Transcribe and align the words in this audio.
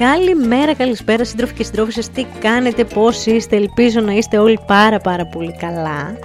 Καλημέρα, 0.00 0.74
καλησπέρα 0.74 1.24
σύντροφοι 1.24 1.54
και 1.54 1.64
συντρόφισσες, 1.64 2.08
τι 2.08 2.26
κάνετε, 2.40 2.84
πώς 2.84 3.26
είστε, 3.26 3.56
ελπίζω 3.56 4.00
να 4.00 4.12
είστε 4.12 4.38
όλοι 4.38 4.58
πάρα 4.66 4.98
πάρα 4.98 5.26
πολύ 5.26 5.56
καλά. 5.56 6.18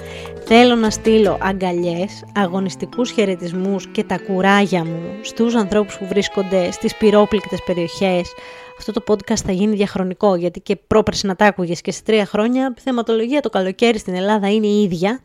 Θέλω 0.45 0.75
να 0.75 0.89
στείλω 0.89 1.37
αγκαλιές, 1.41 2.23
αγωνιστικούς 2.35 3.11
χαιρετισμούς 3.11 3.87
και 3.87 4.03
τα 4.03 4.17
κουράγια 4.17 4.85
μου 4.85 5.01
στους 5.21 5.55
ανθρώπους 5.55 5.97
που 5.97 6.05
βρίσκονται 6.05 6.71
στις 6.71 6.95
πυρόπληκτες 6.95 7.59
περιοχές. 7.65 8.33
Αυτό 8.79 8.91
το 8.91 9.03
podcast 9.07 9.41
θα 9.45 9.51
γίνει 9.51 9.75
διαχρονικό 9.75 10.35
γιατί 10.35 10.59
και 10.59 10.75
πρόπερση 10.75 11.27
να 11.27 11.35
τα 11.35 11.45
άκουγες 11.45 11.81
και 11.81 11.91
σε 11.91 12.03
τρία 12.03 12.25
χρόνια 12.25 12.73
θεματολογία 12.77 13.41
το 13.41 13.49
καλοκαίρι 13.49 13.97
στην 13.97 14.15
Ελλάδα 14.15 14.51
είναι 14.51 14.67
η 14.67 14.83
ίδια. 14.83 15.19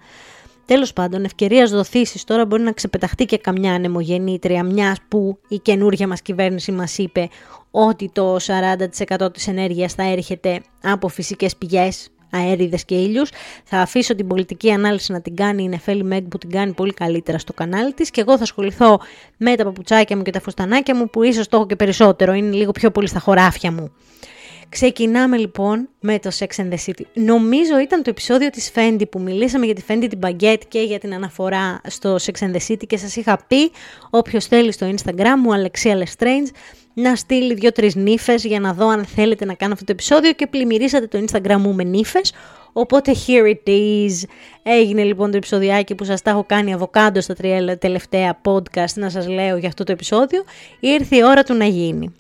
Τέλος 0.71 0.93
πάντων, 0.93 1.25
ευκαιρίας 1.25 1.71
δοθήσεις 1.71 2.25
τώρα 2.25 2.47
μπορεί 2.47 2.63
να 2.63 2.73
ξεπεταχτεί 2.73 3.25
και 3.25 3.39
καμιά 3.39 3.73
ανεμογεννήτρια, 3.73 4.65
μιας 4.65 4.99
που 5.09 5.39
η 5.49 5.59
καινούργια 5.59 6.07
μας 6.07 6.23
κυβέρνηση 6.23 6.73
μας 6.73 6.99
είπε 6.99 7.29
ότι 7.71 8.11
το 8.13 8.37
40% 8.39 9.33
της 9.33 9.49
ενέργειας 9.49 9.93
θα 9.95 10.03
έρχεται 10.03 10.61
από 10.83 11.09
φυσικές 11.09 11.57
πηγές, 11.57 12.09
αέριδες 12.31 12.85
και 12.85 12.95
ήλιους. 12.95 13.31
Θα 13.65 13.79
αφήσω 13.79 14.15
την 14.15 14.27
πολιτική 14.27 14.71
ανάλυση 14.71 15.13
να 15.13 15.21
την 15.21 15.37
κάνει 15.37 15.63
η 15.63 15.69
Νεφέλη 15.69 16.05
Μέγκ 16.05 16.27
που 16.29 16.39
την 16.39 16.51
κάνει 16.51 16.73
πολύ 16.73 16.93
καλύτερα 16.93 17.39
στο 17.39 17.53
κανάλι 17.53 17.93
της 17.93 18.11
και 18.11 18.21
εγώ 18.21 18.37
θα 18.37 18.43
ασχοληθώ 18.43 19.01
με 19.37 19.57
τα 19.57 19.65
παπουτσάκια 19.65 20.17
μου 20.17 20.23
και 20.23 20.31
τα 20.31 20.41
φουστανάκια 20.41 20.97
μου 20.97 21.11
που 21.11 21.23
ίσως 21.23 21.49
το 21.49 21.57
έχω 21.57 21.67
και 21.67 21.77
περισσότερο, 21.77 22.33
είναι 22.33 22.57
λίγο 22.57 22.73
πιο 22.73 22.91
πολύ 22.91 23.09
στα 23.09 23.19
χωράφια 23.19 23.73
μου. 23.73 23.93
Ξεκινάμε 24.71 25.37
λοιπόν 25.37 25.89
με 26.01 26.19
το 26.19 26.31
Sex 26.39 26.61
and 26.61 26.69
the 26.73 26.77
City. 26.87 27.03
Νομίζω 27.15 27.79
ήταν 27.83 28.03
το 28.03 28.11
επεισόδιο 28.11 28.51
της 28.51 28.71
Fendi 28.75 29.03
που 29.11 29.21
μιλήσαμε 29.21 29.67
για 29.67 29.75
τη 29.75 29.83
Fendi 29.89 30.07
την 30.11 30.19
Baguette 30.23 30.63
και 30.69 30.81
για 30.81 30.99
την 30.99 31.15
αναφορά 31.15 31.81
στο 31.87 32.15
Sex 32.15 32.45
and 32.45 32.57
the 32.57 32.61
City 32.69 32.87
και 32.87 32.97
σας 32.97 33.17
είχα 33.17 33.45
πει 33.47 33.71
όποιος 34.11 34.47
θέλει 34.47 34.73
στο 34.73 34.91
Instagram 34.95 35.35
μου 35.43 35.53
Αλεξία 35.53 35.99
Lestrange 35.99 36.51
να 36.95 37.17
στείλει 37.17 37.55
δύο-τρεις 37.55 37.95
νύφες 37.95 38.45
για 38.45 38.61
να 38.61 38.73
δω 38.73 38.89
αν 38.89 39.05
θέλετε 39.05 39.45
να 39.45 39.55
κάνω 39.55 39.73
αυτό 39.73 39.85
το 39.85 39.93
επεισόδιο 39.93 40.33
και 40.33 40.47
πλημμυρίσατε 40.47 41.07
το 41.07 41.25
Instagram 41.27 41.57
μου 41.59 41.75
με 41.75 41.85
νύφες. 41.85 42.33
Οπότε 42.73 43.15
here 43.27 43.47
it 43.47 43.71
is. 43.71 44.29
Έγινε 44.63 45.03
λοιπόν 45.03 45.31
το 45.31 45.37
επεισοδιάκι 45.37 45.95
που 45.95 46.05
σας 46.05 46.23
τα 46.23 46.31
έχω 46.31 46.45
κάνει 46.45 46.75
αβοκάντο 46.75 47.21
στα 47.21 47.35
τρία 47.35 47.79
τελευταία 47.79 48.41
podcast 48.45 48.93
να 48.95 49.11
σας 49.11 49.29
λέω 49.29 49.57
για 49.57 49.69
αυτό 49.69 49.85
το 49.85 49.93
επεισόδιο. 49.93 50.45
Ήρθε 50.81 51.17
η 51.17 51.25
ώρα 51.25 51.43
του 51.43 51.55
να 51.55 51.65
γίνει. 51.65 52.15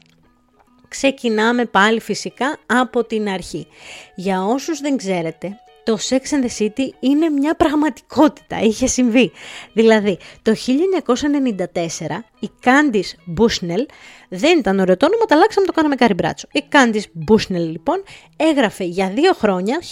Ξεκινάμε 0.91 1.65
πάλι 1.65 2.01
φυσικά 2.01 2.57
από 2.67 3.05
την 3.05 3.29
αρχή. 3.29 3.67
Για 4.15 4.45
όσους 4.45 4.81
δεν 4.81 4.97
ξέρετε, 4.97 5.57
το 5.85 5.99
Sex 6.09 6.19
and 6.19 6.45
the 6.45 6.65
City 6.65 6.89
είναι 7.01 7.29
μια 7.29 7.55
πραγματικότητα, 7.55 8.61
είχε 8.61 8.87
συμβεί. 8.87 9.33
Δηλαδή, 9.73 10.19
το 10.43 10.55
1994 10.67 12.25
η 12.39 12.51
Candice 12.65 13.41
Bushnell 13.41 13.87
δεν 14.29 14.59
ήταν 14.59 14.79
ωραίο 14.79 14.97
το 14.97 15.07
όνομα, 15.07 15.25
τα 15.25 15.35
αλλάξαμε, 15.35 15.67
το 15.67 15.73
κάναμε 15.73 15.95
κάρι 15.95 16.15
μπράτσο. 16.15 16.49
Η 16.53 16.63
Candice 16.73 17.33
Bushnell 17.33 17.69
λοιπόν 17.71 18.03
έγραφε 18.37 18.85
για 18.85 19.11
δύο 19.11 19.33
χρόνια, 19.33 19.83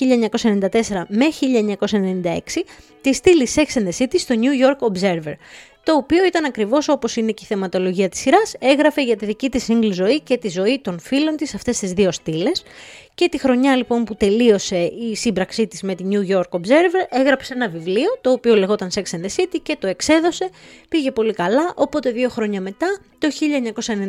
1994 0.60 0.68
με 1.08 1.26
1996, 2.20 2.38
τη 3.00 3.12
στήλη 3.12 3.48
Sex 3.54 3.78
and 3.78 3.88
the 3.88 4.02
City 4.02 4.18
στο 4.18 4.34
New 4.38 4.66
York 4.66 4.92
Observer 4.92 5.34
το 5.88 5.94
οποίο 5.94 6.24
ήταν 6.24 6.44
ακριβώς 6.44 6.88
όπως 6.88 7.16
είναι 7.16 7.32
και 7.32 7.42
η 7.44 7.46
θεματολογία 7.46 8.08
της 8.08 8.20
σειράς, 8.20 8.54
έγραφε 8.58 9.02
για 9.02 9.16
τη 9.16 9.26
δική 9.26 9.48
της 9.48 9.66
single 9.68 9.92
ζωή 9.92 10.20
και 10.20 10.36
τη 10.36 10.48
ζωή 10.48 10.80
των 10.82 11.00
φίλων 11.00 11.36
της 11.36 11.54
αυτές 11.54 11.78
τις 11.78 11.92
δύο 11.92 12.12
στήλες. 12.12 12.62
Και 13.14 13.28
τη 13.28 13.38
χρονιά 13.38 13.76
λοιπόν 13.76 14.04
που 14.04 14.14
τελείωσε 14.14 14.76
η 14.78 15.16
σύμπραξή 15.16 15.66
της 15.66 15.82
με 15.82 15.94
τη 15.94 16.04
New 16.10 16.36
York 16.36 16.50
Observer 16.50 17.06
έγραψε 17.08 17.54
ένα 17.54 17.68
βιβλίο 17.68 18.18
το 18.20 18.30
οποίο 18.30 18.54
λεγόταν 18.54 18.90
Sex 18.94 19.02
and 19.02 19.20
the 19.20 19.42
City 19.42 19.58
και 19.62 19.76
το 19.78 19.86
εξέδωσε, 19.86 20.50
πήγε 20.88 21.10
πολύ 21.10 21.32
καλά, 21.32 21.72
οπότε 21.74 22.10
δύο 22.10 22.28
χρόνια 22.28 22.60
μετά, 22.60 22.98
το 23.18 23.28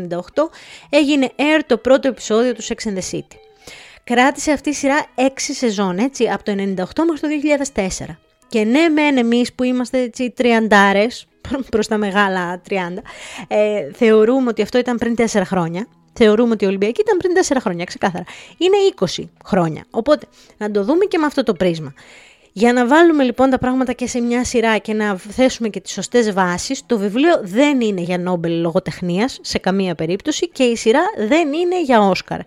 1998, 0.09 0.43
έγινε 0.89 1.31
air 1.35 1.61
το 1.67 1.77
πρώτο 1.77 2.07
επεισόδιο 2.07 2.53
του 2.53 2.63
Sex 2.63 2.87
and 2.87 2.93
the 2.93 3.17
City. 3.17 3.37
Κράτησε 4.03 4.51
αυτή 4.51 4.69
η 4.69 4.73
σειρά 4.73 5.05
6 5.15 5.21
σεζόν, 5.35 5.97
έτσι, 5.97 6.29
από 6.29 6.43
το 6.43 6.51
1998 6.51 7.03
μέχρι 7.07 7.21
το 7.21 7.27
2004. 7.73 8.15
Και 8.47 8.63
ναι, 8.63 8.89
μεν 8.89 9.17
εμείς 9.17 9.53
που 9.53 9.63
είμαστε 9.63 10.01
έτσι 10.01 10.29
τριαντάρες, 10.29 11.27
προς 11.69 11.87
τα 11.87 11.97
μεγάλα 11.97 12.61
30, 12.69 13.01
ε, 13.47 13.91
θεωρούμε 13.93 14.49
ότι 14.49 14.61
αυτό 14.61 14.77
ήταν 14.77 14.97
πριν 14.97 15.15
4 15.15 15.41
χρόνια. 15.45 15.87
Θεωρούμε 16.13 16.51
ότι 16.51 16.63
η 16.63 16.67
Ολυμπιακή 16.67 17.01
ήταν 17.01 17.17
πριν 17.17 17.33
4 17.33 17.57
χρόνια, 17.59 17.85
ξεκάθαρα. 17.85 18.23
Είναι 18.57 18.75
20 19.17 19.29
χρόνια. 19.45 19.83
Οπότε, 19.89 20.25
να 20.57 20.71
το 20.71 20.83
δούμε 20.83 21.05
και 21.05 21.17
με 21.17 21.25
αυτό 21.25 21.43
το 21.43 21.53
πρίσμα. 21.53 21.93
Για 22.51 22.73
να 22.73 22.87
βάλουμε 22.87 23.23
λοιπόν 23.23 23.49
τα 23.49 23.57
πράγματα 23.57 23.93
και 23.93 24.07
σε 24.07 24.19
μια 24.19 24.43
σειρά 24.43 24.77
και 24.77 24.93
να 24.93 25.17
θέσουμε 25.17 25.69
και 25.69 25.79
τις 25.79 25.91
σωστές 25.91 26.33
βάσεις, 26.33 26.85
το 26.85 26.97
βιβλίο 26.97 27.39
δεν 27.43 27.81
είναι 27.81 28.01
για 28.01 28.17
Νόμπελ 28.17 28.61
λογοτεχνίας 28.61 29.39
σε 29.41 29.57
καμία 29.57 29.95
περίπτωση 29.95 30.49
και 30.49 30.63
η 30.63 30.75
σειρά 30.75 31.01
δεν 31.17 31.53
είναι 31.53 31.81
για 31.81 31.99
Όσκαρ 31.99 32.39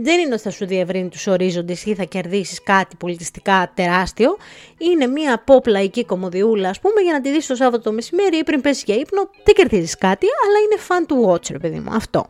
δεν 0.00 0.18
είναι 0.20 0.32
ότι 0.32 0.42
θα 0.42 0.50
σου 0.50 0.66
διευρύνει 0.66 1.08
τους 1.08 1.26
ορίζοντες 1.26 1.84
ή 1.84 1.94
θα 1.94 2.04
κερδίσεις 2.04 2.62
κάτι 2.62 2.96
πολιτιστικά 2.96 3.72
τεράστιο. 3.74 4.36
Είναι 4.78 5.06
μια 5.06 5.44
pop 5.46 5.66
λαϊκή 5.66 6.04
κομμωδιούλα, 6.04 6.68
ας 6.68 6.80
πούμε, 6.80 7.00
για 7.00 7.12
να 7.12 7.20
τη 7.20 7.30
δεις 7.30 7.46
το 7.46 7.54
Σάββατο 7.54 7.82
το 7.82 7.92
μεσημέρι 7.92 8.36
ή 8.36 8.44
πριν 8.44 8.60
πέσεις 8.60 8.82
για 8.82 8.94
ύπνο. 8.94 9.30
Δεν 9.44 9.54
κερδίζεις 9.54 9.96
κάτι, 9.96 10.26
αλλά 10.46 10.58
είναι 10.58 10.82
fun 10.88 11.12
to 11.12 11.30
watch, 11.30 11.50
ρε 11.50 11.58
παιδί 11.58 11.78
μου. 11.78 11.90
Αυτό. 11.94 12.26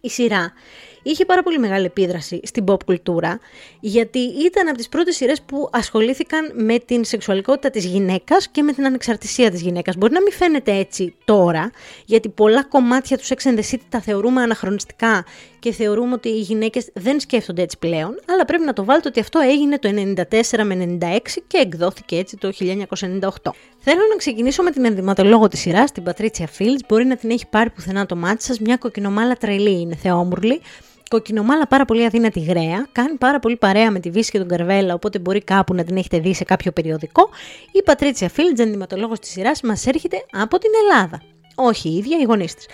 Η 0.00 0.08
σειρά 0.08 0.52
είχε 1.02 1.24
πάρα 1.24 1.42
πολύ 1.42 1.58
μεγάλη 1.58 1.84
επίδραση 1.84 2.40
στην 2.44 2.64
pop 2.68 2.84
κουλτούρα, 2.84 3.40
γιατί 3.80 4.18
ήταν 4.18 4.68
από 4.68 4.76
τις 4.76 4.88
πρώτες 4.88 5.16
σειρές 5.16 5.42
που 5.42 5.68
ασχολήθηκαν 5.72 6.52
με 6.54 6.78
την 6.78 7.04
σεξουαλικότητα 7.04 7.70
της 7.70 7.84
γυναίκας 7.84 8.48
και 8.48 8.62
με 8.62 8.72
την 8.72 8.86
ανεξαρτησία 8.86 9.50
της 9.50 9.60
γυναίκας. 9.60 9.96
Μπορεί 9.96 10.12
να 10.12 10.22
μην 10.22 10.32
φαίνεται 10.32 10.72
έτσι 10.72 11.14
τώρα, 11.24 11.70
γιατί 12.04 12.28
πολλά 12.28 12.64
κομμάτια 12.64 13.18
τους 13.18 13.28
Sex 13.28 13.48
and 13.48 13.58
the 13.58 13.72
City 13.72 13.80
τα 13.88 14.00
θεωρούμε 14.00 14.42
αναχρονιστικά 14.42 15.24
και 15.64 15.72
θεωρούμε 15.72 16.12
ότι 16.12 16.28
οι 16.28 16.40
γυναίκες 16.40 16.88
δεν 16.92 17.20
σκέφτονται 17.20 17.62
έτσι 17.62 17.78
πλέον, 17.78 18.20
αλλά 18.28 18.44
πρέπει 18.44 18.64
να 18.64 18.72
το 18.72 18.84
βάλετε 18.84 19.08
ότι 19.08 19.20
αυτό 19.20 19.38
έγινε 19.38 19.78
το 19.78 19.88
94 19.88 20.62
με 20.64 20.98
96 21.00 21.18
και 21.46 21.58
εκδόθηκε 21.58 22.16
έτσι 22.16 22.36
το 22.36 22.52
1998. 22.58 23.50
Θέλω 23.78 24.00
να 24.10 24.16
ξεκινήσω 24.16 24.62
με 24.62 24.70
την 24.70 24.84
ενδυματολόγο 24.84 25.48
της 25.48 25.60
σειράς, 25.60 25.92
την 25.92 26.02
Πατρίτσια 26.02 26.48
Fields. 26.58 26.84
Μπορεί 26.88 27.04
να 27.04 27.16
την 27.16 27.30
έχει 27.30 27.46
πάρει 27.46 27.70
πουθενά 27.70 28.06
το 28.06 28.16
μάτι 28.16 28.42
σας, 28.42 28.58
μια 28.58 28.76
κοκκινομάλα 28.76 29.34
τρελή 29.34 29.80
είναι, 29.80 29.94
θεόμουρλη. 29.94 30.60
Κοκκινομάλα 31.10 31.66
πάρα 31.66 31.84
πολύ 31.84 32.04
αδύνατη 32.04 32.40
γραία, 32.40 32.88
κάνει 32.92 33.16
πάρα 33.16 33.38
πολύ 33.38 33.56
παρέα 33.56 33.90
με 33.90 34.00
τη 34.00 34.10
Βύση 34.10 34.30
και 34.30 34.38
τον 34.38 34.48
Καρβέλα, 34.48 34.94
οπότε 34.94 35.18
μπορεί 35.18 35.40
κάπου 35.40 35.74
να 35.74 35.84
την 35.84 35.96
έχετε 35.96 36.18
δει 36.18 36.34
σε 36.34 36.44
κάποιο 36.44 36.72
περιοδικό. 36.72 37.28
Η 37.72 37.82
Πατρίτσια 37.82 38.28
Φίλτζ, 38.28 38.60
ενδυματολόγος 38.60 39.18
της 39.18 39.30
σειράς, 39.30 39.60
μας 39.60 39.86
έρχεται 39.86 40.24
από 40.30 40.58
την 40.58 40.70
Ελλάδα. 40.82 41.22
Όχι 41.54 41.88
η 41.88 41.96
ίδια, 41.96 42.18
η 42.18 42.22
γονείς 42.22 42.54
της. 42.54 42.66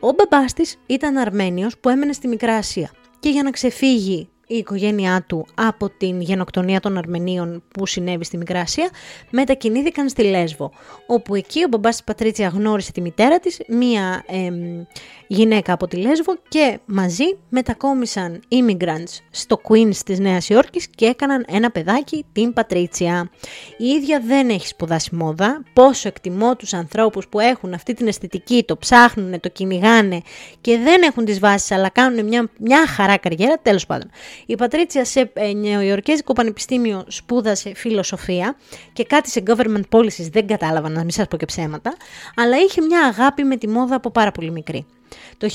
Ο 0.00 0.10
μπαμπάς 0.12 0.52
της 0.52 0.76
ήταν 0.86 1.16
Αρμένιος 1.16 1.78
που 1.78 1.88
έμενε 1.88 2.12
στη 2.12 2.28
Μικρά 2.28 2.56
Ασία. 2.56 2.90
Και 3.20 3.28
για 3.28 3.42
να 3.42 3.50
ξεφύγει 3.50 4.28
η 4.46 4.56
οικογένειά 4.56 5.24
του 5.28 5.46
από 5.54 5.88
την 5.88 6.20
γενοκτονία 6.20 6.80
των 6.80 6.98
Αρμενίων 6.98 7.62
που 7.68 7.86
συνέβη 7.86 8.24
στη 8.24 8.36
Μικρά 8.36 8.60
Ασία, 8.60 8.90
μετακινήθηκαν 9.30 10.08
στη 10.08 10.22
Λέσβο, 10.22 10.72
όπου 11.06 11.34
εκεί 11.34 11.64
ο 11.64 11.68
μπαμπάς 11.68 11.96
της 11.96 12.04
Πατρίτσια 12.04 12.48
γνώρισε 12.48 12.92
τη 12.92 13.00
μητέρα 13.00 13.38
της, 13.38 13.60
μία 13.68 14.24
γυναίκα 15.26 15.72
από 15.72 15.86
τη 15.86 15.96
Λέσβο 15.96 16.36
και 16.48 16.78
μαζί 16.86 17.24
μετακόμισαν 17.48 18.40
immigrants 18.48 19.20
στο 19.30 19.60
Queens 19.68 19.96
της 20.04 20.18
Νέας 20.18 20.48
Υόρκης 20.48 20.88
και 20.88 21.06
έκαναν 21.06 21.44
ένα 21.48 21.70
παιδάκι, 21.70 22.24
την 22.32 22.52
Πατρίτσια. 22.52 23.30
Η 23.76 23.84
ίδια 23.84 24.20
δεν 24.26 24.48
έχει 24.48 24.66
σπουδάσει 24.66 25.14
μόδα, 25.14 25.62
πόσο 25.72 26.08
εκτιμώ 26.08 26.56
τους 26.56 26.74
ανθρώπους 26.74 27.28
που 27.28 27.40
έχουν 27.40 27.74
αυτή 27.74 27.94
την 27.94 28.06
αισθητική, 28.06 28.64
το 28.66 28.76
ψάχνουν, 28.76 29.40
το 29.40 29.48
κυνηγάνε 29.48 30.20
και 30.60 30.78
δεν 30.78 31.02
έχουν 31.02 31.24
τις 31.24 31.38
βάσεις 31.38 31.70
αλλά 31.70 31.88
κάνουν 31.88 32.26
μια, 32.26 32.50
μια 32.58 32.86
χαρά 32.86 33.16
καριέρα, 33.16 33.58
τέλος 33.62 33.86
πάντων. 33.86 34.10
Η 34.46 34.54
Πατρίτσια 34.56 35.04
σε 35.04 35.30
ε, 35.32 35.52
Νεοϊορκέζικο 35.52 36.32
Πανεπιστήμιο 36.32 37.04
σπούδασε 37.08 37.72
φιλοσοφία 37.74 38.56
και 38.92 39.04
κάτι 39.04 39.30
σε 39.30 39.42
government 39.46 39.88
policies 39.90 40.28
δεν 40.32 40.46
κατάλαβα 40.46 40.88
να 40.88 41.00
μην 41.00 41.10
σας 41.10 41.26
πω 41.28 41.36
και 41.36 41.44
ψέματα, 41.44 41.96
αλλά 42.36 42.56
είχε 42.56 42.80
μια 42.80 43.00
αγάπη 43.00 43.44
με 43.44 43.56
τη 43.56 43.68
μόδα 43.68 43.96
από 43.96 44.10
πάρα 44.10 44.32
πολύ 44.32 44.50
μικρή. 44.50 44.86
Το 45.38 45.48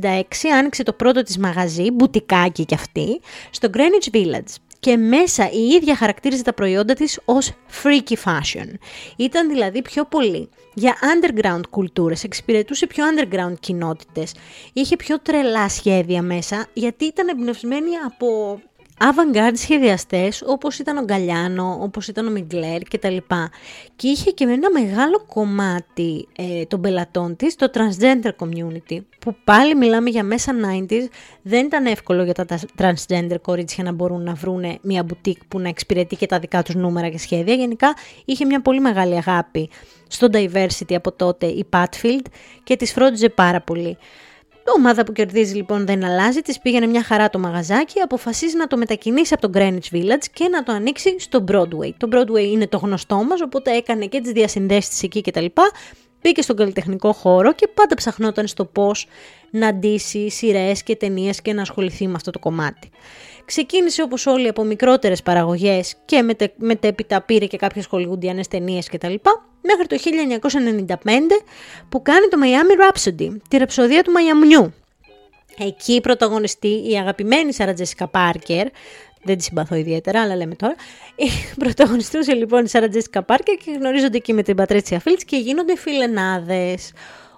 1966 0.00 0.22
άνοιξε 0.58 0.82
το 0.82 0.92
πρώτο 0.92 1.22
της 1.22 1.38
μαγαζί, 1.38 1.90
μπουτικάκι 1.90 2.64
κι 2.64 2.74
αυτή, 2.74 3.20
στο 3.50 3.68
Greenwich 3.74 4.14
Village 4.14 4.54
και 4.84 4.96
μέσα 4.96 5.50
η 5.50 5.66
ίδια 5.66 5.96
χαρακτήριζε 5.96 6.42
τα 6.42 6.52
προϊόντα 6.52 6.94
της 6.94 7.20
ως 7.24 7.52
freaky 7.82 8.14
fashion. 8.24 8.68
Ήταν 9.16 9.48
δηλαδή 9.48 9.82
πιο 9.82 10.04
πολύ 10.04 10.48
για 10.74 10.94
underground 10.94 11.60
κουλτούρες, 11.70 12.24
εξυπηρετούσε 12.24 12.86
πιο 12.86 13.04
underground 13.04 13.54
κοινότητες, 13.60 14.34
είχε 14.72 14.96
πιο 14.96 15.20
τρελά 15.20 15.68
σχέδια 15.68 16.22
μέσα 16.22 16.66
γιατί 16.72 17.04
ήταν 17.04 17.28
εμπνευσμένη 17.28 17.96
από 18.06 18.60
avant-garde 18.98 19.54
σχεδιαστές 19.54 20.42
όπως 20.46 20.78
ήταν 20.78 20.96
ο 20.96 21.02
Γκαλιάνο, 21.04 21.78
όπως 21.80 22.08
ήταν 22.08 22.26
ο 22.26 22.30
Μιγκλέρ 22.30 22.82
κτλ. 22.82 23.16
Και 23.96 24.08
είχε 24.08 24.30
και 24.30 24.44
ένα 24.44 24.70
μεγάλο 24.70 25.24
κομμάτι 25.26 26.28
ε, 26.36 26.64
των 26.64 26.80
πελατών 26.80 27.36
της, 27.36 27.54
το 27.54 27.70
transgender 27.74 28.30
community, 28.38 28.98
που 29.18 29.36
πάλι 29.44 29.74
μιλάμε 29.74 30.10
για 30.10 30.24
μέσα 30.24 30.52
90s, 30.52 31.08
δεν 31.42 31.66
ήταν 31.66 31.86
εύκολο 31.86 32.24
για 32.24 32.34
τα 32.34 32.58
transgender 32.78 33.36
κορίτσια 33.42 33.84
να 33.84 33.92
μπορούν 33.92 34.22
να 34.22 34.34
βρουν 34.34 34.78
μια 34.82 35.06
boutique 35.06 35.46
που 35.48 35.58
να 35.58 35.68
εξυπηρετεί 35.68 36.16
και 36.16 36.26
τα 36.26 36.38
δικά 36.38 36.62
τους 36.62 36.74
νούμερα 36.74 37.08
και 37.08 37.18
σχέδια. 37.18 37.54
Γενικά 37.54 37.94
είχε 38.24 38.44
μια 38.44 38.62
πολύ 38.62 38.80
μεγάλη 38.80 39.16
αγάπη 39.16 39.70
στο 40.08 40.28
diversity 40.32 40.94
από 40.94 41.12
τότε 41.12 41.46
η 41.46 41.68
Patfield 41.72 42.26
και 42.64 42.76
τις 42.76 42.92
φρόντιζε 42.92 43.28
πάρα 43.28 43.60
πολύ. 43.60 43.98
Ομάδα 44.72 45.04
που 45.04 45.12
κερδίζει 45.12 45.54
λοιπόν 45.54 45.86
δεν 45.86 46.04
αλλάζει, 46.04 46.40
της 46.40 46.60
πήγαινε 46.60 46.86
μια 46.86 47.02
χαρά 47.02 47.30
το 47.30 47.38
μαγαζάκι, 47.38 48.00
αποφασίζει 48.00 48.56
να 48.56 48.66
το 48.66 48.76
μετακινήσει 48.76 49.34
από 49.34 49.50
το 49.50 49.58
Greenwich 49.58 49.94
Village 49.94 50.24
και 50.32 50.48
να 50.48 50.62
το 50.62 50.72
ανοίξει 50.72 51.18
στο 51.18 51.44
Broadway. 51.48 51.90
Το 51.96 52.08
Broadway 52.12 52.44
είναι 52.52 52.66
το 52.66 52.78
γνωστό 52.78 53.16
μα, 53.16 53.34
οπότε 53.44 53.70
έκανε 53.70 54.06
και 54.06 54.20
τις 54.20 54.32
διασυνδέσεις 54.32 55.02
εκεί 55.02 55.20
κτλ. 55.20 55.46
Μπήκε 56.22 56.42
στον 56.42 56.56
καλλιτεχνικό 56.56 57.12
χώρο 57.12 57.52
και 57.52 57.68
πάντα 57.74 57.94
ψαχνόταν 57.94 58.46
στο 58.46 58.64
πώς 58.64 59.06
να 59.50 59.74
ντύσει 59.74 60.30
σειρές 60.30 60.82
και 60.82 60.96
ταινίες 60.96 61.42
και 61.42 61.52
να 61.52 61.62
ασχοληθεί 61.62 62.06
με 62.06 62.14
αυτό 62.14 62.30
το 62.30 62.38
κομμάτι. 62.38 62.90
Ξεκίνησε 63.44 64.02
όπως 64.02 64.26
όλοι 64.26 64.48
από 64.48 64.64
μικρότερες 64.64 65.22
παραγωγές 65.22 65.94
και 66.04 66.22
μετε, 66.22 66.52
μετέπειτα 66.56 67.22
πήρε 67.22 67.46
και 67.46 67.56
κάποιες 67.56 67.86
χολιγουντιανές 67.86 68.48
ταινίες 68.48 68.88
κτλ. 68.88 69.14
Μέχρι 69.66 69.86
το 69.86 69.96
1995 71.04 71.06
που 71.88 72.02
κάνει 72.02 72.28
το 72.28 72.38
Miami 72.42 72.80
Rhapsody, 72.82 73.36
τη 73.48 73.56
ραψοδία 73.56 74.02
του 74.02 74.10
Μαϊαμνιού. 74.10 74.74
Εκεί 75.58 76.00
πρωταγωνιστεί 76.00 76.90
η 76.90 76.98
αγαπημένη 76.98 77.52
Σάρα 77.52 77.72
Τζέσικα 77.72 78.06
Πάρκερ, 78.08 78.66
δεν 79.22 79.36
τη 79.36 79.42
συμπαθώ 79.42 79.74
ιδιαίτερα, 79.74 80.22
αλλά 80.22 80.36
λέμε 80.36 80.54
τώρα. 80.54 80.74
Πρωταγωνιστούσε 81.58 82.34
λοιπόν 82.34 82.64
η 82.64 82.68
Σάρα 82.68 82.88
Τζέσικα 82.88 83.22
Πάρκερ 83.22 83.56
και 83.56 83.70
γνωρίζονται 83.70 84.16
εκεί 84.16 84.32
με 84.32 84.42
την 84.42 84.56
Πατρίτσια 84.56 85.00
Φιλντ 85.00 85.24
και 85.24 85.36
γίνονται 85.36 85.76
φιλενάδες. 85.76 86.92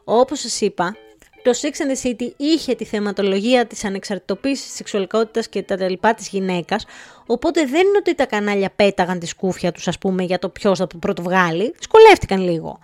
Όπως 0.05 0.41
σας 0.41 0.61
είπα, 0.61 0.97
το 1.43 1.51
Sex 1.61 1.71
and 1.71 1.91
the 1.91 2.11
City 2.11 2.33
είχε 2.37 2.75
τη 2.75 2.85
θεματολογία 2.85 3.67
της 3.67 3.85
ανεξαρτητοποίησης 3.85 4.67
της 4.67 4.75
σεξουαλικότητας 4.75 5.49
και 5.49 5.63
τα 5.63 5.89
λοιπά 5.89 6.15
της 6.15 6.29
γυναίκας, 6.29 6.85
οπότε 7.27 7.67
δεν 7.67 7.87
είναι 7.87 7.97
ότι 7.99 8.15
τα 8.15 8.27
κανάλια 8.27 8.71
πέταγαν 8.77 9.19
τη 9.19 9.27
σκούφια 9.27 9.73
τους, 9.73 9.89
ας 9.89 9.99
πούμε, 9.99 10.23
για 10.23 10.39
το 10.39 10.49
ποιος 10.49 10.79
θα 10.79 10.87
το 10.87 10.97
πρώτο 10.97 11.23
βγάλει, 11.23 11.75
σκαλώθηκαν 11.79 12.41
λίγο. 12.41 12.79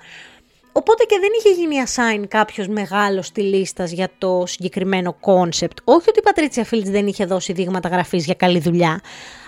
Οπότε 0.72 1.04
και 1.04 1.18
δεν 1.20 1.30
είχε 1.38 1.60
γίνει 1.60 1.76
assign 1.86 2.24
κάποιος 2.28 2.68
μεγάλος 2.68 3.26
στη 3.26 3.40
λίστα 3.40 3.84
για 3.84 4.10
το 4.18 4.42
συγκεκριμένο 4.46 5.12
concept. 5.20 5.78
Όχι 5.84 6.08
ότι 6.08 6.18
η 6.18 6.22
Πατρίτσια 6.22 6.64
Φιλντ 6.64 6.90
δεν 6.90 7.06
είχε 7.06 7.24
δώσει 7.24 7.52
δείγματα 7.52 7.88
γραφής 7.88 8.24
για 8.24 8.34
καλή 8.34 8.58
δουλειά, 8.58 9.00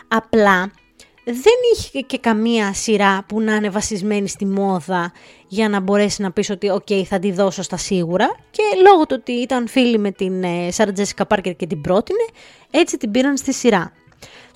απλά 0.08 0.70
δεν 1.25 1.55
είχε 1.75 2.00
και 2.00 2.19
καμία 2.19 2.75
σειρά 2.75 3.25
που 3.29 3.41
να 3.41 3.55
είναι 3.55 3.70
βασισμένη 3.70 4.29
στη 4.29 4.46
μόδα 4.46 5.12
για 5.49 5.69
να 5.69 5.81
μπορέσει 5.81 6.23
να 6.23 6.32
πεις 6.32 6.50
ότι 6.50 6.70
«ΟΚ, 6.70 6.88
θα 7.06 7.19
τη 7.19 7.32
δώσω 7.32 7.62
στα 7.62 7.76
σίγουρα» 7.76 8.37
και 8.50 8.62
λόγω 8.82 9.06
του 9.06 9.17
ότι 9.19 9.32
ήταν 9.32 9.69
φίλοι 9.69 9.99
με 9.99 10.11
την 10.11 10.44
Σάρα 10.69 10.93
Τζέσικα 10.93 11.26
Πάρκερ 11.26 11.55
και 11.56 11.67
την 11.67 11.81
πρότεινε, 11.81 12.25
έτσι 12.70 12.96
την 12.96 13.11
πήραν 13.11 13.37
στη 13.37 13.52
σειρά. 13.52 13.93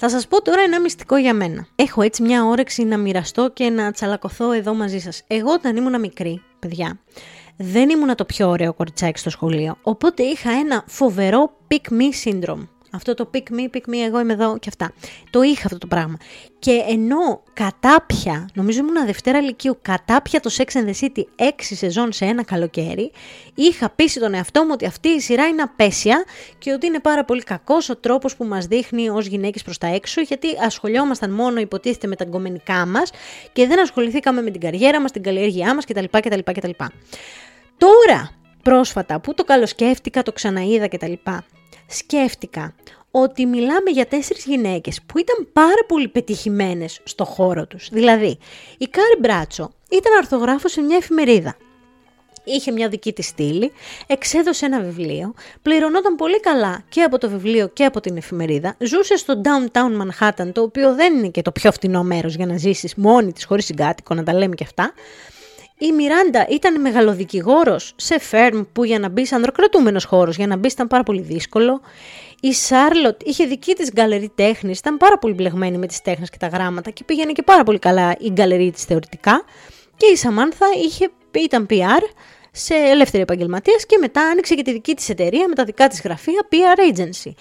Θα 0.01 0.09
σας 0.09 0.27
πω 0.27 0.43
τώρα 0.43 0.61
ένα 0.61 0.81
μυστικό 0.81 1.17
για 1.17 1.35
μένα. 1.35 1.67
Έχω 1.75 2.03
έτσι 2.03 2.23
μια 2.23 2.45
όρεξη 2.45 2.85
να 2.85 2.97
μοιραστώ 2.97 3.51
και 3.51 3.71
να 3.71 3.93
τσαλακωθώ 3.93 4.53
εδώ 4.53 4.75
μαζί 4.75 4.99
σας. 4.99 5.23
Εγώ 5.27 5.53
όταν 5.53 5.77
ήμουν 5.77 6.01
μικρή, 6.01 6.43
παιδιά, 6.59 6.99
δεν 7.57 7.89
ήμουν 7.89 8.15
το 8.15 8.25
πιο 8.25 8.49
ωραίο 8.49 8.75
κοριτσάκι 8.75 9.19
στο 9.19 9.31
σχολείο, 9.31 9.79
οπότε 9.83 10.23
είχα 10.23 10.51
ένα 10.51 10.85
φοβερό 10.87 11.51
pick 11.69 11.93
me 11.93 12.31
syndrome. 12.31 12.67
Αυτό 12.93 13.15
το 13.15 13.31
pick 13.35 13.37
me, 13.37 13.77
pick 13.77 13.91
me, 13.91 14.07
εγώ 14.07 14.21
είμαι 14.21 14.33
εδώ 14.33 14.59
και 14.59 14.69
αυτά. 14.69 14.93
Το 15.31 15.43
είχα 15.43 15.63
αυτό 15.65 15.79
το 15.79 15.87
πράγμα. 15.87 16.17
Και 16.59 16.85
ενώ 16.89 17.43
κατάπια, 17.53 18.49
νομίζω 18.55 18.79
ήμουν 18.79 19.07
Δευτέρα 19.07 19.41
Λυκείου, 19.41 19.79
κατάπια 19.83 20.41
το 20.41 20.51
Sex 20.57 20.65
and 20.65 20.91
the 20.91 21.01
City 21.01 21.23
6 21.37 21.51
σεζόν 21.59 22.13
σε 22.13 22.25
ένα 22.25 22.45
καλοκαίρι, 22.45 23.13
είχα 23.55 23.91
πείσει 23.91 24.21
τον 24.21 24.35
εαυτό 24.35 24.63
μου 24.63 24.71
ότι 24.73 24.87
αυτή 24.87 25.09
η 25.09 25.21
σειρά 25.21 25.47
είναι 25.47 25.63
απέσια 25.63 26.25
και 26.59 26.73
ότι 26.73 26.87
είναι 26.87 27.01
πάρα 27.01 27.25
πολύ 27.25 27.43
κακός 27.43 27.89
ο 27.89 27.97
τρόπος 27.97 28.37
που 28.37 28.45
μας 28.45 28.67
δείχνει 28.67 29.09
ως 29.09 29.27
γυναίκες 29.27 29.63
προς 29.63 29.79
τα 29.79 29.87
έξω, 29.87 30.21
γιατί 30.21 30.47
ασχολιόμασταν 30.65 31.31
μόνο 31.31 31.61
υποτίθεται 31.61 32.07
με 32.07 32.17
τα 32.17 32.25
γκομενικά 32.25 32.87
μας 32.87 33.11
και 33.53 33.67
δεν 33.67 33.81
ασχοληθήκαμε 33.81 34.43
με 34.43 34.51
την 34.51 34.61
καριέρα 34.61 35.01
μας, 35.01 35.13
την 35.13 35.23
καλλιέργειά 35.23 35.75
μας 35.75 35.85
κτλ. 35.85 36.05
κτλ, 36.11 36.39
κτλ. 36.45 36.71
Τώρα, 37.77 38.31
πρόσφατα, 38.63 39.21
που 39.21 39.35
το 39.35 39.45
καλοσκέφτηκα, 39.45 40.23
το 40.23 40.33
ξαναείδα 40.33 40.89
κτλ 40.89 41.13
σκέφτηκα 41.89 42.75
ότι 43.11 43.47
μιλάμε 43.47 43.91
για 43.91 44.07
τέσσερις 44.07 44.45
γυναίκες 44.45 45.01
που 45.07 45.19
ήταν 45.19 45.49
πάρα 45.53 45.85
πολύ 45.89 46.09
πετυχημένες 46.09 47.01
στο 47.05 47.25
χώρο 47.25 47.67
τους. 47.67 47.89
Δηλαδή, 47.93 48.39
η 48.79 48.87
Κάρι 48.87 49.17
Μπράντσο 49.21 49.71
ήταν 49.91 50.13
αρθογράφος 50.19 50.73
σε 50.73 50.81
μια 50.81 50.97
εφημερίδα. 50.97 51.57
Είχε 52.45 52.71
μια 52.71 52.89
δική 52.89 53.13
της 53.13 53.27
στήλη, 53.27 53.73
εξέδωσε 54.07 54.67
ένα 54.67 54.81
βιβλίο, 54.81 55.35
πληρωνόταν 55.63 56.15
πολύ 56.15 56.41
καλά 56.41 56.83
και 56.89 57.03
από 57.03 57.19
το 57.19 57.29
βιβλίο 57.29 57.69
και 57.69 57.85
από 57.85 58.01
την 58.01 58.17
εφημερίδα, 58.17 58.77
ζούσε 58.79 59.17
στο 59.17 59.41
downtown 59.45 60.03
Manhattan, 60.03 60.53
το 60.53 60.63
οποίο 60.63 60.95
δεν 60.95 61.17
είναι 61.17 61.29
και 61.29 61.43
το 61.43 61.53
πιο 61.53 61.73
φτηνό 61.73 62.03
μέρος 62.03 62.35
για 62.35 62.47
να 62.47 62.57
ζήσεις 62.57 62.95
μόνη 62.95 63.33
της 63.33 63.45
χωρίς 63.45 63.65
συγκάτοικο, 63.65 64.15
να 64.15 64.23
τα 64.23 64.35
λέμε 64.35 64.55
και 64.55 64.65
αυτά, 64.65 64.93
η 65.79 65.93
Μιράντα 65.93 66.47
ήταν 66.49 66.81
μεγαλοδικηγόρος 66.81 67.93
σε 67.97 68.19
φέρμ 68.19 68.63
που 68.73 68.85
για 68.85 68.99
να 68.99 69.09
μπει 69.09 69.27
ανδροκρατούμενος 69.31 70.05
χώρος, 70.05 70.37
για 70.37 70.47
να 70.47 70.57
μπεις 70.57 70.73
ήταν 70.73 70.87
πάρα 70.87 71.03
πολύ 71.03 71.21
δύσκολο. 71.21 71.81
Η 72.41 72.53
Σάρλοτ 72.53 73.23
είχε 73.25 73.45
δική 73.45 73.75
της 73.75 73.91
γκαλερί 73.93 74.33
τέχνης, 74.35 74.79
ήταν 74.79 74.97
πάρα 74.97 75.19
πολύ 75.19 75.35
μπλεγμένη 75.35 75.79
με 75.79 75.87
τις 75.87 76.03
τέχνες 76.03 76.31
και 76.31 76.37
τα 76.39 76.47
γράμματα 76.47 76.91
και 76.91 77.05
πήγαινε 77.05 77.33
και 77.33 77.43
πάρα 77.43 77.63
πολύ 77.63 77.79
καλά 77.79 78.15
η 78.19 78.31
γκαλερί 78.31 78.71
της 78.71 78.85
θεωρητικά. 78.85 79.45
Και 79.97 80.07
η 80.07 80.17
Σαμάνθα 80.17 80.67
είχε, 80.85 81.11
ήταν 81.31 81.67
PR 81.71 82.03
σε 82.53 82.75
ελεύθερη 82.75 83.23
επαγγελματίας 83.23 83.87
και 83.87 83.99
μετά 84.01 84.21
άνοιξε 84.21 84.55
και 84.55 84.63
τη 84.63 84.73
δική 84.73 84.95
της 84.95 85.09
εταιρεία 85.09 85.49
με 85.49 85.55
τα 85.55 85.65
δικά 85.65 85.89
της 85.89 86.01
γραφεία 86.01 86.47
PR 86.51 86.95
Agency 86.95 87.33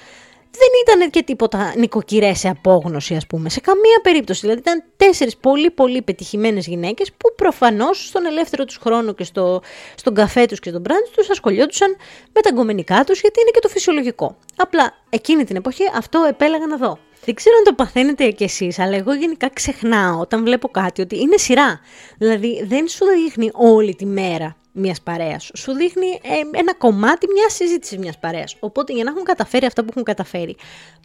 δεν 0.51 0.95
ήταν 0.95 1.09
και 1.09 1.23
τίποτα 1.23 1.73
νοικοκυρές 1.77 2.39
σε 2.39 2.49
απόγνωση, 2.49 3.15
ας 3.15 3.27
πούμε. 3.27 3.49
Σε 3.49 3.59
καμία 3.59 3.99
περίπτωση. 4.03 4.39
Δηλαδή, 4.39 4.59
ήταν 4.59 4.83
τέσσερις 4.97 5.37
πολύ 5.37 5.71
πολύ 5.71 6.01
πετυχημένες 6.01 6.67
γυναίκες 6.67 7.11
που 7.11 7.35
προφανώς 7.35 8.07
στον 8.07 8.25
ελεύθερο 8.25 8.65
τους 8.65 8.77
χρόνο 8.77 9.13
και 9.13 9.23
στο, 9.23 9.61
στον 9.95 10.13
καφέ 10.13 10.45
τους 10.45 10.59
και 10.59 10.69
στον 10.69 10.81
μπραντ 10.81 11.03
τους 11.15 11.29
ασχολιόντουσαν 11.29 11.95
με 12.33 12.41
τα 12.41 12.51
γκομενικά 12.51 13.03
τους, 13.03 13.19
γιατί 13.21 13.39
είναι 13.41 13.49
και 13.53 13.59
το 13.59 13.67
φυσιολογικό. 13.67 14.37
Απλά 14.55 14.93
εκείνη 15.09 15.43
την 15.43 15.55
εποχή 15.55 15.83
αυτό 15.95 16.25
επέλεγα 16.29 16.67
να 16.67 16.77
δω. 16.77 16.97
Δεν 17.25 17.35
ξέρω 17.35 17.55
αν 17.57 17.63
το 17.63 17.73
παθαίνετε 17.73 18.29
κι 18.29 18.43
εσείς, 18.43 18.79
αλλά 18.79 18.95
εγώ 18.95 19.13
γενικά 19.13 19.49
ξεχνάω 19.53 20.19
όταν 20.19 20.43
βλέπω 20.43 20.67
κάτι 20.67 21.01
ότι 21.01 21.19
είναι 21.19 21.37
σειρά. 21.37 21.79
Δηλαδή 22.17 22.63
δεν 22.67 22.87
σου 22.87 23.05
δείχνει 23.05 23.49
όλη 23.53 23.95
τη 23.95 24.05
μέρα 24.05 24.55
μιας 24.77 25.01
παρέας. 25.01 25.51
Σου 25.57 25.73
δείχνει 25.73 26.07
ε, 26.07 26.57
ένα 26.59 26.73
κομμάτι 26.73 27.27
μιας 27.33 27.53
συζήτησης 27.53 27.97
μιας 27.97 28.17
παρέας. 28.17 28.55
Οπότε 28.59 28.93
για 28.93 29.03
να 29.03 29.09
έχουν 29.09 29.23
καταφέρει 29.23 29.65
αυτά 29.65 29.81
που 29.81 29.87
έχουν 29.89 30.03
καταφέρει, 30.03 30.55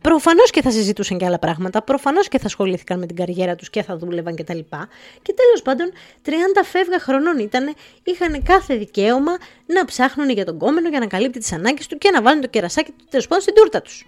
προφανώς 0.02 0.50
και 0.50 0.62
θα 0.62 0.70
συζητούσαν 0.70 1.18
και 1.18 1.24
άλλα 1.24 1.38
πράγματα, 1.38 1.82
προφανώς 1.82 2.28
και 2.28 2.38
θα 2.38 2.46
ασχολήθηκαν 2.46 2.98
με 2.98 3.06
την 3.06 3.16
καριέρα 3.16 3.54
τους 3.54 3.70
και 3.70 3.82
θα 3.82 3.96
δούλευαν 3.96 4.36
κτλ. 4.36 4.58
Και, 4.58 4.76
και 5.22 5.32
τέλος 5.32 5.62
πάντων, 5.64 5.92
30 6.24 6.30
φεύγα 6.64 6.98
χρονών 6.98 7.38
ήταν, 7.38 7.74
είχαν 8.02 8.42
κάθε 8.42 8.76
δικαίωμα 8.76 9.32
να 9.66 9.84
ψάχνουν 9.84 10.30
για 10.30 10.44
τον 10.44 10.58
κόμενο 10.58 10.88
για 10.88 10.98
να 10.98 11.06
καλύπτει 11.06 11.38
τις 11.38 11.52
ανάγκες 11.52 11.86
του 11.86 11.98
και 11.98 12.10
να 12.10 12.22
βάλουν 12.22 12.40
το 12.40 12.48
κερασάκι 12.48 12.90
του 12.90 13.04
τέλος 13.10 13.26
πάντων 13.26 13.42
στην 13.42 13.54
τούρτα 13.54 13.82
τους. 13.82 14.06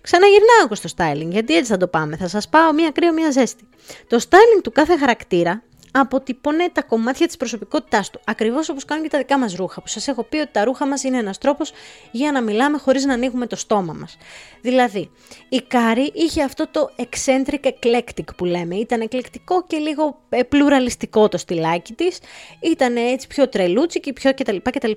Ξαναγυρνάω 0.00 0.60
εγώ 0.64 0.74
στο 0.74 0.88
styling, 0.96 1.30
γιατί 1.32 1.56
έτσι 1.56 1.70
θα 1.70 1.76
το 1.76 1.86
πάμε. 1.88 2.16
Θα 2.16 2.28
σας 2.28 2.48
πάω 2.48 2.72
μία 2.72 2.90
κρύο, 2.90 3.12
μία 3.12 3.30
ζέστη. 3.30 3.68
Το 4.06 4.20
styling 4.28 4.60
του 4.62 4.72
κάθε 4.72 4.96
χαρακτήρα 4.96 5.62
αποτυπώνει 5.92 6.68
τα 6.72 6.82
κομμάτια 6.82 7.26
της 7.26 7.36
προσωπικότητάς 7.36 8.10
του. 8.10 8.20
Ακριβώς 8.24 8.68
όπως 8.68 8.84
κάνουν 8.84 9.02
και 9.04 9.10
τα 9.10 9.18
δικά 9.18 9.38
μας 9.38 9.54
ρούχα, 9.54 9.80
που 9.80 9.88
σας 9.88 10.08
έχω 10.08 10.22
πει 10.22 10.36
ότι 10.36 10.50
τα 10.52 10.64
ρούχα 10.64 10.86
μας 10.86 11.02
είναι 11.02 11.18
ένας 11.18 11.38
τρόπος 11.38 11.72
για 12.10 12.32
να 12.32 12.42
μιλάμε 12.42 12.78
χωρίς 12.78 13.04
να 13.04 13.12
ανοίγουμε 13.12 13.46
το 13.46 13.56
στόμα 13.56 13.92
μας. 13.92 14.16
Δηλαδή, 14.60 15.10
η 15.48 15.62
Κάρη 15.68 16.12
είχε 16.14 16.42
αυτό 16.42 16.66
το 16.70 16.90
eccentric 16.96 17.70
eclectic 17.70 18.36
που 18.36 18.44
λέμε. 18.44 18.74
Ήταν 18.76 19.00
εκλεκτικό 19.00 19.64
και 19.66 19.76
λίγο 19.76 20.18
ε, 20.28 20.42
πλουραλιστικό 20.42 21.28
το 21.28 21.38
στυλάκι 21.38 21.92
της. 21.92 22.18
Ήταν 22.60 22.96
έτσι 22.96 23.26
πιο 23.26 23.48
τρελούτσικη, 23.48 24.12
πιο 24.12 24.34
κτλ. 24.34 24.56
κτλ. 24.62 24.90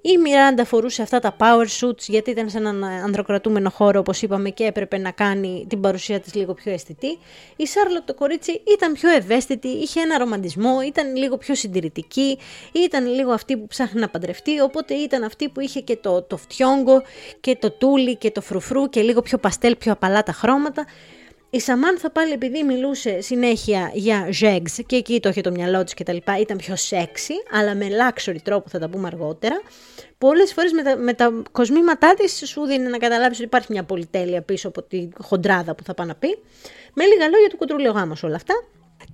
Η 0.00 0.18
Μιράντα 0.18 0.64
φορούσε 0.64 1.02
αυτά 1.02 1.20
τα 1.20 1.36
power 1.38 1.66
suits 1.80 2.04
γιατί 2.06 2.30
ήταν 2.30 2.50
σε 2.50 2.58
έναν 2.58 2.84
ανδροκρατούμενο 2.84 3.70
χώρο 3.70 4.00
όπως 4.00 4.22
είπαμε 4.22 4.50
και 4.50 4.64
έπρεπε 4.64 4.98
να 4.98 5.10
κάνει 5.10 5.66
την 5.68 5.80
παρουσία 5.80 6.20
της 6.20 6.34
λίγο 6.34 6.54
πιο 6.54 6.72
αισθητή. 6.72 7.18
Η 7.56 7.66
Σάρλοτ 7.66 8.04
το 8.04 8.14
κορίτσι 8.14 8.62
ήταν 8.74 8.92
πιο 8.92 9.10
ευαίσθητη, 9.10 9.68
είχε 9.68 10.00
ένα 10.00 10.18
ρομαντικό 10.18 10.33
ήταν 10.86 11.16
λίγο 11.16 11.36
πιο 11.36 11.54
συντηρητική, 11.54 12.38
ήταν 12.72 13.06
λίγο 13.06 13.32
αυτή 13.32 13.56
που 13.56 13.66
ψάχνει 13.66 14.00
να 14.00 14.08
παντρευτεί, 14.08 14.60
οπότε 14.60 14.94
ήταν 14.94 15.22
αυτή 15.22 15.48
που 15.48 15.60
είχε 15.60 15.80
και 15.80 15.96
το, 15.96 16.22
το 16.22 16.36
φτιόγκο 16.36 17.02
και 17.40 17.56
το 17.56 17.70
τούλι 17.70 18.16
και 18.16 18.30
το 18.30 18.40
φρουφρού 18.40 18.88
και 18.88 19.00
λίγο 19.00 19.22
πιο 19.22 19.38
παστέλ, 19.38 19.76
πιο 19.76 19.92
απαλά 19.92 20.22
τα 20.22 20.32
χρώματα. 20.32 20.86
Η 21.54 21.60
Σαμάνθα 21.60 22.10
πάλι 22.10 22.32
επειδή 22.32 22.62
μιλούσε 22.62 23.20
συνέχεια 23.20 23.90
για 23.94 24.28
ζέγγς 24.32 24.78
και 24.86 24.96
εκεί 24.96 25.20
το 25.20 25.28
είχε 25.28 25.40
το 25.40 25.50
μυαλό 25.50 25.84
της 25.84 25.94
και 25.94 26.04
τα 26.04 26.12
λοιπά, 26.12 26.38
ήταν 26.38 26.56
πιο 26.56 26.76
σεξι, 26.76 27.34
αλλά 27.52 27.74
με 27.74 27.86
luxury 27.88 28.36
τρόπο 28.42 28.68
θα 28.68 28.78
τα 28.78 28.88
πούμε 28.88 29.06
αργότερα. 29.06 29.60
Πολλές 30.18 30.52
φορές 30.52 30.72
με 30.72 30.82
τα, 30.82 30.96
με 30.96 31.12
τα 31.12 31.42
κοσμήματά 31.52 32.14
της 32.14 32.42
σου 32.46 32.64
δίνει 32.66 32.88
να 32.88 32.98
καταλάβεις 32.98 33.36
ότι 33.36 33.46
υπάρχει 33.46 33.66
μια 33.70 33.84
πολυτέλεια 33.84 34.42
πίσω 34.42 34.68
από 34.68 34.82
τη 34.82 35.08
χοντράδα 35.20 35.74
που 35.74 35.82
θα 35.84 35.94
πάει 35.94 36.06
να 36.06 36.14
πει. 36.14 36.38
Με 36.94 37.04
λίγα 37.04 37.28
λόγια 37.28 37.48
του 37.48 37.56
Κουτρούλη 37.56 37.88
ο 37.88 37.92
γάμος 37.92 38.22
όλα 38.22 38.36
αυτά 38.36 38.54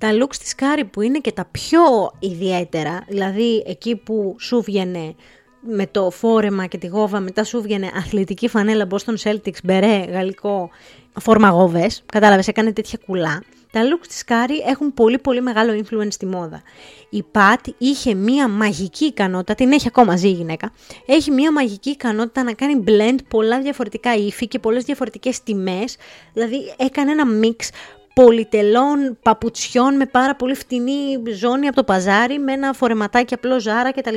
τα 0.00 0.11
looks 0.12 0.37
της 0.37 0.54
Κάρι 0.54 0.85
που 0.85 1.00
είναι 1.00 1.19
και 1.19 1.33
τα 1.33 1.45
πιο 1.50 1.80
ιδιαίτερα, 2.19 3.04
δηλαδή 3.09 3.64
εκεί 3.66 3.97
που 3.97 4.37
σου 4.40 4.62
βγαινε 4.62 5.14
με 5.61 5.87
το 5.87 6.11
φόρεμα 6.11 6.66
και 6.66 6.78
τη 6.78 6.87
γόβα, 6.87 7.21
μετά 7.21 7.45
σου 7.45 7.62
βγαινε 7.62 7.90
αθλητική 7.95 8.49
φανέλα 8.49 8.87
Boston 8.90 9.14
Celtics, 9.23 9.62
μπερέ, 9.64 10.04
γαλλικό, 10.09 10.71
φόρμα 11.21 11.49
γόβες, 11.49 12.02
κατάλαβες, 12.07 12.49
έκανε 12.49 12.73
τέτοια 12.73 12.99
κουλά. 13.07 13.42
Τα 13.73 13.80
looks 13.83 14.07
της 14.07 14.25
Κάρι 14.25 14.59
έχουν 14.69 14.95
πολύ 14.95 15.19
πολύ 15.19 15.40
μεγάλο 15.40 15.83
influence 15.85 16.12
στη 16.12 16.26
μόδα. 16.26 16.62
Η 17.11 17.23
Πατ 17.23 17.66
είχε 17.78 18.14
μία 18.14 18.49
μαγική 18.49 19.04
ικανότητα, 19.04 19.54
την 19.54 19.73
έχει 19.73 19.87
ακόμα 19.87 20.16
ζει 20.16 20.28
η 20.28 20.33
γυναίκα, 20.33 20.73
έχει 21.07 21.30
μία 21.30 21.52
μαγική 21.52 21.90
ικανότητα 21.90 22.42
να 22.42 22.52
κάνει 22.52 22.85
blend 22.87 23.19
πολλά 23.28 23.61
διαφορετικά 23.61 24.14
ύφη 24.14 24.49
και 24.49 24.59
πολλές 24.59 24.85
διαφορετικές 24.85 25.42
τιμές, 25.42 25.97
δηλαδή 26.33 26.75
έκανε 26.76 27.11
ένα 27.11 27.25
mix 27.42 27.69
πολυτελών 28.25 29.19
παπουτσιών 29.23 29.97
με 29.97 30.07
πάρα 30.07 30.37
πολύ 30.37 30.55
φτηνή 30.55 31.23
ζώνη 31.35 31.67
από 31.67 31.77
το 31.77 31.85
παζάρι, 31.85 32.39
με 32.39 32.53
ένα 32.53 32.73
φορεματάκι 32.73 33.35
απλό 33.35 33.61
Zara 33.61 33.93
κτλ. 33.93 34.17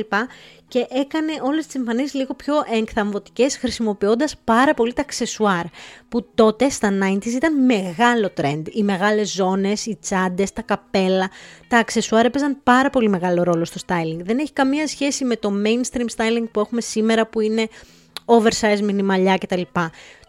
Και 0.68 0.78
έκανε 0.78 1.32
όλες 1.42 1.66
τις 1.66 1.74
εμφανίσεις 1.74 2.14
λίγο 2.14 2.34
πιο 2.34 2.54
εκθαμβωτικές 2.72 3.56
χρησιμοποιώντας 3.56 4.36
πάρα 4.44 4.74
πολύ 4.74 4.92
τα 4.92 5.00
αξεσουάρ 5.00 5.64
που 6.08 6.26
τότε 6.34 6.68
στα 6.68 6.92
90s 7.02 7.26
ήταν 7.26 7.64
μεγάλο 7.64 8.30
trend. 8.40 8.62
Οι 8.70 8.82
μεγάλες 8.82 9.32
ζώνες, 9.32 9.86
οι 9.86 9.98
τσάντες, 10.00 10.52
τα 10.52 10.62
καπέλα, 10.62 11.30
τα 11.68 11.78
αξεσουάρ 11.78 12.24
έπαιζαν 12.24 12.56
πάρα 12.62 12.90
πολύ 12.90 13.08
μεγάλο 13.08 13.42
ρόλο 13.42 13.64
στο 13.64 13.80
styling. 13.86 14.20
Δεν 14.24 14.38
έχει 14.38 14.52
καμία 14.52 14.86
σχέση 14.86 15.24
με 15.24 15.36
το 15.36 15.52
mainstream 15.64 16.06
styling 16.16 16.44
που 16.52 16.60
έχουμε 16.60 16.80
σήμερα 16.80 17.26
που 17.26 17.40
είναι 17.40 17.68
oversize 18.24 18.80
μινιμαλιά 18.80 19.38
κτλ 19.38 19.62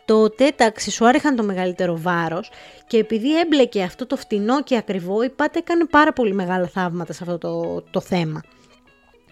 τότε 0.06 0.52
τα 0.56 0.66
αξισουάρ 0.66 1.16
είχαν 1.16 1.36
το 1.36 1.44
μεγαλύτερο 1.44 1.98
βάρος 1.98 2.50
και 2.88 2.98
επειδή 2.98 3.40
έμπλεκε 3.40 3.84
αυτό 3.84 4.06
το 4.06 4.16
φτηνό 4.16 4.64
και 4.64 4.78
ακριβό 4.78 5.24
η 5.24 5.30
Πάτε 5.30 5.60
έκανε 5.60 5.86
πάρα 5.86 6.14
πολύ 6.14 6.34
μεγάλα 6.34 6.68
θαύματα 6.68 7.14
σε 7.14 7.24
αυτό 7.24 7.38
το, 7.38 7.82
το 7.92 8.02
θέμα 8.02 8.42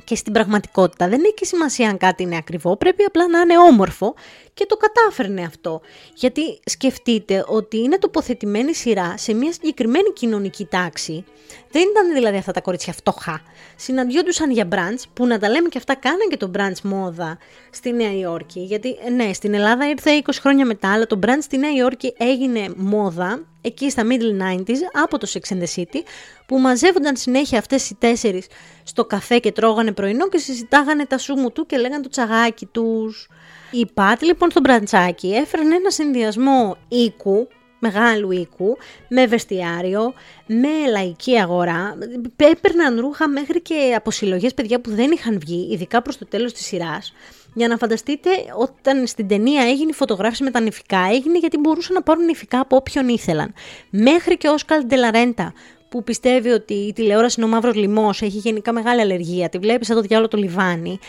και 0.03 0.15
στην 0.15 0.33
πραγματικότητα 0.33 1.07
δεν 1.07 1.21
έχει 1.23 1.45
σημασία 1.45 1.89
αν 1.89 1.97
κάτι 1.97 2.23
είναι 2.23 2.37
ακριβό, 2.37 2.77
πρέπει 2.77 3.03
απλά 3.03 3.27
να 3.27 3.39
είναι 3.39 3.57
όμορφο 3.57 4.13
και 4.53 4.65
το 4.65 4.77
κατάφερνε 4.77 5.43
αυτό. 5.43 5.81
Γιατί 6.15 6.59
σκεφτείτε 6.65 7.43
ότι 7.47 7.77
είναι 7.77 7.97
τοποθετημένη 7.97 8.73
σειρά 8.73 9.13
σε 9.17 9.33
μια 9.33 9.53
συγκεκριμένη 9.53 10.13
κοινωνική 10.13 10.65
τάξη. 10.65 11.23
Δεν 11.71 11.81
ήταν 11.81 12.13
δηλαδή 12.13 12.37
αυτά 12.37 12.51
τα 12.51 12.61
κορίτσια 12.61 12.93
φτωχά. 12.93 13.41
Συναντιόντουσαν 13.75 14.51
για 14.51 14.65
μπραντς, 14.65 15.07
που 15.13 15.25
να 15.25 15.39
τα 15.39 15.49
λέμε 15.49 15.67
και 15.67 15.77
αυτά 15.77 15.95
κάναν 15.95 16.29
και 16.29 16.37
το 16.37 16.47
μπραντς 16.47 16.81
μόδα 16.81 17.37
στη 17.69 17.91
Νέα 17.91 18.17
Υόρκη. 18.17 18.59
Γιατί 18.59 18.95
ναι, 19.15 19.33
στην 19.33 19.53
Ελλάδα 19.53 19.89
ήρθε 19.89 20.21
20 20.25 20.29
χρόνια 20.39 20.65
μετά, 20.65 20.93
αλλά 20.93 21.07
το 21.07 21.15
μπραντς 21.15 21.45
στη 21.45 21.57
Νέα 21.57 21.73
Υόρκη 21.73 22.13
έγινε 22.17 22.73
μόδα 22.75 23.52
εκεί 23.65 23.89
στα 23.89 24.03
middle 24.05 24.59
90s 24.59 24.77
από 25.03 25.17
το 25.17 25.27
Sex 25.33 25.53
and 25.53 25.57
the 25.57 25.81
City 25.81 26.01
που 26.45 26.59
μαζεύονταν 26.59 27.15
συνέχεια 27.15 27.57
αυτές 27.59 27.89
οι 27.89 27.95
τέσσερις 27.95 28.47
στο 28.83 29.05
καφέ 29.05 29.39
και 29.39 29.51
τρώγανε 29.51 29.91
πρωινό 29.91 30.27
και 30.29 30.37
συζητάγανε 30.37 31.05
τα 31.05 31.17
σούμου 31.17 31.51
του 31.51 31.65
και 31.65 31.77
λέγανε 31.77 32.03
το 32.03 32.09
τσαγάκι 32.09 32.65
τους. 32.65 33.27
Η 33.71 33.85
Πατ 33.93 34.21
λοιπόν 34.21 34.51
στο 34.51 34.59
μπραντσάκι 34.59 35.33
έφερνε 35.33 35.75
ένα 35.75 35.89
συνδυασμό 35.89 36.77
οίκου, 36.87 37.47
μεγάλου 37.79 38.31
οίκου, 38.31 38.77
με 39.09 39.25
βεστιάριο, 39.25 40.13
με 40.45 40.89
λαϊκή 40.91 41.39
αγορά. 41.39 41.97
Έπαιρναν 42.35 42.99
ρούχα 42.99 43.27
μέχρι 43.27 43.61
και 43.61 43.93
από 43.95 44.11
συλλογές 44.11 44.53
παιδιά 44.53 44.81
που 44.81 44.89
δεν 44.89 45.11
είχαν 45.11 45.39
βγει, 45.39 45.69
ειδικά 45.71 46.01
προς 46.01 46.17
το 46.17 46.25
τέλος 46.25 46.53
της 46.53 46.65
σειράς. 46.65 47.13
Για 47.53 47.67
να 47.67 47.77
φανταστείτε, 47.77 48.29
όταν 48.57 49.07
στην 49.07 49.27
ταινία 49.27 49.61
έγινε 49.63 49.89
η 49.89 49.93
φωτογράφηση 49.93 50.43
με 50.43 50.51
τα 50.51 50.59
νηφικά, 50.59 51.07
έγινε 51.11 51.37
γιατί 51.37 51.57
μπορούσαν 51.57 51.93
να 51.93 52.01
πάρουν 52.01 52.25
νηφικά 52.25 52.59
από 52.59 52.75
όποιον 52.75 53.07
ήθελαν. 53.07 53.53
Μέχρι 53.89 54.37
και 54.37 54.47
ο 54.47 54.53
Όσκαλ 54.53 54.85
Ντελαρέντα, 54.85 55.53
που 55.89 56.03
πιστεύει 56.03 56.49
ότι 56.49 56.73
η 56.73 56.93
τηλεόραση 56.93 57.35
είναι 57.41 57.49
ο 57.49 57.53
μαύρος 57.53 57.75
λοιμός, 57.75 58.21
έχει 58.21 58.37
γενικά 58.37 58.73
μεγάλη 58.73 59.01
αλλεργία, 59.01 59.49
τη 59.49 59.57
βλέπεις 59.57 59.87
σαν 59.87 59.95
το 59.95 60.01
διάλογο 60.01 60.27
το 60.27 60.37
λιβάνι, 60.37 60.99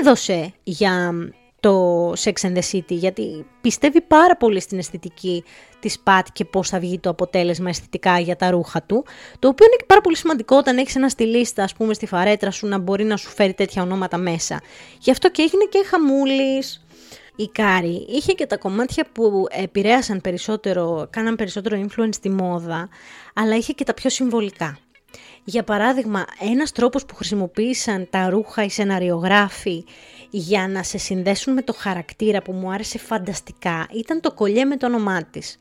έδωσε 0.00 0.52
για 0.62 1.12
το 1.60 2.10
Sex 2.10 2.32
and 2.32 2.56
the 2.56 2.62
City, 2.72 2.82
γιατί 2.88 3.46
πιστεύει 3.60 4.00
πάρα 4.00 4.36
πολύ 4.36 4.60
στην 4.60 4.78
αισθητική 4.78 5.44
της 5.80 6.00
Πατ 6.00 6.26
και 6.32 6.44
πώς 6.44 6.68
θα 6.68 6.78
βγει 6.78 6.98
το 6.98 7.10
αποτέλεσμα 7.10 7.68
αισθητικά 7.68 8.18
για 8.18 8.36
τα 8.36 8.50
ρούχα 8.50 8.82
του, 8.82 9.04
το 9.38 9.48
οποίο 9.48 9.66
είναι 9.66 9.76
και 9.76 9.84
πάρα 9.86 10.00
πολύ 10.00 10.16
σημαντικό 10.16 10.56
όταν 10.56 10.78
έχεις 10.78 10.96
ένα 10.96 11.08
στυλίστα, 11.08 11.62
ας 11.62 11.74
πούμε, 11.74 11.94
στη 11.94 12.06
φαρέτρα 12.06 12.50
σου 12.50 12.66
να 12.66 12.78
μπορεί 12.78 13.04
να 13.04 13.16
σου 13.16 13.28
φέρει 13.28 13.54
τέτοια 13.54 13.82
ονόματα 13.82 14.16
μέσα. 14.16 14.60
Γι' 15.00 15.10
αυτό 15.10 15.30
και 15.30 15.42
έγινε 15.42 15.64
και 15.70 15.84
χαμούλης, 15.90 16.84
η 17.36 17.48
Κάρι 17.48 18.06
είχε 18.08 18.32
και 18.32 18.46
τα 18.46 18.56
κομμάτια 18.56 19.06
που 19.12 19.46
επηρέασαν 19.50 20.20
περισσότερο, 20.20 21.06
κάναν 21.10 21.36
περισσότερο 21.36 21.86
influence 21.86 22.14
στη 22.14 22.30
μόδα, 22.30 22.88
αλλά 23.34 23.56
είχε 23.56 23.72
και 23.72 23.84
τα 23.84 23.94
πιο 23.94 24.10
συμβολικά. 24.10 24.78
Για 25.44 25.64
παράδειγμα, 25.64 26.24
ένας 26.52 26.72
τρόπος 26.72 27.06
που 27.06 27.14
χρησιμοποίησαν 27.14 28.06
τα 28.10 28.28
ρούχα 28.28 28.64
οι 28.64 28.70
σεναριογράφοι 28.70 29.84
για 30.30 30.68
να 30.68 30.82
σε 30.82 30.98
συνδέσουν 30.98 31.52
με 31.52 31.62
το 31.62 31.72
χαρακτήρα 31.72 32.42
που 32.42 32.52
μου 32.52 32.70
άρεσε 32.70 32.98
φανταστικά 32.98 33.86
ήταν 33.92 34.20
το 34.20 34.32
κολλιέ 34.32 34.64
με 34.64 34.76
το 34.76 34.86
όνομά 34.86 35.24
της. 35.24 35.56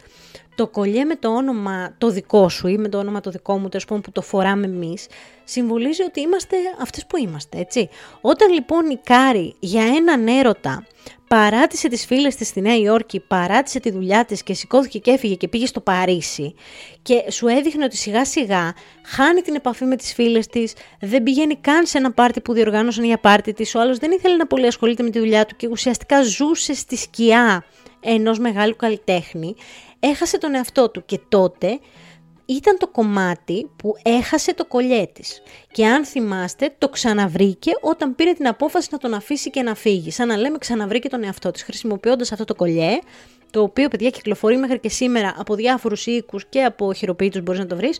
Το 0.56 0.68
κολλιέ 0.68 1.04
με 1.06 1.16
το 1.16 1.36
όνομα 1.36 1.96
το 1.98 2.10
δικό 2.10 2.50
σου 2.50 2.68
ή 2.68 2.78
με 2.78 2.90
το 2.90 2.98
όνομα 2.98 3.22
το 3.22 3.30
δικό 3.30 3.58
μου, 3.58 3.70
τέλος 3.70 3.86
που 3.86 4.12
το 4.12 4.22
φοράμε 4.22 4.66
εμείς, 4.66 5.08
συμβολίζει 5.44 6.04
ότι 6.04 6.20
είμαστε 6.20 6.58
αυτές 6.82 7.06
που 7.06 7.18
είμαστε, 7.18 7.60
έτσι. 7.60 7.90
Όταν 8.22 8.54
λοιπόν 8.54 8.90
η 8.90 9.00
Κάρη 9.04 9.56
για 9.60 9.84
έναν 9.84 10.28
έρωτα 10.28 10.86
παράτησε 11.36 11.88
τις 11.88 12.06
φίλες 12.06 12.36
της 12.36 12.48
στη 12.48 12.62
Νέα 12.62 12.76
Υόρκη, 12.76 13.20
παράτησε 13.20 13.80
τη 13.80 13.92
δουλειά 13.92 14.26
της 14.26 14.44
και 14.44 14.54
σηκώθηκε 14.54 15.00
και 15.00 15.12
έφυγε 15.12 15.36
και 15.36 15.48
πήγε 15.48 15.66
στο 15.66 15.82
Παρίσι. 15.82 16.56
Και 17.02 17.32
σου 17.32 17.48
έδειχνε 17.48 17.84
ότι 17.84 17.98
σιγά 17.98 18.26
σιγά 18.26 18.74
χάνει 19.06 19.42
την 19.42 19.56
επαφή 19.56 19.86
με 19.86 19.96
τις 19.96 20.14
φίλες 20.14 20.48
της, 20.48 20.74
δεν 21.00 21.24
πηγαίνει 21.24 21.56
καν 21.56 21.86
σε 21.86 21.98
ένα 21.98 22.12
πάρτι 22.12 22.42
που 22.42 22.54
διοργάνωσαν 22.54 23.04
για 23.04 23.18
πάρτι 23.18 23.54
της, 23.54 23.76
ο 23.76 23.80
άλλος 23.80 23.98
δεν 23.98 24.12
ήθελε 24.12 24.36
να 24.36 24.48
πολύ 24.48 24.68
ασχολείται 24.68 25.04
με 25.04 25.10
τη 25.10 25.20
δουλειά 25.20 25.46
του 25.46 25.56
και 25.56 25.68
ουσιαστικά 25.68 26.24
ζούσε 26.24 26.74
στη 26.74 26.96
σκιά 26.96 27.66
ενός 28.00 28.40
μεγάλου 28.40 28.76
καλλιτέχνη, 28.76 29.56
έχασε 30.00 30.38
τον 30.38 30.56
εαυτό 30.56 30.90
του 30.90 31.06
και 31.06 31.20
τότε 31.30 31.80
ήταν 32.46 32.78
το 32.78 32.88
κομμάτι 32.88 33.70
που 33.76 33.96
έχασε 34.04 34.54
το 34.54 34.66
κολλιέ 34.66 35.08
της. 35.08 35.42
Και 35.72 35.86
αν 35.86 36.06
θυμάστε, 36.06 36.76
το 36.78 36.90
ξαναβρήκε 36.90 37.72
όταν 37.82 38.16
πήρε 38.16 38.34
την 38.34 38.48
απόφαση 38.48 38.88
να 38.92 38.98
τον 38.98 39.14
αφήσει 39.14 39.50
και 39.50 39.62
να 39.62 39.76
φύγει. 39.76 40.12
Σαν 40.12 40.28
να 40.28 40.38
λέμε 40.38 40.58
ξαναβρήκε 40.58 41.10
τον 41.10 41.24
εαυτό 41.24 41.52
της, 41.52 41.64
χρησιμοποιώντας 41.64 42.32
αυτό 42.32 42.46
το 42.46 42.56
κολλιέ, 42.56 43.00
το 43.52 43.62
οποίο 43.62 43.88
παιδιά 43.88 44.10
κυκλοφορεί 44.10 44.58
μέχρι 44.58 44.80
και 44.80 44.90
σήμερα 44.90 45.34
από 45.38 45.56
διάφορους 45.56 46.06
οίκους 46.06 46.46
και 46.46 46.64
από 46.64 46.94
χειροποίητους 46.94 47.42
μπορείς 47.42 47.60
να 47.60 47.68
το 47.68 47.76
βρεις, 47.76 48.00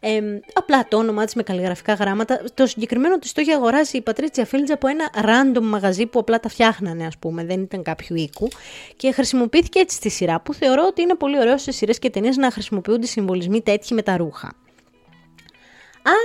ε, 0.00 0.20
απλά 0.52 0.86
το 0.88 0.96
όνομά 0.96 1.24
της 1.24 1.34
με 1.34 1.42
καλλιγραφικά 1.42 1.94
γράμματα. 1.94 2.44
Το 2.54 2.66
συγκεκριμένο 2.66 3.18
της 3.18 3.32
το 3.32 3.40
είχε 3.40 3.52
αγοράσει 3.52 3.96
η 3.96 4.00
Πατρίτσια 4.00 4.44
Φίλτζ 4.44 4.70
από 4.70 4.88
ένα 4.88 5.10
random 5.14 5.62
μαγαζί 5.62 6.06
που 6.06 6.18
απλά 6.18 6.40
τα 6.40 6.48
φτιάχνανε, 6.48 7.06
ας 7.06 7.18
πούμε, 7.18 7.44
δεν 7.44 7.60
ήταν 7.60 7.82
κάποιου 7.82 8.16
οίκου. 8.16 8.48
Και 8.96 9.12
χρησιμοποιήθηκε 9.12 9.78
έτσι 9.78 9.96
στη 9.96 10.10
σειρά, 10.10 10.40
που 10.40 10.54
θεωρώ 10.54 10.84
ότι 10.86 11.02
είναι 11.02 11.14
πολύ 11.14 11.38
ωραίο 11.38 11.58
σε 11.58 11.72
σειρές 11.72 11.98
και 11.98 12.10
ταινίες 12.10 12.36
να 12.36 12.50
χρησιμοποιούνται 12.50 13.06
συμβολισμοί 13.06 13.62
τέτοιοι 13.62 13.94
με 13.94 14.02
τα 14.02 14.16
ρούχα. 14.16 14.52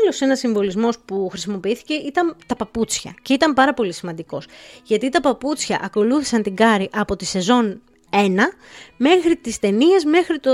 Άλλος 0.02 0.22
ένας 0.22 0.40
συμβολισμός 0.40 1.00
που 1.00 1.28
χρησιμοποιήθηκε 1.30 1.94
ήταν 1.94 2.36
τα 2.46 2.56
παπούτσια 2.56 3.16
και 3.22 3.34
ήταν 3.34 3.54
πάρα 3.54 3.74
πολύ 3.74 3.94
σημαντικός. 3.94 4.48
Γιατί 4.84 5.10
τα 5.10 5.22
παπούτσια 5.22 5.80
ακολούθησαν 5.84 6.42
την 6.42 6.56
Κάρι 6.56 6.90
από 6.94 7.16
τη 7.16 7.26
σεζόν 7.26 7.66
ένα, 7.66 7.82
μέχρι 8.98 9.36
τις 9.36 9.60
ταινίες, 9.60 10.04
μέχρι 10.06 10.40
το 10.40 10.52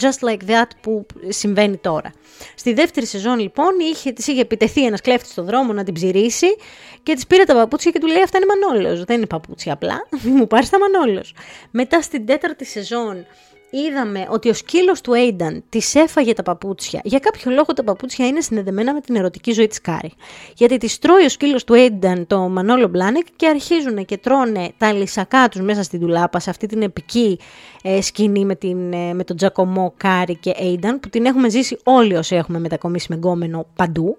Just 0.00 0.28
Like 0.28 0.50
That 0.50 0.66
που 0.80 1.06
συμβαίνει 1.28 1.76
τώρα. 1.76 2.12
Στη 2.54 2.72
δεύτερη 2.72 3.06
σεζόν 3.06 3.38
λοιπόν 3.38 3.78
είχε, 3.80 4.12
της 4.12 4.26
είχε 4.26 4.40
επιτεθεί 4.40 4.84
ένας 4.84 5.00
κλέφτης 5.00 5.30
στο 5.30 5.42
δρόμο 5.42 5.72
να 5.72 5.84
την 5.84 5.94
ψειρίσει 5.94 6.56
και 7.02 7.14
της 7.14 7.26
πήρε 7.26 7.44
τα 7.44 7.54
παπούτσια 7.54 7.90
και 7.90 7.98
του 7.98 8.06
λέει 8.06 8.22
αυτά 8.22 8.38
είναι 8.38 8.46
Manolos, 8.46 9.04
δεν 9.04 9.16
είναι 9.16 9.26
παπούτσια 9.26 9.72
απλά, 9.72 10.06
μου 10.36 10.46
πάρεις 10.46 10.68
τα 10.68 10.78
Manolos. 10.78 11.34
Μετά 11.70 12.02
στην 12.02 12.26
τέταρτη 12.26 12.64
σεζόν 12.64 13.26
είδαμε 13.70 14.26
ότι 14.30 14.48
ο 14.48 14.54
σκύλος 14.54 15.00
του 15.00 15.12
Aidan 15.14 15.58
της 15.68 15.94
έφαγε 15.94 16.32
τα 16.32 16.42
παπούτσια. 16.42 17.00
Για 17.04 17.18
κάποιο 17.18 17.50
λόγο 17.50 17.72
τα 17.72 17.84
παπούτσια 17.84 18.26
είναι 18.26 18.40
συνδεδεμένα 18.40 18.94
με 18.94 19.00
την 19.00 19.16
ερωτική 19.16 19.52
ζωή 19.52 19.66
της 19.66 19.80
Κάρι. 19.80 20.12
Γιατί 20.54 20.76
τη 20.76 20.98
τρώει 20.98 21.24
ο 21.24 21.28
σκύλος 21.28 21.64
του 21.64 21.74
Aidan 21.76 22.24
το 22.26 22.38
Μανόλο 22.38 22.88
Μπλάνεκ 22.88 23.26
και 23.36 23.46
αρχίζουν 23.46 24.04
και 24.04 24.16
τρώνε 24.16 24.72
τα 24.78 24.92
λυσακά 24.92 25.48
τους 25.48 25.60
μέσα 25.60 25.82
στη 25.82 25.98
δουλάπα, 25.98 26.40
σε 26.40 26.50
αυτή 26.50 26.66
την 26.66 26.82
επική 26.82 27.38
ε, 27.82 28.00
σκηνή 28.00 28.44
με, 28.44 28.54
την, 28.54 28.92
ε, 28.92 29.14
με 29.14 29.24
τον 29.24 29.36
Τζακωμό 29.36 29.92
Κάρη 29.96 30.36
και 30.36 30.54
Aidan, 30.58 30.98
που 31.00 31.08
την 31.08 31.26
έχουμε 31.26 31.48
ζήσει 31.48 31.78
όλοι 31.84 32.16
όσοι 32.16 32.36
έχουμε 32.36 32.58
μετακομίσει 32.58 33.06
με 33.10 33.16
γκόμενο 33.16 33.66
παντού 33.76 34.18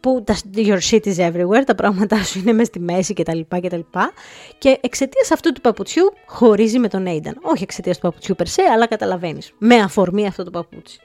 που 0.00 0.22
τα 0.26 0.36
your 0.54 0.78
shit 0.90 1.04
is 1.04 1.16
everywhere, 1.16 1.62
τα 1.66 1.74
πράγματά 1.74 2.24
σου 2.24 2.38
είναι 2.38 2.52
μέσα 2.52 2.64
στη 2.64 2.80
μέση 2.80 3.14
κτλ. 3.14 3.40
Και, 3.50 4.12
και 4.58 4.78
εξαιτίας 4.80 5.30
αυτού 5.30 5.52
του 5.52 5.60
παπουτσιού 5.60 6.12
χωρίζει 6.26 6.78
με 6.78 6.88
τον 6.88 7.04
Aidan. 7.08 7.34
Όχι 7.42 7.62
εξαιτίας 7.62 7.96
του 7.96 8.02
παπουτσιού 8.02 8.34
περσέ, 8.34 8.62
αλλά 8.72 8.86
καταλαβαίνεις. 8.86 9.52
Με 9.58 9.74
αφορμή 9.74 10.26
αυτό 10.26 10.44
το 10.44 10.50
παπούτσι. 10.50 11.00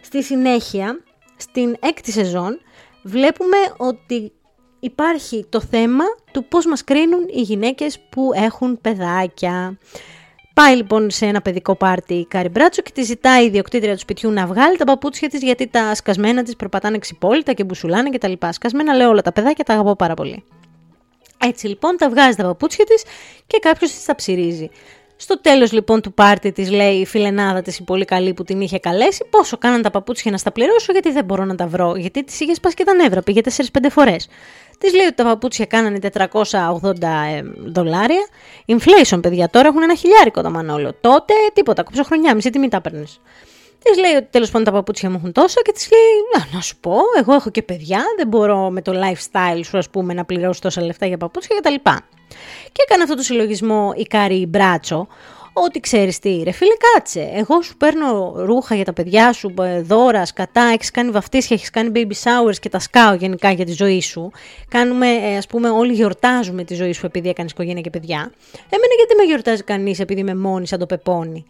Στη 0.00 0.22
συνέχεια, 0.22 1.00
στην 1.36 1.76
έκτη 1.80 2.12
σεζόν, 2.12 2.60
βλέπουμε 3.02 3.56
ότι 3.76 4.32
υπάρχει 4.80 5.46
το 5.48 5.60
θέμα 5.60 6.04
του 6.32 6.44
πώς 6.44 6.66
μας 6.66 6.84
κρίνουν 6.84 7.28
οι 7.34 7.40
γυναίκες 7.40 7.98
που 8.10 8.30
έχουν 8.34 8.80
παιδάκια. 8.80 9.78
Πάει 10.58 10.76
λοιπόν 10.76 11.10
σε 11.10 11.26
ένα 11.26 11.40
παιδικό 11.40 11.74
πάρτι 11.74 12.14
η 12.14 12.26
Κάρι 12.26 12.48
Μπράτσο 12.48 12.82
και 12.82 12.90
τη 12.94 13.02
ζητάει 13.02 13.42
η 13.42 13.46
ιδιοκτήτρια 13.46 13.92
του 13.92 13.98
σπιτιού 13.98 14.30
να 14.30 14.46
βγάλει 14.46 14.76
τα 14.76 14.84
παπούτσια 14.84 15.28
της 15.28 15.42
γιατί 15.42 15.66
τα 15.66 15.94
σκασμένα 15.94 16.42
της 16.42 16.56
περπατάνε 16.56 16.98
ξυπόλυτα 16.98 17.52
και 17.52 17.64
μπουσουλάνε 17.64 18.10
κτλ. 18.10 18.32
Σκασμένα 18.50 18.94
λέω 18.94 19.08
όλα 19.08 19.22
τα 19.22 19.32
παιδάκια, 19.32 19.64
τα 19.64 19.72
αγαπώ 19.72 19.96
πάρα 19.96 20.14
πολύ. 20.14 20.44
Έτσι 21.38 21.66
λοιπόν 21.66 21.96
τα 21.96 22.10
βγάζει 22.10 22.36
τα 22.36 22.42
παπούτσια 22.42 22.84
της 22.84 23.02
και 23.46 23.58
κάποιος 23.58 23.90
της 23.90 24.04
τα 24.04 24.14
ψειρίζει. 24.14 24.70
Στο 25.16 25.40
τέλος 25.40 25.72
λοιπόν 25.72 26.00
του 26.00 26.12
πάρτι 26.12 26.52
της 26.52 26.70
λέει 26.70 26.94
η 26.94 27.06
φιλενάδα 27.06 27.62
της 27.62 27.78
η 27.78 27.82
πολύ 27.82 28.04
καλή 28.04 28.34
που 28.34 28.44
την 28.44 28.60
είχε 28.60 28.78
καλέσει 28.78 29.24
πόσο 29.30 29.56
κάναν 29.56 29.82
τα 29.82 29.90
παπούτσια 29.90 30.30
να 30.30 30.36
στα 30.36 30.52
πληρώσω 30.52 30.92
γιατί 30.92 31.12
δεν 31.12 31.24
μπορώ 31.24 31.44
να 31.44 31.54
τα 31.54 31.66
βρω 31.66 31.96
γιατί 31.96 32.24
της 32.24 32.40
είχε 32.40 32.54
σπάσει 32.54 32.74
και 32.74 32.84
τα 32.84 32.94
νεύρα 32.94 33.22
πήγε 33.22 33.40
4-5 33.44 33.86
φορές. 33.90 34.28
Της 34.78 34.94
λέει 34.94 35.06
ότι 35.06 35.14
τα 35.14 35.24
παπούτσια 35.24 35.66
κάνανε 35.66 35.98
480 36.02 37.02
ε, 37.02 37.42
δολάρια. 37.64 38.26
Inflation, 38.66 39.18
παιδιά, 39.22 39.48
τώρα 39.48 39.68
έχουν 39.68 39.82
ένα 39.82 39.94
χιλιάρικο 39.94 40.42
το 40.42 40.50
μανόλο. 40.50 40.92
Τότε 41.00 41.34
τίποτα, 41.52 41.82
κόψω 41.82 42.02
χρονιά, 42.04 42.34
μισή 42.34 42.50
τιμή 42.50 42.68
τα 42.68 42.80
παίρνεις. 42.80 43.20
Της 43.82 43.98
λέει 43.98 44.14
ότι 44.14 44.28
τέλος 44.30 44.50
πάντων 44.50 44.64
τα 44.64 44.72
παπούτσια 44.72 45.10
μου 45.10 45.16
έχουν 45.18 45.32
τόσο 45.32 45.60
και 45.60 45.72
της 45.72 45.88
λέει: 45.90 46.42
Να, 46.44 46.56
να 46.56 46.60
σου 46.60 46.76
πω, 46.80 46.96
εγώ 47.18 47.34
έχω 47.34 47.50
και 47.50 47.62
παιδιά, 47.62 48.02
δεν 48.16 48.28
μπορώ 48.28 48.70
με 48.70 48.82
το 48.82 48.92
lifestyle 48.94 49.60
σου, 49.64 49.78
ας 49.78 49.90
πούμε, 49.90 50.14
να 50.14 50.24
πληρώσω 50.24 50.60
τόσα 50.60 50.82
λεφτά 50.82 51.06
για 51.06 51.16
παπούτσια 51.16 51.56
κτλ. 51.60 51.74
Και 52.72 52.82
έκανε 52.86 53.02
αυτό 53.02 53.14
το 53.16 53.22
συλλογισμό 53.22 53.92
η 53.96 54.02
Κάρι 54.02 54.46
Μπράτσο, 54.46 55.08
ότι 55.52 55.80
ξέρεις 55.80 56.18
τι, 56.18 56.42
ρε 56.44 56.50
φίλε, 56.50 56.74
κάτσε. 56.94 57.30
Εγώ 57.34 57.62
σου 57.62 57.76
παίρνω 57.76 58.34
ρούχα 58.36 58.74
για 58.74 58.84
τα 58.84 58.92
παιδιά 58.92 59.32
σου, 59.32 59.54
ε, 59.60 59.80
δώρα, 59.82 60.24
σκατά, 60.24 60.62
έχεις 60.62 60.90
κάνει 60.90 61.10
βαφτίσια, 61.10 61.56
έχεις 61.56 61.70
κάνει 61.70 61.90
baby 61.94 62.12
showers 62.24 62.56
και 62.60 62.68
τα 62.68 62.78
σκάω 62.78 63.14
γενικά 63.14 63.50
για 63.50 63.64
τη 63.64 63.72
ζωή 63.72 64.00
σου. 64.00 64.30
Κάνουμε, 64.68 65.06
ε, 65.06 65.36
ας 65.36 65.46
πούμε, 65.46 65.68
όλοι 65.68 65.92
γιορτάζουμε 65.92 66.64
τη 66.64 66.74
ζωή 66.74 66.92
σου 66.92 67.06
επειδή 67.06 67.28
έκανες 67.28 67.50
οικογένεια 67.50 67.80
και 67.80 67.90
παιδιά. 67.90 68.32
Εμένα 68.68 68.94
γιατί 68.96 69.09
δε 69.09 69.14
με 69.16 69.22
γιορτάζει 69.22 69.62
κανείς 69.62 70.00
επειδή 70.00 70.20
είμαι 70.20 70.34
μόνη, 70.34 70.66
σαν 70.66 70.78
το 70.78 70.86
πεπόνι; 70.86 71.44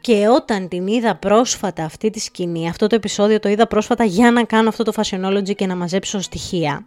Και 0.00 0.28
όταν 0.28 0.68
την 0.68 0.86
είδα 0.86 1.16
πρόσφατα 1.16 1.84
αυτή 1.84 2.10
τη 2.10 2.20
σκηνή, 2.20 2.68
αυτό 2.68 2.86
το 2.86 2.94
επεισόδιο 2.94 3.40
το 3.40 3.48
είδα 3.48 3.66
πρόσφατα 3.66 4.04
για 4.04 4.30
να 4.30 4.44
κάνω 4.44 4.68
αυτό 4.68 4.82
το 4.82 4.92
fashionology 4.96 5.54
και 5.54 5.66
να 5.66 5.76
μαζέψω 5.76 6.20
στοιχεία, 6.20 6.84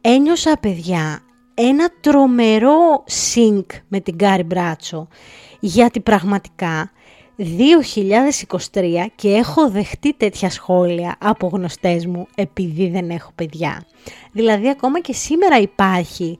ένιωσα 0.00 0.56
παιδιά 0.60 1.20
ένα 1.54 1.88
τρομερό 2.00 3.04
sync 3.34 3.64
με 3.88 4.00
την 4.00 4.14
Γκάρι 4.14 4.42
Μπράτσο 4.42 5.08
γιατί 5.60 6.00
πραγματικά 6.00 6.90
2023 7.38 9.06
και 9.14 9.28
έχω 9.28 9.70
δεχτεί 9.70 10.14
τέτοια 10.14 10.50
σχόλια 10.50 11.16
από 11.18 11.46
γνωστές 11.46 12.06
μου 12.06 12.26
επειδή 12.34 12.88
δεν 12.88 13.10
έχω 13.10 13.30
παιδιά. 13.34 13.84
Δηλαδή 14.32 14.68
ακόμα 14.68 15.00
και 15.00 15.12
σήμερα 15.12 15.60
υπάρχει 15.60 16.38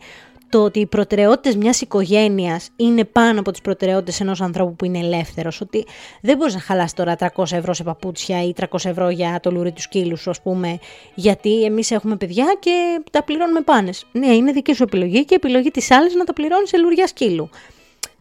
το 0.53 0.63
ότι 0.63 0.81
οι 0.81 0.87
προτεραιότητες 0.87 1.57
μιας 1.57 1.81
οικογένειας 1.81 2.71
είναι 2.77 3.05
πάνω 3.05 3.41
από 3.41 3.51
τις 3.51 3.61
προτεραιότητες 3.61 4.21
ενός 4.21 4.41
ανθρώπου 4.41 4.77
που 4.77 4.85
είναι 4.85 4.99
ελεύθερος. 4.99 5.61
Ότι 5.61 5.87
δεν 6.21 6.37
μπορείς 6.37 6.55
να 6.55 6.61
χαλάσει 6.61 6.95
τώρα 6.95 7.17
300 7.17 7.53
ευρώ 7.53 7.73
σε 7.73 7.83
παπούτσια 7.83 8.45
ή 8.45 8.53
300 8.57 8.67
ευρώ 8.85 9.11
για 9.11 9.41
το 9.43 9.51
λουρί 9.51 9.73
τους 9.73 9.83
σκύλους 9.83 10.21
σου, 10.21 10.31
ας 10.31 10.43
πούμε, 10.43 10.79
γιατί 11.15 11.65
εμείς 11.65 11.91
έχουμε 11.91 12.17
παιδιά 12.17 12.57
και 12.59 13.03
τα 13.11 13.23
πληρώνουμε 13.23 13.61
πάνες. 13.61 14.07
Ναι, 14.13 14.27
είναι 14.27 14.53
δική 14.53 14.75
σου 14.75 14.83
επιλογή 14.83 15.25
και 15.25 15.35
επιλογή 15.35 15.71
της 15.71 15.91
άλλης 15.91 16.15
να 16.15 16.25
τα 16.25 16.33
πληρώνει 16.33 16.69
σε 16.69 16.79
λουριά 16.79 17.07
σκύλου 17.07 17.51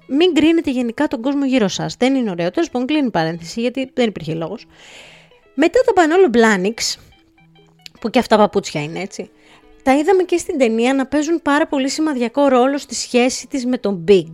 μην 0.07 0.33
κρίνετε 0.33 0.71
γενικά 0.71 1.07
τον 1.07 1.21
κόσμο 1.21 1.45
γύρω 1.45 1.67
σας. 1.67 1.95
Δεν 1.95 2.15
είναι 2.15 2.29
ωραίο. 2.29 2.51
Τέλος 2.51 2.69
πάντων, 2.69 2.87
κλείνει 2.87 3.07
η 3.07 3.11
παρένθεση 3.11 3.61
γιατί 3.61 3.91
δεν 3.93 4.07
υπήρχε 4.07 4.33
λόγος. 4.33 4.65
Μετά 5.53 5.79
τα 5.85 5.93
Πανόλο 5.93 6.27
Μπλάνιξ, 6.27 6.97
που 7.99 8.09
και 8.09 8.19
αυτά 8.19 8.37
παπούτσια 8.37 8.83
είναι 8.83 8.99
έτσι, 8.99 9.29
τα 9.83 9.95
είδαμε 9.97 10.23
και 10.23 10.37
στην 10.37 10.57
ταινία 10.57 10.93
να 10.93 11.05
παίζουν 11.05 11.41
πάρα 11.41 11.67
πολύ 11.67 11.89
σημαδιακό 11.89 12.47
ρόλο 12.47 12.77
στη 12.77 12.95
σχέση 12.95 13.47
της 13.47 13.65
με 13.65 13.77
τον 13.77 14.03
Big. 14.07 14.31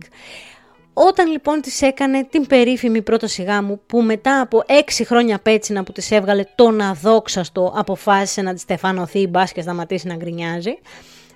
Όταν 1.00 1.30
λοιπόν 1.30 1.60
της 1.60 1.82
έκανε 1.82 2.24
την 2.24 2.46
περίφημη 2.46 3.02
πρόταση 3.02 3.42
γάμου 3.42 3.80
που 3.86 4.02
μετά 4.02 4.40
από 4.40 4.62
έξι 4.66 5.04
χρόνια 5.04 5.38
πέτσινα 5.38 5.82
που 5.84 5.92
της 5.92 6.10
έβγαλε 6.10 6.44
τον 6.54 6.80
αδόξαστο 6.80 7.72
αποφάσισε 7.76 8.42
να 8.42 8.52
της 8.52 8.62
στεφανωθεί 8.62 9.18
η 9.18 9.28
μπάσκετ 9.30 9.62
σταματήσει 9.62 10.06
να 10.06 10.14
γκρινιάζει, 10.14 10.78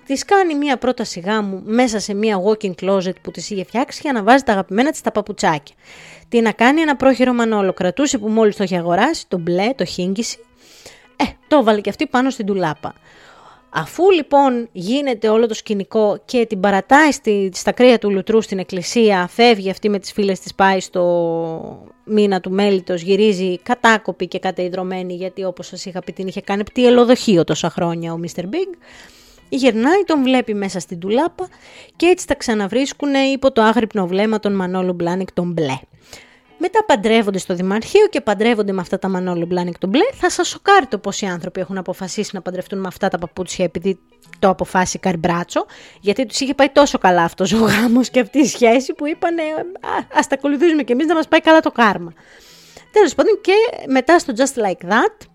Της 0.05 0.25
κάνει 0.25 0.55
μία 0.55 0.77
πρόταση 0.77 1.19
γάμου 1.19 1.61
μέσα 1.65 1.99
σε 1.99 2.13
μία 2.13 2.37
walking 2.43 2.73
closet 2.81 3.15
που 3.21 3.31
της 3.31 3.49
είχε 3.49 3.63
φτιάξει 3.63 3.99
για 4.03 4.11
να 4.11 4.23
βάζει 4.23 4.43
τα 4.43 4.51
αγαπημένα 4.51 4.91
της 4.91 5.01
τα 5.01 5.11
παπουτσάκια. 5.11 5.75
Τι 6.29 6.41
να 6.41 6.51
κάνει 6.51 6.81
ένα 6.81 6.95
πρόχειρο 6.95 7.33
μανόλο. 7.33 7.73
Κρατούσε 7.73 8.17
που 8.17 8.27
μόλις 8.27 8.55
το 8.55 8.63
είχε 8.63 8.77
αγοράσει, 8.77 9.27
το 9.27 9.37
μπλε, 9.37 9.73
το 9.73 9.85
χίγγιση. 9.85 10.37
Ε, 11.15 11.23
το 11.47 11.57
έβαλε 11.57 11.81
και 11.81 11.89
αυτή 11.89 12.07
πάνω 12.07 12.29
στην 12.29 12.45
τουλάπα. 12.45 12.93
Αφού 13.75 14.11
λοιπόν 14.11 14.69
γίνεται 14.71 15.29
όλο 15.29 15.47
το 15.47 15.53
σκηνικό 15.53 16.21
και 16.25 16.45
την 16.45 16.59
παρατάει 16.59 17.11
στη, 17.11 17.49
στα 17.53 17.71
κρύα 17.71 17.99
του 17.99 18.11
λουτρού 18.11 18.41
στην 18.41 18.59
εκκλησία, 18.59 19.27
φεύγει 19.27 19.69
αυτή 19.69 19.89
με 19.89 19.99
τις 19.99 20.11
φίλες 20.11 20.39
της, 20.39 20.55
πάει 20.55 20.79
στο 20.79 21.93
μήνα 22.03 22.39
του 22.39 22.51
μέλητος, 22.51 23.01
γυρίζει 23.01 23.57
κατάκοπη 23.57 24.27
και 24.27 24.39
κατεϊδρωμένη 24.39 25.13
γιατί 25.13 25.43
όπως 25.43 25.67
σας 25.67 25.85
είχα 25.85 25.99
πει 25.99 26.11
την 26.11 26.27
είχε 26.27 26.41
κάνει 26.41 26.63
πτυελοδοχείο 26.63 27.43
τόσα 27.43 27.69
χρόνια 27.69 28.13
ο 28.13 28.19
Mr. 28.23 28.41
Big 28.41 28.77
γυρνάει, 29.49 30.03
τον 30.05 30.23
βλέπει 30.23 30.53
μέσα 30.53 30.79
στην 30.79 30.99
τουλάπα 30.99 31.47
και 31.95 32.05
έτσι 32.05 32.27
τα 32.27 32.35
ξαναβρίσκουν 32.35 33.13
υπό 33.33 33.51
το 33.51 33.61
άγρυπνο 33.61 34.07
βλέμμα 34.07 34.39
των 34.39 34.55
Manolo 34.55 34.93
Blahnik 34.93 35.31
τον 35.31 35.51
μπλε. 35.51 35.79
Μετά 36.65 36.83
παντρεύονται 36.85 37.37
στο 37.37 37.55
Δημαρχείο 37.55 38.07
και 38.07 38.21
παντρεύονται 38.21 38.71
με 38.71 38.81
αυτά 38.81 38.99
τα 38.99 39.07
Manolo 39.07 39.45
Blahnik 39.45 39.77
τον 39.77 39.89
μπλε. 39.89 40.03
Θα 40.13 40.29
σας 40.29 40.47
σοκάρει 40.47 40.85
το 40.85 40.97
πόσοι 40.97 41.25
άνθρωποι 41.25 41.59
έχουν 41.59 41.77
αποφασίσει 41.77 42.31
να 42.33 42.41
παντρευτούν 42.41 42.79
με 42.79 42.87
αυτά 42.87 43.07
τα 43.07 43.17
παπούτσια 43.17 43.65
επειδή 43.65 43.99
το 44.39 44.49
αποφάσισε 44.49 44.97
η 44.97 45.02
Κάρι 45.02 45.21
Μπράντσο, 45.21 45.65
γιατί 45.99 46.25
τους 46.25 46.39
είχε 46.39 46.53
πάει 46.53 46.69
τόσο 46.69 46.97
καλά 46.97 47.23
αυτός 47.23 47.53
ο 47.53 47.57
γάμος 47.57 48.09
και 48.09 48.19
αυτή 48.19 48.39
η 48.39 48.45
σχέση 48.45 48.93
που 48.93 49.07
είπαν 49.07 49.39
Α 50.17 50.19
τα 50.29 50.35
ακολουθήσουμε 50.35 50.83
κι 50.83 50.91
εμείς 50.91 51.05
να 51.05 51.15
μας 51.15 51.27
πάει 51.27 51.41
καλά 51.41 51.59
το 51.59 51.71
κάρμα. 51.71 52.13
Τέλος 52.91 53.15
πάντων, 53.15 53.39
και 53.41 53.53
μετά 53.87 54.19
στο 54.19 54.33
Just 54.37 54.61
Like 54.61 54.91
That, 54.91 55.27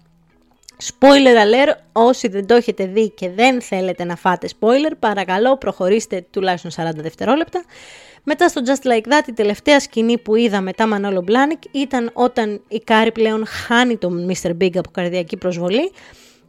Spoiler 0.82 1.36
alert, 1.36 1.76
όσοι 1.92 2.28
δεν 2.28 2.46
το 2.46 2.54
έχετε 2.54 2.86
δει 2.86 3.10
και 3.10 3.30
δεν 3.30 3.60
θέλετε 3.60 4.04
να 4.04 4.16
φάτε 4.16 4.48
spoiler, 4.60 4.92
παρακαλώ 4.98 5.56
προχωρήστε 5.56 6.26
τουλάχιστον 6.30 6.70
40 6.86 6.90
δευτερόλεπτα. 6.94 7.64
Μετά 8.22 8.48
στο 8.48 8.60
Just 8.66 8.86
Like 8.86 9.12
That, 9.12 9.28
η 9.28 9.32
τελευταία 9.32 9.80
σκηνή 9.80 10.18
που 10.18 10.36
είδα 10.36 10.60
με 10.60 10.73
τα 10.73 10.86
Manolo 10.86 11.22
Blahnik 11.22 11.62
ήταν 11.70 12.10
όταν 12.12 12.62
η 12.68 12.78
Κάρι 12.78 13.12
πλέον 13.12 13.46
χάνει 13.46 13.96
τον 13.96 14.30
Mr. 14.30 14.50
Big 14.50 14.76
από 14.76 14.90
καρδιακή 14.90 15.36
προσβολή 15.36 15.92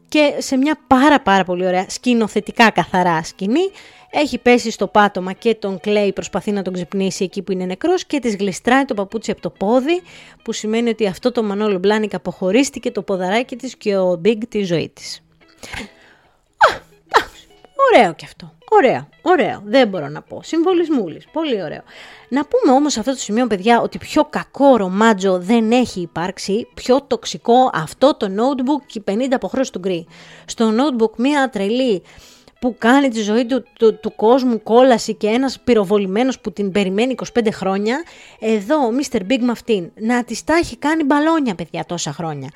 και 0.10 0.34
σε 0.38 0.58
μια 0.58 0.80
πάρα 0.88 1.22
πάρα 1.22 1.44
πολύ 1.44 1.66
ωραία 1.66 1.86
σκηνοθετικά 1.90 2.70
καθαρά 2.70 3.24
σκηνή 3.24 3.72
έχει 4.12 4.38
πέσει 4.38 4.72
στο 4.72 4.88
πάτωμα 4.88 5.34
και 5.34 5.56
τον 5.56 5.80
κλαίει, 5.80 6.14
προσπαθεί 6.14 6.52
να 6.52 6.62
τον 6.62 6.74
ξυπνήσει 6.74 7.24
εκεί 7.24 7.42
που 7.42 7.52
είναι 7.52 7.66
νεκρός 7.66 8.06
και 8.06 8.20
της 8.20 8.36
γλιστράει 8.36 8.86
το 8.86 8.94
παπούτσι 8.94 9.32
από 9.32 9.42
το 9.42 9.50
πόδι, 9.50 10.02
που 10.44 10.52
σημαίνει 10.52 10.90
ότι 10.90 11.08
αυτό 11.08 11.32
το 11.32 11.44
Manolo 11.44 11.78
Blahnik 11.78 12.14
αποχωρίστηκε 12.14 12.92
το 12.92 13.02
ποδαράκι 13.02 13.56
της 13.56 13.76
και 13.78 13.98
ο 13.98 14.22
Big 14.26 14.38
τη 14.50 14.64
ζωή 14.64 14.90
της. 14.90 15.24
Ωραίο 17.94 18.14
και 18.14 18.26
αυτό. 18.26 18.54
Ωραίο, 18.72 19.10
ωραίο. 19.22 19.62
Δεν 19.66 19.88
μπορώ 19.88 20.08
να 20.08 20.22
πω. 20.22 20.40
Συμβολισμούλης. 20.44 21.28
Πολύ 21.32 21.64
ωραίο. 21.64 21.82
Να 22.30 22.46
πούμε 22.46 22.76
όμως 22.76 22.94
σε 22.94 23.00
αυτό 23.00 23.12
το 23.12 23.18
σημείο, 23.18 23.48
παιδιά, 23.48 23.82
ότι 23.82 23.98
πιο 23.98 24.24
κακό 24.24 24.76
ρομάτζο 24.76 25.40
δεν 25.40 25.72
έχει 25.72 26.02
υπάρξει, 26.02 26.68
πιο 26.74 27.02
τοξικό 27.02 27.70
από 27.74 28.16
το 28.16 28.28
Notebook 28.38 28.86
και 28.86 29.02
50 29.06 29.34
αποχρώσεις 29.34 29.70
του 29.70 29.80
γκρι. 29.80 30.08
Στο 30.46 30.72
Notebook 30.78 31.16
μία 31.18 31.50
τρελή 31.50 32.04
που 32.60 32.76
κάνει 32.78 33.10
τη 33.10 33.22
ζωή 33.22 33.46
του, 33.46 33.66
του, 34.02 34.16
κόσμου 34.16 34.64
κόλαση 34.64 35.14
και 35.14 35.28
ένας 35.28 35.60
πυροβολημένος 35.60 36.40
που 36.40 36.52
την 36.52 36.72
περιμένει 36.72 37.16
25 37.34 37.48
χρόνια, 37.52 38.04
εδώ 38.40 38.76
ο 38.86 38.90
Mr. 39.00 39.20
Big 39.20 39.40
με 39.40 39.52
αυτήν, 39.52 39.92
να 39.96 40.24
της 40.24 40.44
τα 40.44 40.54
έχει 40.54 40.78
κάνει 40.78 41.04
μπαλόνια 41.04 41.56
παιδιά 41.56 41.86
τόσα 41.86 42.14
χρόνια. 42.14 42.50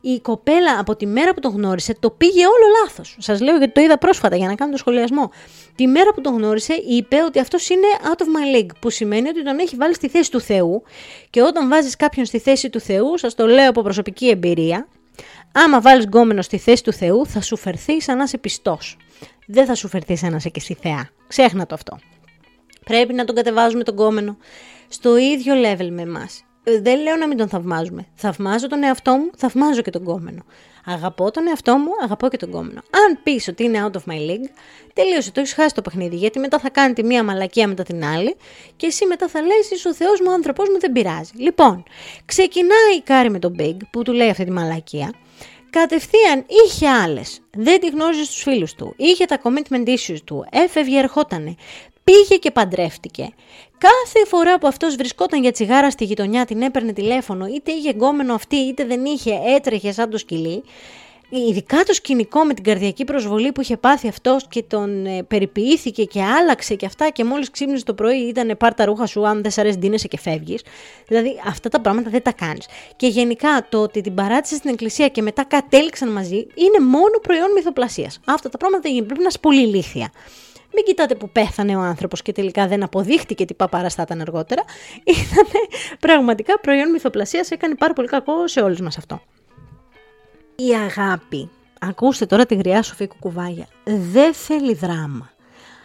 Η 0.00 0.20
κοπέλα 0.20 0.78
από 0.78 0.96
τη 0.96 1.06
μέρα 1.06 1.34
που 1.34 1.40
τον 1.40 1.52
γνώρισε 1.52 1.94
το 2.00 2.10
πήγε 2.10 2.46
όλο 2.46 2.64
λάθος. 2.82 3.16
Σας 3.18 3.40
λέω 3.40 3.56
γιατί 3.56 3.72
το 3.72 3.80
είδα 3.80 3.98
πρόσφατα 3.98 4.36
για 4.36 4.46
να 4.46 4.54
κάνω 4.54 4.70
το 4.70 4.76
σχολιασμό. 4.76 5.30
Τη 5.74 5.86
μέρα 5.86 6.12
που 6.12 6.20
τον 6.20 6.34
γνώρισε 6.34 6.74
είπε 6.74 7.16
ότι 7.26 7.38
αυτός 7.38 7.68
είναι 7.68 7.86
out 8.02 8.22
of 8.22 8.24
my 8.24 8.56
league, 8.56 8.70
που 8.80 8.90
σημαίνει 8.90 9.28
ότι 9.28 9.44
τον 9.44 9.58
έχει 9.58 9.76
βάλει 9.76 9.94
στη 9.94 10.08
θέση 10.08 10.30
του 10.30 10.40
Θεού 10.40 10.82
και 11.30 11.42
όταν 11.42 11.68
βάζεις 11.68 11.96
κάποιον 11.96 12.26
στη 12.26 12.38
θέση 12.38 12.70
του 12.70 12.80
Θεού, 12.80 13.18
σας 13.18 13.34
το 13.34 13.46
λέω 13.46 13.68
από 13.68 13.82
προσωπική 13.82 14.28
εμπειρία, 14.28 14.88
άμα 15.52 15.80
βάλεις 15.80 16.04
γκόμενο 16.04 16.42
στη 16.42 16.58
θέση 16.58 16.82
του 16.82 16.92
Θεού 16.92 17.26
θα 17.26 17.40
σου 17.40 17.56
φερθεί 17.56 18.00
σαν 18.00 18.16
να 18.16 18.22
είσαι 18.22 18.38
πιστός 18.38 18.96
δεν 19.50 19.66
θα 19.66 19.74
σου 19.74 19.88
φερθεί 19.88 20.18
ένα 20.22 20.38
και 20.38 20.50
εσύ 20.54 20.76
θεά. 20.80 21.08
Ξέχνα 21.28 21.66
το 21.66 21.74
αυτό. 21.74 21.98
Πρέπει 22.84 23.12
να 23.12 23.24
τον 23.24 23.34
κατεβάζουμε 23.34 23.84
τον 23.84 23.96
κόμενο 23.96 24.36
στο 24.88 25.16
ίδιο 25.16 25.54
level 25.54 25.88
με 25.90 26.02
εμάς. 26.02 26.44
Ε, 26.64 26.80
δεν 26.80 27.00
λέω 27.00 27.16
να 27.16 27.26
μην 27.26 27.36
τον 27.36 27.48
θαυμάζουμε. 27.48 28.06
Θαυμάζω 28.14 28.66
τον 28.66 28.82
εαυτό 28.82 29.16
μου, 29.16 29.30
θαυμάζω 29.36 29.82
και 29.82 29.90
τον 29.90 30.04
κόμενο. 30.04 30.42
Αγαπώ 30.84 31.30
τον 31.30 31.46
εαυτό 31.48 31.76
μου, 31.76 31.90
αγαπώ 32.02 32.28
και 32.28 32.36
τον 32.36 32.50
κόμενο. 32.50 32.80
Αν 32.90 33.22
πεις 33.22 33.48
ότι 33.48 33.64
είναι 33.64 33.84
out 33.84 33.96
of 33.96 34.12
my 34.12 34.30
league, 34.30 34.50
τελείωσε, 34.92 35.32
το 35.32 35.40
έχεις 35.40 35.52
χάσει 35.52 35.74
το 35.74 35.82
παιχνίδι. 35.82 36.16
Γιατί 36.16 36.38
μετά 36.38 36.58
θα 36.58 36.70
κάνει 36.70 36.92
τη 36.92 37.04
μία 37.04 37.24
μαλακία 37.24 37.68
μετά 37.68 37.82
την 37.82 38.04
άλλη 38.04 38.36
και 38.76 38.86
εσύ 38.86 39.06
μετά 39.06 39.28
θα 39.28 39.40
λες: 39.40 39.70
Είσαι 39.70 39.88
ο 39.88 39.94
Θεός 39.94 40.20
μου, 40.20 40.26
ο 40.30 40.32
άνθρωπό 40.32 40.62
μου 40.62 40.78
δεν 40.80 40.92
πειράζει. 40.92 41.32
Λοιπόν, 41.36 41.82
ξεκινάει 42.24 42.96
η 42.98 43.00
Κάρη 43.00 43.30
με 43.30 43.38
τον 43.38 43.56
Big 43.58 43.76
που 43.90 44.02
του 44.02 44.12
λέει 44.12 44.28
αυτή 44.28 44.44
τη 44.44 44.50
μαλακία 44.50 45.12
Κατευθείαν 45.70 46.44
είχε 46.46 46.88
άλλες. 46.88 47.40
Δεν 47.56 47.80
τη 47.80 47.88
γνώριζε 47.88 48.24
στους 48.24 48.42
φίλους 48.42 48.74
του. 48.74 48.94
Είχε 48.96 49.24
τα 49.24 49.40
commitment 49.42 49.88
issues 49.88 50.18
του. 50.24 50.46
Έφευγε, 50.50 50.98
ερχότανε. 50.98 51.54
Πήγε 52.04 52.36
και 52.36 52.50
παντρεύτηκε. 52.50 53.28
Κάθε 53.78 54.26
φορά 54.26 54.58
που 54.58 54.66
αυτός 54.66 54.96
βρισκόταν 54.96 55.42
για 55.42 55.52
τσιγάρα 55.52 55.90
στη 55.90 56.04
γειτονιά, 56.04 56.44
την 56.44 56.62
έπαιρνε 56.62 56.92
τηλέφωνο, 56.92 57.46
είτε 57.46 57.72
είχε 57.72 57.90
γκόμενο 57.90 58.34
αυτή, 58.34 58.56
είτε 58.56 58.84
δεν 58.84 59.04
είχε, 59.04 59.40
έτρεχε 59.56 59.92
σαν 59.92 60.10
το 60.10 60.18
σκυλί. 60.18 60.62
Ειδικά 61.38 61.82
το 61.82 61.92
σκηνικό 61.92 62.44
με 62.44 62.54
την 62.54 62.64
καρδιακή 62.64 63.04
προσβολή 63.04 63.52
που 63.52 63.60
είχε 63.60 63.76
πάθει 63.76 64.08
αυτός 64.08 64.46
και 64.48 64.62
τον 64.62 65.06
ε, 65.06 65.22
περιποιήθηκε 65.22 66.04
και 66.04 66.22
άλλαξε 66.22 66.74
και 66.74 66.86
αυτά 66.86 67.10
και 67.10 67.24
μόλις 67.24 67.50
ξύπνησε 67.50 67.84
το 67.84 67.94
πρωί 67.94 68.16
ήταν 68.16 68.56
πάρ 68.56 68.74
τα 68.74 68.84
ρούχα 68.84 69.06
σου 69.06 69.26
αν 69.26 69.42
δεν 69.42 69.50
σ' 69.50 69.58
αρέσει 69.58 69.78
ντύνεσαι 69.78 70.08
και 70.08 70.18
φεύγεις. 70.18 70.62
Δηλαδή 71.06 71.40
αυτά 71.46 71.68
τα 71.68 71.80
πράγματα 71.80 72.10
δεν 72.10 72.22
τα 72.22 72.32
κάνεις. 72.32 72.66
Και 72.96 73.06
γενικά 73.06 73.66
το 73.68 73.82
ότι 73.82 74.00
την 74.00 74.14
παράτησε 74.14 74.54
στην 74.54 74.70
εκκλησία 74.70 75.08
και 75.08 75.22
μετά 75.22 75.44
κατέληξαν 75.44 76.08
μαζί 76.08 76.36
είναι 76.36 76.86
μόνο 76.86 77.18
προϊόν 77.22 77.52
μυθοπλασίας. 77.54 78.20
Αυτά 78.24 78.48
τα 78.48 78.58
πράγματα 78.58 78.88
πρέπει 79.06 79.20
να 79.20 79.28
είσαι 79.28 79.38
πολύ 79.38 79.62
ηλίθια. 79.62 80.12
Μην 80.74 80.84
κοιτάτε 80.84 81.14
που 81.14 81.30
πέθανε 81.30 81.76
ο 81.76 81.80
άνθρωπος 81.80 82.22
και 82.22 82.32
τελικά 82.32 82.66
δεν 82.66 82.82
αποδείχτηκε 82.82 83.44
τι 83.44 83.54
παπάραστα 83.54 84.02
ήταν 84.02 84.20
αργότερα. 84.20 84.62
Ήταν 85.04 85.46
πραγματικά 86.00 86.58
προϊόν 86.60 86.90
μυθοπλασίας, 86.90 87.50
έκανε 87.50 87.74
πάρα 87.74 87.92
πολύ 87.92 88.08
κακό 88.08 88.48
σε 88.48 88.60
όλους 88.60 88.80
μας 88.80 88.98
αυτό. 88.98 89.22
Η 90.68 90.74
αγάπη, 90.74 91.50
ακούστε 91.80 92.26
τώρα 92.26 92.46
τη 92.46 92.54
γριά 92.54 92.82
Σοφή 92.82 93.06
Κουκουβάγια, 93.06 93.66
δεν 93.84 94.34
θέλει 94.34 94.74
δράμα. 94.74 95.30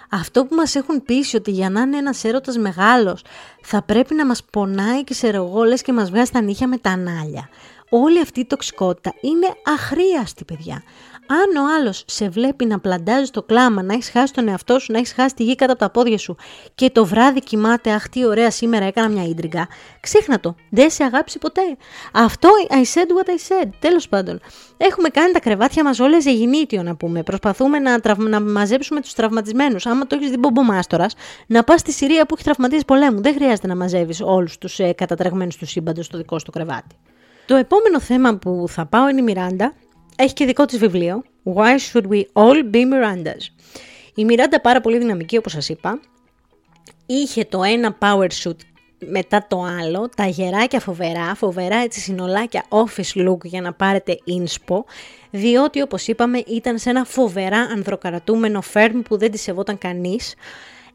Αυτό 0.10 0.46
που 0.46 0.56
μας 0.56 0.76
έχουν 0.76 1.04
πείσει 1.04 1.36
ότι 1.36 1.52
για 1.52 1.70
να 1.70 1.82
είναι 1.82 1.98
ένας 1.98 2.24
έρωτας 2.24 2.58
μεγάλος 2.58 3.24
θα 3.62 3.82
πρέπει 3.82 4.16
να 4.16 4.26
μας 4.26 4.44
πονάει 4.44 5.04
και 5.04 5.14
σε 5.14 5.32
ρογόλες 5.32 5.82
και 5.82 5.94
μας 5.94 6.10
βγάζει 6.10 6.32
τα 6.32 6.42
νύχια 6.42 6.68
με 6.68 6.78
τα 6.78 6.90
ανάλια. 6.90 7.50
Όλη 7.90 8.22
αυτή 8.22 8.40
η 8.40 8.46
τοξικότητα 8.46 9.14
είναι 9.22 9.48
αχρίαστη 9.64 10.46
παιδιά. 10.46 10.84
Αν 11.28 11.64
ο 11.64 11.76
άλλος 11.80 12.04
σε 12.08 12.30
βλέπει 12.30 12.66
να 12.66 12.80
πλαντάζει 12.80 13.32
το 13.32 13.44
κλάμα, 13.44 13.84
να 13.84 13.94
έχεις 13.94 14.10
χάσει 14.10 14.34
τον 14.34 14.48
εαυτό 14.48 14.80
σου, 14.80 14.92
να 14.92 14.98
έχεις 14.98 15.14
χάσει 15.14 15.36
τη 15.36 15.44
γη 15.44 15.56
κάτω 15.56 15.72
από 15.72 15.82
τα 15.82 15.90
πόδια 15.90 16.18
σου 16.18 16.36
και 16.76 16.90
το 16.90 17.06
βράδυ 17.06 17.40
κοιμάται, 17.40 17.92
Αχ, 17.92 18.10
τι 18.10 18.26
ωραία 18.26 18.52
σήμερα 18.52 18.86
έκανα 18.86 19.10
μια 19.10 19.24
ίντριγκα. 19.24 19.68
Ξέχνα 20.00 20.40
το. 20.40 20.56
Δεν 20.70 20.90
σε 20.90 21.04
αγάπησε 21.04 21.38
ποτέ. 21.38 21.62
Αυτό 22.14 22.50
I 22.70 22.74
said 22.74 23.08
what 23.08 23.28
I 23.30 23.64
said. 23.64 23.70
Τέλος 23.80 24.10
πάντων. 24.10 24.40
Έχουμε 24.78 25.10
κάνει 25.10 25.32
τα 25.32 25.40
κρεβάτια 25.40 25.84
μας 25.84 26.00
όλες 26.00 26.24
ζεγινίτιο 26.24 26.84
να 26.84 26.96
πούμε. 26.96 27.24
Προσπαθούμε 27.24 27.80
να, 27.80 28.00
τραυ... 28.00 28.30
να 28.30 28.42
μαζέψουμε 28.42 29.02
τους 29.02 29.14
τραυματισμένους. 29.14 29.86
Άμα 29.86 30.08
το 30.08 30.16
έχεις 30.16 30.30
δει 30.30 30.38
μπομπομάστορα, 30.38 31.06
να 31.48 31.64
πας 31.64 31.80
στη 31.80 31.92
Συρία 31.92 32.26
που 32.26 32.34
έχει 32.34 32.44
τραυματίσει 32.44 32.86
πολέμου. 32.86 33.22
Δεν 33.22 33.34
χρειάζεται 33.34 33.68
να 33.68 33.76
μαζεύεις 33.76 34.22
όλους 34.22 34.58
τους 34.58 34.80
ε, 34.80 34.94
κατατρεγμένους 34.94 35.56
τους 35.56 35.70
σύμπαντος 35.70 36.06
στο 36.06 36.18
δικό 36.18 36.40
σου 36.40 36.52
κρεβάτι. 36.52 36.96
Το 37.46 37.56
επόμενο 37.56 38.00
θέμα 38.00 38.38
που 38.38 38.66
θα 38.68 38.86
πάω 38.86 39.10
είναι 39.10 39.20
η 39.20 39.24
Μιράντα 39.24 39.74
έχει 40.16 40.34
και 40.34 40.46
δικό 40.46 40.66
της 40.66 40.78
βιβλίο, 40.78 41.24
Why 41.56 41.76
Should 41.92 42.08
We 42.10 42.22
All 42.34 42.74
Be 42.74 42.82
Mirandas. 42.94 43.42
Η 44.16 44.26
Miranda 44.30 44.58
πάρα 44.62 44.82
πολύ 44.82 44.98
δυναμική 44.98 45.38
όπως 45.38 45.52
σας 45.52 45.70
είπα, 45.70 46.00
είχε 47.06 47.46
το 47.46 47.64
ένα 47.64 47.98
power 48.00 48.28
suit 48.44 48.58
μετά 49.08 49.46
το 49.50 49.62
άλλο, 49.62 50.10
τα 50.16 50.26
γεράκια 50.26 50.80
φοβερά, 50.80 51.36
φοβερά 51.36 51.76
έτσι 51.78 52.00
συνολάκια 52.00 52.66
office 52.70 53.28
look 53.30 53.44
για 53.44 53.62
να 53.62 53.74
πάρετε 53.74 54.18
inspo, 54.28 54.78
διότι 55.30 55.82
όπως 55.82 56.08
είπαμε 56.08 56.38
ήταν 56.48 56.78
σε 56.78 56.90
ένα 56.90 57.04
φοβερά 57.06 57.60
ανδροκαρατούμενο 57.60 58.62
firm 58.74 59.02
που 59.10 59.18
δεν 59.18 59.32
τη 59.32 59.38
σεβόταν 59.38 59.78
κανείς, 59.78 60.34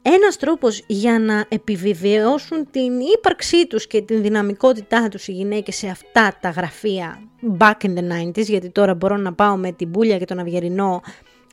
ένας 0.03 0.37
τρόπος 0.37 0.83
για 0.87 1.19
να 1.19 1.45
επιβεβαιώσουν 1.49 2.71
την 2.71 3.01
ύπαρξή 3.17 3.67
τους 3.67 3.87
και 3.87 4.03
την 4.03 4.23
δυναμικότητά 4.23 5.09
τους 5.09 5.29
οι 5.29 5.33
γυναίκες 5.33 5.77
σε 5.77 5.89
αυτά 5.89 6.37
τα 6.41 6.51
γραφεία 6.51 7.23
back 7.59 7.75
in 7.83 7.95
the 7.95 8.29
90s, 8.29 8.45
γιατί 8.45 8.71
τώρα 8.71 8.95
μπορώ 8.95 9.17
να 9.17 9.33
πάω 9.33 9.57
με 9.57 9.73
την 9.73 9.91
πουλια 9.91 10.19
και 10.19 10.25
τον 10.25 10.39
Αυγερινό 10.39 11.03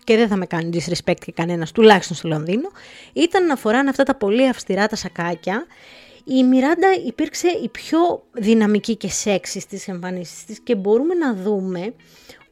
και 0.03 0.15
δεν 0.15 0.27
θα 0.27 0.36
με 0.36 0.45
κάνει 0.45 0.69
disrespect 0.73 1.19
και 1.25 1.31
κανένας, 1.31 1.71
τουλάχιστον 1.71 2.15
στο 2.15 2.27
Λονδίνο, 2.27 2.69
ήταν 3.13 3.45
να 3.45 3.55
φοράνε 3.55 3.89
αυτά 3.89 4.03
τα 4.03 4.15
πολύ 4.15 4.47
αυστηρά 4.47 4.88
τα 4.88 4.95
σακάκια. 4.95 5.65
Η 6.23 6.43
Μιράντα 6.43 6.88
υπήρξε 7.05 7.47
η 7.63 7.69
πιο 7.69 8.23
δυναμική 8.31 8.95
και 8.95 9.10
σεξι 9.10 9.60
στις 9.60 9.88
εμφανίσεις 9.88 10.45
της 10.45 10.60
και 10.60 10.75
μπορούμε 10.75 11.13
να 11.13 11.33
δούμε 11.33 11.93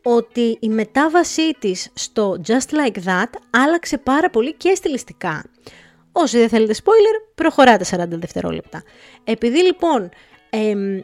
ότι 0.01 0.57
η 0.59 0.69
μετάβασή 0.69 1.53
της 1.59 1.89
στο 1.93 2.41
Just 2.47 2.53
Like 2.53 2.97
That 3.05 3.29
άλλαξε 3.49 3.97
πάρα 3.97 4.29
πολύ 4.29 4.53
και 4.53 4.75
στιλιστικά. 4.75 5.45
Όσοι 6.17 6.37
δεν 6.37 6.49
θέλετε 6.49 6.75
spoiler, 6.83 7.31
προχωράτε 7.35 7.85
40 7.91 8.05
δευτερόλεπτα. 8.09 8.83
Επειδή 9.23 9.63
λοιπόν 9.63 10.09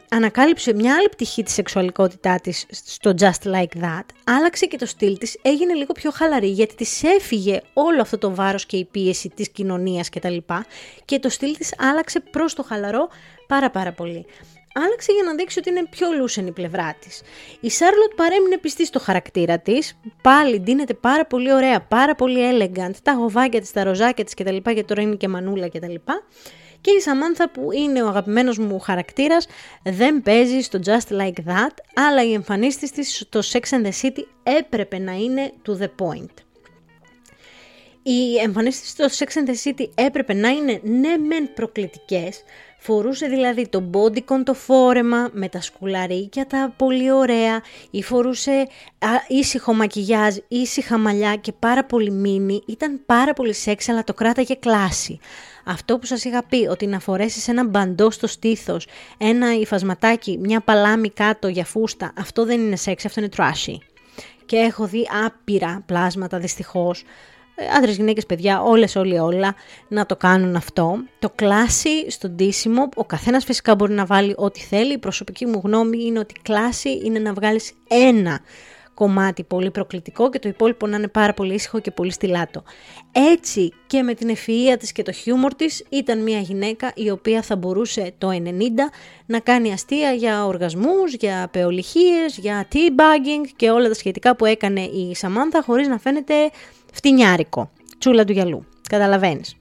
ανακάλυψε 0.08 0.74
μια 0.74 0.94
άλλη 0.94 1.08
πτυχή 1.08 1.42
της 1.42 1.54
σεξουαλικότητά 1.54 2.40
της 2.40 2.66
στο 2.70 3.14
Just 3.18 3.52
Like 3.52 3.82
That, 3.82 4.04
άλλαξε 4.24 4.66
και 4.66 4.76
το 4.76 4.86
στυλ 4.86 5.18
της, 5.18 5.38
έγινε 5.42 5.74
λίγο 5.74 5.92
πιο 5.92 6.10
χαλαρή 6.10 6.48
γιατί 6.48 6.74
της 6.74 7.02
έφυγε 7.02 7.60
όλο 7.72 8.00
αυτό 8.00 8.18
το 8.18 8.34
βάρος 8.34 8.66
και 8.66 8.76
η 8.76 8.84
πίεση 8.84 9.28
της 9.28 9.48
κοινωνίας 9.50 10.08
κτλ. 10.08 10.36
Και, 10.36 10.64
και 11.04 11.18
το 11.18 11.28
στυλ 11.28 11.56
της 11.56 11.74
άλλαξε 11.78 12.20
προς 12.20 12.54
το 12.54 12.62
χαλαρό 12.62 13.08
πάρα 13.46 13.70
πάρα 13.70 13.92
πολύ 13.92 14.26
άλλαξε 14.74 15.12
για 15.12 15.22
να 15.22 15.34
δείξει 15.34 15.58
ότι 15.58 15.70
είναι 15.70 15.86
πιο 15.90 16.10
λούσενη 16.12 16.48
η 16.48 16.52
πλευρά 16.52 16.96
της. 17.00 17.22
Η 17.60 17.70
Σάρλοτ 17.70 18.12
παρέμεινε 18.16 18.58
πιστή 18.58 18.86
στο 18.86 18.98
χαρακτήρα 18.98 19.58
της. 19.58 19.98
Πάλι 20.22 20.60
ντύνεται 20.60 20.94
πάρα 20.94 21.26
πολύ 21.26 21.52
ωραία, 21.52 21.80
πάρα 21.80 22.14
πολύ 22.14 22.40
elegant. 22.52 22.94
Τα 23.02 23.12
γοβάκια 23.12 23.60
της, 23.60 23.72
τα 23.72 23.84
ροζάκια 23.84 24.24
της 24.24 24.34
κτλ. 24.34 24.56
Γιατί 24.56 24.84
τώρα 24.84 25.02
είναι 25.02 25.14
και 25.14 25.28
μανούλα 25.28 25.68
κτλ. 25.68 25.94
Και 26.80 26.90
η 26.90 27.00
Σαμάνθα 27.00 27.50
που 27.50 27.72
είναι 27.72 28.02
ο 28.02 28.08
αγαπημένος 28.08 28.58
μου 28.58 28.78
χαρακτήρας 28.78 29.46
δεν 29.82 30.22
παίζει 30.22 30.60
στο 30.60 30.78
Just 30.84 31.12
Like 31.20 31.48
That, 31.48 31.74
αλλά 31.94 32.24
οι 32.24 32.32
εμφανίσεις 32.32 32.90
της 32.90 33.16
στο 33.16 33.40
Sex 33.52 33.60
and 33.60 33.86
the 33.86 33.92
City 34.02 34.22
έπρεπε 34.42 34.98
να 34.98 35.12
είναι 35.12 35.52
to 35.66 35.70
the 35.70 35.88
point. 36.06 36.34
Οι 38.02 38.38
εμφανίσεις 38.38 38.90
στο 38.90 39.04
Sex 39.04 39.26
and 39.26 39.48
the 39.48 39.68
City 39.68 39.88
έπρεπε 39.94 40.34
να 40.34 40.48
είναι 40.48 40.80
ναι 40.82 41.16
μεν 41.16 41.52
προκλητικές, 41.54 42.42
Φορούσε 42.84 43.26
δηλαδή 43.26 43.68
το 43.68 43.90
bodycon 43.92 44.42
το 44.44 44.54
φόρεμα 44.54 45.30
με 45.32 45.48
τα 45.48 45.60
σκουλαρίκια 45.60 46.46
τα 46.46 46.74
πολύ 46.76 47.12
ωραία 47.12 47.62
ή 47.90 48.02
φορούσε 48.02 48.66
ήσυχο 49.28 49.74
μακιγιάζ, 49.74 50.36
ήσυχα 50.48 50.98
μαλλιά 50.98 51.36
και 51.36 51.52
πάρα 51.52 51.84
πολύ 51.84 52.10
μίνι. 52.10 52.62
Ήταν 52.66 53.00
πάρα 53.06 53.32
πολύ 53.32 53.52
σεξ 53.52 53.88
αλλά 53.88 54.04
το 54.04 54.14
κράταγε 54.14 54.54
κλάση. 54.54 55.18
Αυτό 55.64 55.98
που 55.98 56.06
σας 56.06 56.24
είχα 56.24 56.44
πει 56.44 56.66
ότι 56.70 56.86
να 56.86 56.98
φορέσεις 56.98 57.48
ένα 57.48 57.64
μπαντό 57.64 58.10
στο 58.10 58.26
στήθος, 58.26 58.86
ένα 59.18 59.54
υφασματάκι, 59.54 60.38
μια 60.42 60.60
παλάμη 60.60 61.10
κάτω 61.10 61.48
για 61.48 61.64
φούστα, 61.64 62.12
αυτό 62.18 62.44
δεν 62.44 62.60
είναι 62.60 62.76
σεξ, 62.76 63.04
αυτό 63.04 63.20
είναι 63.20 63.30
trashy. 63.36 63.76
Και 64.46 64.56
έχω 64.56 64.86
δει 64.86 65.08
άπειρα 65.24 65.82
πλάσματα 65.86 66.38
δυστυχώς 66.38 67.00
ε, 67.00 67.06
άντρες, 67.76 67.96
γυναίκες, 67.96 68.26
παιδιά, 68.26 68.62
όλες, 68.62 68.96
όλοι, 68.96 69.18
όλα, 69.18 69.54
να 69.88 70.06
το 70.06 70.16
κάνουν 70.16 70.56
αυτό. 70.56 70.96
Το 71.18 71.30
κλάσι 71.34 72.10
στον 72.10 72.30
ντύσιμο, 72.30 72.88
ο 72.94 73.04
καθένας 73.04 73.44
φυσικά 73.44 73.74
μπορεί 73.74 73.92
να 73.92 74.06
βάλει 74.06 74.34
ό,τι 74.36 74.60
θέλει. 74.60 74.92
Η 74.92 74.98
προσωπική 74.98 75.46
μου 75.46 75.60
γνώμη 75.64 76.04
είναι 76.04 76.18
ότι 76.18 76.34
κλάση 76.42 77.00
είναι 77.04 77.18
να 77.18 77.32
βγάλεις 77.32 77.72
ένα 77.88 78.40
κομμάτι 78.94 79.44
πολύ 79.44 79.70
προκλητικό 79.70 80.30
και 80.30 80.38
το 80.38 80.48
υπόλοιπο 80.48 80.86
να 80.86 80.96
είναι 80.96 81.08
πάρα 81.08 81.34
πολύ 81.34 81.54
ήσυχο 81.54 81.80
και 81.80 81.90
πολύ 81.90 82.12
στυλάτο. 82.12 82.62
Έτσι 83.12 83.72
και 83.86 84.02
με 84.02 84.14
την 84.14 84.36
ευφυΐα 84.36 84.76
της 84.78 84.92
και 84.92 85.02
το 85.02 85.12
χιούμορ 85.12 85.54
της 85.54 85.84
ήταν 85.88 86.22
μια 86.22 86.38
γυναίκα 86.38 86.92
η 86.94 87.10
οποία 87.10 87.42
θα 87.42 87.56
μπορούσε 87.56 88.12
το 88.18 88.28
90 88.28 88.32
να 89.26 89.40
κάνει 89.40 89.72
αστεία 89.72 90.12
για 90.12 90.46
οργασμούς, 90.46 91.14
για 91.14 91.48
πεολυχίες, 91.52 92.38
για 92.38 92.68
teabagging 92.72 93.48
και 93.56 93.70
όλα 93.70 93.88
τα 93.88 93.94
σχετικά 93.94 94.36
που 94.36 94.44
έκανε 94.44 94.80
η 94.80 95.14
Σαμάνθα 95.14 95.62
χωρίς 95.62 95.88
να 95.88 95.98
φαίνεται 95.98 96.34
φτηνιάρικο, 96.92 97.70
τσούλα 97.98 98.24
του 98.24 98.32
γυαλού. 98.32 98.64
Καταλαβαίνεις. 98.88 99.56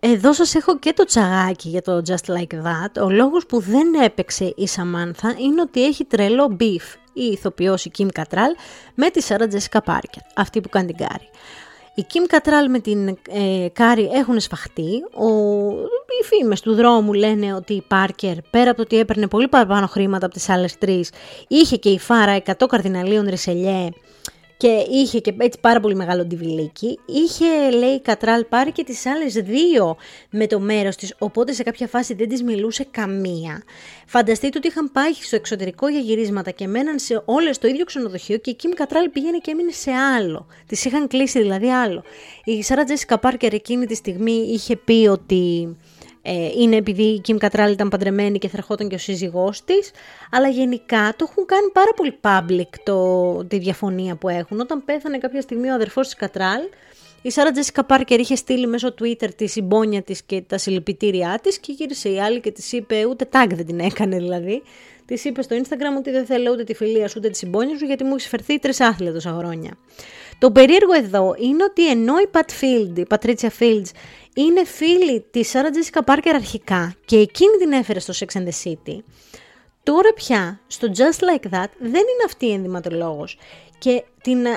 Εδώ 0.00 0.32
σας 0.32 0.54
έχω 0.54 0.78
και 0.78 0.92
το 0.92 1.04
τσαγάκι 1.04 1.68
για 1.68 1.82
το 1.82 2.02
Just 2.06 2.32
Like 2.32 2.54
That. 2.54 3.02
Ο 3.04 3.10
λόγος 3.10 3.46
που 3.46 3.60
δεν 3.60 3.94
έπαιξε 4.02 4.52
η 4.56 4.66
Σαμάνθα 4.66 5.34
είναι 5.38 5.60
ότι 5.60 5.84
έχει 5.84 6.04
τρελό 6.04 6.56
beef 6.60 6.98
η 7.12 7.24
ηθοποιός 7.24 7.84
η 7.84 7.90
Kim 7.98 8.06
Cattrall 8.18 8.54
με 8.94 9.10
τη 9.10 9.26
Sarah 9.28 9.48
Jessica 9.52 9.78
Parker, 9.86 10.20
αυτή 10.34 10.60
που 10.60 10.68
κάνει 10.68 10.86
την 10.86 10.96
Κάρη. 10.96 11.28
Η 11.94 12.06
Kim 12.12 12.34
Cattrall 12.34 12.68
με 12.70 12.78
την 12.78 13.08
ε, 13.08 13.68
Κάρη 13.72 14.10
έχουν 14.12 14.40
σφαχτεί. 14.40 14.90
Ο, 15.14 15.28
οι 16.20 16.24
φήμες 16.24 16.60
του 16.60 16.74
δρόμου 16.74 17.12
λένε 17.12 17.54
ότι 17.54 17.72
η 17.72 17.84
Πάρκερ, 17.88 18.40
πέρα 18.50 18.70
από 18.70 18.76
το 18.76 18.82
ότι 18.82 18.98
έπαιρνε 18.98 19.26
πολύ 19.26 19.48
παραπάνω 19.48 19.86
χρήματα 19.86 20.26
από 20.26 20.34
τις 20.34 20.48
άλλες 20.48 20.78
τρεις, 20.78 21.10
είχε 21.48 21.76
και 21.76 21.88
η 21.88 21.98
Φάρα 21.98 22.42
100 22.44 22.52
καρδιναλίων 22.68 23.28
ρισελιέ 23.28 23.88
και 24.56 24.86
είχε 24.90 25.18
και 25.18 25.34
έτσι 25.38 25.58
πάρα 25.60 25.80
πολύ 25.80 25.94
μεγάλο 25.94 26.24
ντιβιλίκι. 26.24 26.98
Είχε, 27.06 27.70
λέει, 27.76 28.00
Κατράλ 28.00 28.44
πάρει 28.44 28.72
και 28.72 28.84
τις 28.84 29.06
άλλες 29.06 29.32
δύο 29.32 29.96
με 30.30 30.46
το 30.46 30.60
μέρος 30.60 30.96
της, 30.96 31.14
οπότε 31.18 31.52
σε 31.52 31.62
κάποια 31.62 31.86
φάση 31.86 32.14
δεν 32.14 32.28
τις 32.28 32.42
μιλούσε 32.42 32.86
καμία. 32.90 33.62
Φανταστείτε 34.06 34.58
ότι 34.58 34.68
είχαν 34.68 34.92
πάει 34.92 35.12
στο 35.12 35.36
εξωτερικό 35.36 35.88
για 35.88 36.00
γυρίσματα 36.00 36.50
και 36.50 36.66
μέναν 36.66 36.98
σε 36.98 37.22
όλες 37.24 37.58
το 37.58 37.68
ίδιο 37.68 37.84
ξενοδοχείο 37.84 38.36
και 38.36 38.50
η 38.50 38.54
Κιμ 38.54 38.70
Κατράλ 38.70 39.08
πήγαινε 39.08 39.38
και 39.38 39.50
έμεινε 39.50 39.70
σε 39.70 39.90
άλλο. 39.90 40.46
Τις 40.66 40.84
είχαν 40.84 41.08
κλείσει 41.08 41.38
δηλαδή 41.40 41.70
άλλο. 41.70 42.02
Η 42.44 42.62
Σάρα 42.62 42.84
Τζέσικα 42.84 43.18
Πάρκερ 43.18 43.52
εκείνη 43.52 43.86
τη 43.86 43.94
στιγμή 43.94 44.32
είχε 44.32 44.76
πει 44.76 45.08
ότι 45.10 45.76
ε, 46.26 46.48
είναι 46.58 46.76
επειδή 46.76 47.02
η 47.02 47.20
Kim 47.28 47.36
Κατράλ 47.38 47.72
ήταν 47.72 47.88
παντρεμένη 47.88 48.38
και 48.38 48.48
θα 48.48 48.56
ερχόταν 48.56 48.88
και 48.88 48.94
ο 48.94 48.98
σύζυγός 48.98 49.64
της, 49.64 49.90
αλλά 50.30 50.48
γενικά 50.48 51.14
το 51.16 51.26
έχουν 51.30 51.46
κάνει 51.46 51.70
πάρα 51.72 51.90
πολύ 51.96 52.18
public 52.20 52.78
το, 52.82 53.44
τη 53.44 53.58
διαφωνία 53.58 54.16
που 54.16 54.28
έχουν. 54.28 54.60
Όταν 54.60 54.84
πέθανε 54.84 55.18
κάποια 55.18 55.40
στιγμή 55.40 55.68
ο 55.70 55.74
αδερφός 55.74 56.06
της 56.06 56.14
Κατράλ, 56.14 56.60
Η 57.22 57.30
Σάρα 57.30 57.50
Τζέσικα 57.50 57.84
Πάρκερ 57.84 58.20
είχε 58.20 58.36
στείλει 58.36 58.66
μέσω 58.66 58.94
Twitter 59.00 59.34
τη 59.36 59.46
συμπόνια 59.46 60.02
της 60.02 60.22
και 60.22 60.40
τα 60.40 60.58
συλληπιτήριά 60.58 61.38
της 61.42 61.58
και 61.58 61.72
γύρισε 61.72 62.08
η 62.08 62.20
άλλη 62.20 62.40
και 62.40 62.50
της 62.50 62.72
είπε, 62.72 63.06
ούτε 63.08 63.28
tag 63.32 63.46
δεν 63.54 63.66
την 63.66 63.78
έκανε 63.78 64.16
δηλαδή. 64.16 64.62
Της 65.06 65.24
είπε 65.24 65.42
στο 65.42 65.56
Instagram 65.56 65.98
ότι 65.98 66.10
δεν 66.10 66.26
θέλω 66.26 66.50
ούτε 66.50 66.64
τη 66.64 66.74
φιλία 66.74 67.08
σου 67.08 67.14
ούτε 67.18 67.28
τη 67.28 67.36
συμπόνια 67.36 67.78
σου 67.78 67.84
γιατί 67.84 68.04
μου 68.04 68.14
έχεις 68.14 68.28
φερθεί 68.28 68.58
τρεις 68.58 68.80
άθλια 68.80 69.12
τόσα 69.12 69.36
χρόνια. 69.38 69.70
Το 70.38 70.50
περίεργο 70.50 70.92
εδώ 70.92 71.34
είναι 71.38 71.64
ότι 71.64 71.90
ενώ 71.90 72.14
η 72.18 72.28
Pat 72.32 72.38
Field, 72.60 72.98
η 72.98 73.06
Patricia 73.10 73.48
Fields, 73.58 73.90
είναι 74.34 74.64
φίλη 74.64 75.24
της 75.30 75.52
Sarah 75.54 75.98
Jessica 75.98 76.14
Parker 76.14 76.32
αρχικά 76.34 76.94
και 77.04 77.16
εκείνη 77.16 77.56
την 77.56 77.72
έφερε 77.72 77.98
στο 77.98 78.12
Sex 78.16 78.38
and 78.38 78.44
the 78.44 78.64
City, 78.64 78.98
τώρα 79.82 80.12
πια 80.14 80.60
στο 80.66 80.88
Just 80.96 81.20
Like 81.24 81.54
That 81.54 81.68
δεν 81.78 81.90
είναι 81.90 82.24
αυτή 82.26 82.46
η 82.46 82.52
ενδυματολόγος 82.52 83.38
και 83.78 84.04
την, 84.22 84.46
α, 84.46 84.52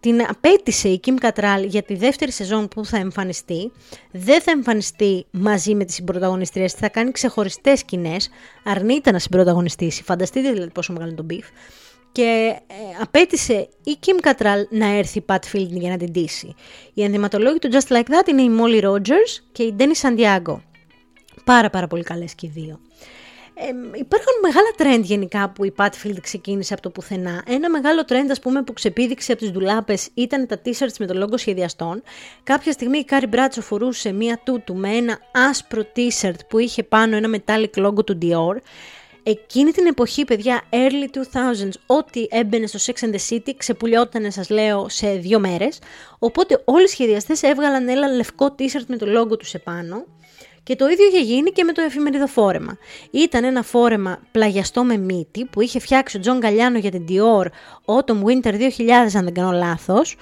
την 0.00 0.22
απέτησε 0.28 0.88
η 0.88 1.00
Kim 1.04 1.14
Cattrall 1.28 1.64
για 1.66 1.82
τη 1.82 1.94
δεύτερη 1.94 2.30
σεζόν 2.30 2.68
που 2.68 2.84
θα 2.84 2.96
εμφανιστεί. 2.96 3.72
Δεν 4.10 4.40
θα 4.40 4.50
εμφανιστεί 4.50 5.26
μαζί 5.30 5.74
με 5.74 5.84
τις 5.84 5.94
συμπροταγωνιστρίες, 5.94 6.72
θα 6.72 6.88
κάνει 6.88 7.10
ξεχωριστές 7.10 7.78
σκηνές. 7.78 8.30
αρνείται 8.64 9.10
να 9.10 9.18
συμπροταγωνιστήσει, 9.18 10.02
φανταστείτε 10.02 10.52
δηλαδή 10.52 10.70
πόσο 10.70 10.92
μεγάλο 10.92 11.10
είναι 11.10 11.20
το 11.22 11.26
beef. 11.30 11.48
Και 12.14 12.56
ε, 12.66 12.74
απαίτησε 13.00 13.68
η 13.84 13.98
Kim 14.06 14.28
Cattrall 14.28 14.66
να 14.70 14.86
έρθει 14.86 15.18
η 15.18 15.24
Pat 15.28 15.38
Field 15.52 15.78
για 15.80 15.90
να 15.90 15.96
την 15.96 16.12
ντύσει. 16.12 16.54
Οι 16.94 17.02
ενδυματολόγοι 17.02 17.58
του 17.58 17.68
Just 17.72 17.92
Like 17.92 18.06
That 18.06 18.28
είναι 18.28 18.42
η 18.42 18.50
Molly 18.60 18.84
Rogers 18.84 19.42
και 19.52 19.62
η 19.62 19.76
Danny 19.78 20.08
Santiago. 20.08 20.56
Πάρα 21.44 21.70
πάρα 21.70 21.86
πολύ 21.86 22.02
καλές 22.02 22.34
και 22.34 22.46
οι 22.46 22.50
δύο. 22.54 22.80
Ε, 23.54 23.98
υπάρχουν 23.98 24.32
μεγάλα 24.42 24.70
trend 24.78 25.02
γενικά 25.02 25.50
που 25.50 25.64
η 25.64 25.74
Pat 25.76 25.91
Field 25.91 26.16
ξεκίνησε 26.20 26.72
από 26.72 26.82
το 26.82 26.90
πουθενά. 26.90 27.42
Ένα 27.46 27.70
μεγάλο 27.70 28.04
trend 28.08 28.30
ας 28.30 28.40
πούμε 28.40 28.62
που 28.62 28.72
ξεπήδησε 28.72 29.32
από 29.32 29.40
τις 29.40 29.50
ντουλάπες 29.50 30.08
ήταν 30.14 30.46
τα 30.46 30.60
t-shirts 30.64 30.96
με 30.98 31.06
το 31.06 31.14
λόγο 31.14 31.36
σχεδιαστών. 31.36 32.02
Κάποια 32.42 32.72
στιγμή 32.72 32.98
η 32.98 33.04
Κάρι 33.04 33.26
Μπράντσο 33.26 33.60
φορούσε 33.60 34.12
μία 34.12 34.40
τούτου 34.44 34.74
με 34.74 34.88
ένα 34.88 35.18
άσπρο 35.48 35.82
t-shirt 35.96 36.38
που 36.48 36.58
είχε 36.58 36.82
πάνω 36.82 37.16
ένα 37.16 37.28
metallic 37.38 37.86
logo 37.86 38.04
του 38.06 38.18
Dior. 38.22 38.56
Εκείνη 39.26 39.70
την 39.70 39.86
εποχή, 39.86 40.24
παιδιά, 40.24 40.62
early 40.70 41.18
2000s, 41.18 41.70
ό,τι 41.86 42.26
έμπαινε 42.30 42.66
στο 42.66 42.78
Sex 42.92 43.04
and 43.04 43.14
the 43.14 43.34
City 43.34 43.54
ξεπουλιότανε, 43.56 44.30
σας 44.30 44.50
λέω, 44.50 44.88
σε 44.88 45.14
δύο 45.14 45.38
μέρες. 45.38 45.78
Οπότε 46.18 46.62
όλοι 46.64 46.84
οι 46.84 46.88
σχεδιαστές 46.88 47.42
έβγαλαν 47.42 47.88
ένα 47.88 48.06
λευκό 48.06 48.54
t-shirt 48.58 48.84
με 48.86 48.96
το 48.96 49.06
logo 49.20 49.38
τους 49.38 49.54
επάνω. 49.54 50.04
Και 50.62 50.76
το 50.76 50.88
ίδιο 50.88 51.06
είχε 51.06 51.20
γίνει 51.20 51.50
και 51.50 51.64
με 51.64 51.72
το 51.72 51.82
εφημερίδα 51.82 52.26
φόρεμα. 52.26 52.78
Ήταν 53.10 53.44
ένα 53.44 53.62
φόρεμα 53.62 54.18
πλαγιαστό 54.32 54.84
με 54.84 54.96
μύτη 54.96 55.44
που 55.44 55.60
είχε 55.60 55.78
φτιάξει 55.78 56.16
ο 56.16 56.20
Τζον 56.20 56.38
Γκαλιάνο 56.38 56.78
για 56.78 56.90
την 56.90 57.04
Dior 57.08 57.46
Autumn 57.84 58.22
Winter 58.24 58.52
2000 58.52 58.88
αν 58.90 59.24
δεν 59.24 59.34
κάνω 59.34 59.52
λάθος 59.52 60.16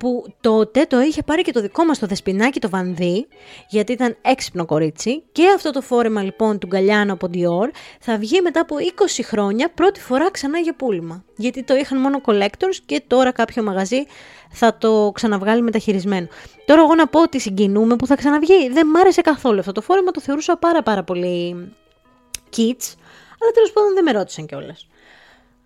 που 0.00 0.34
τότε 0.40 0.84
το 0.84 1.00
είχε 1.00 1.22
πάρει 1.22 1.42
και 1.42 1.52
το 1.52 1.60
δικό 1.60 1.84
μας 1.84 1.98
το 1.98 2.06
δεσπινάκι 2.06 2.60
το 2.60 2.68
Βανδί, 2.68 3.26
γιατί 3.68 3.92
ήταν 3.92 4.16
έξυπνο 4.22 4.64
κορίτσι. 4.64 5.22
Και 5.32 5.42
αυτό 5.54 5.70
το 5.70 5.80
φόρεμα 5.80 6.22
λοιπόν 6.22 6.58
του 6.58 6.66
Γκαλιάνο 6.66 7.12
από 7.12 7.28
Dior 7.32 7.70
θα 8.00 8.18
βγει 8.18 8.40
μετά 8.40 8.60
από 8.60 8.76
20 9.18 9.20
χρόνια 9.24 9.70
πρώτη 9.74 10.00
φορά 10.00 10.30
ξανά 10.30 10.58
για 10.58 10.74
πούλημα. 10.74 11.24
Γιατί 11.36 11.62
το 11.62 11.74
είχαν 11.74 12.00
μόνο 12.00 12.20
collectors 12.26 12.76
και 12.86 13.02
τώρα 13.06 13.32
κάποιο 13.32 13.62
μαγαζί 13.62 14.02
θα 14.50 14.76
το 14.78 15.10
ξαναβγάλει 15.14 15.62
μεταχειρισμένο. 15.62 16.26
Τώρα 16.64 16.80
εγώ 16.80 16.94
να 16.94 17.06
πω 17.06 17.22
ότι 17.22 17.40
συγκινούμε 17.40 17.96
που 17.96 18.06
θα 18.06 18.16
ξαναβγεί. 18.16 18.68
Δεν 18.68 18.86
μ' 18.86 18.96
άρεσε 18.96 19.20
καθόλου 19.20 19.58
αυτό 19.58 19.72
το 19.72 19.80
φόρεμα, 19.80 20.10
το 20.10 20.20
θεωρούσα 20.20 20.56
πάρα 20.56 20.82
πάρα 20.82 21.04
πολύ 21.04 21.72
kids, 22.56 22.94
αλλά 23.40 23.50
τέλος 23.54 23.72
πάντων 23.72 23.94
δεν 23.94 24.04
με 24.04 24.12
ρώτησαν 24.12 24.46
κιόλας. 24.46 24.86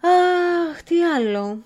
Αχ, 0.00 0.82
τι 0.82 1.02
άλλο. 1.02 1.58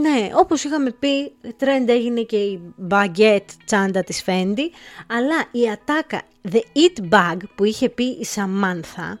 Ναι, 0.00 0.30
όπως 0.34 0.64
είχαμε 0.64 0.90
πει, 0.90 1.32
trend 1.42 1.88
έγινε 1.88 2.22
και 2.22 2.36
η 2.36 2.74
baguette 2.90 3.46
τσάντα 3.64 4.02
της 4.04 4.24
Fendi, 4.26 4.68
αλλά 5.06 5.44
η 5.50 5.70
ατάκα 5.70 6.22
The 6.52 6.58
Eat 6.58 7.14
Bag 7.14 7.36
που 7.54 7.64
είχε 7.64 7.88
πει 7.88 8.04
η 8.04 8.26
Samantha, 8.34 9.12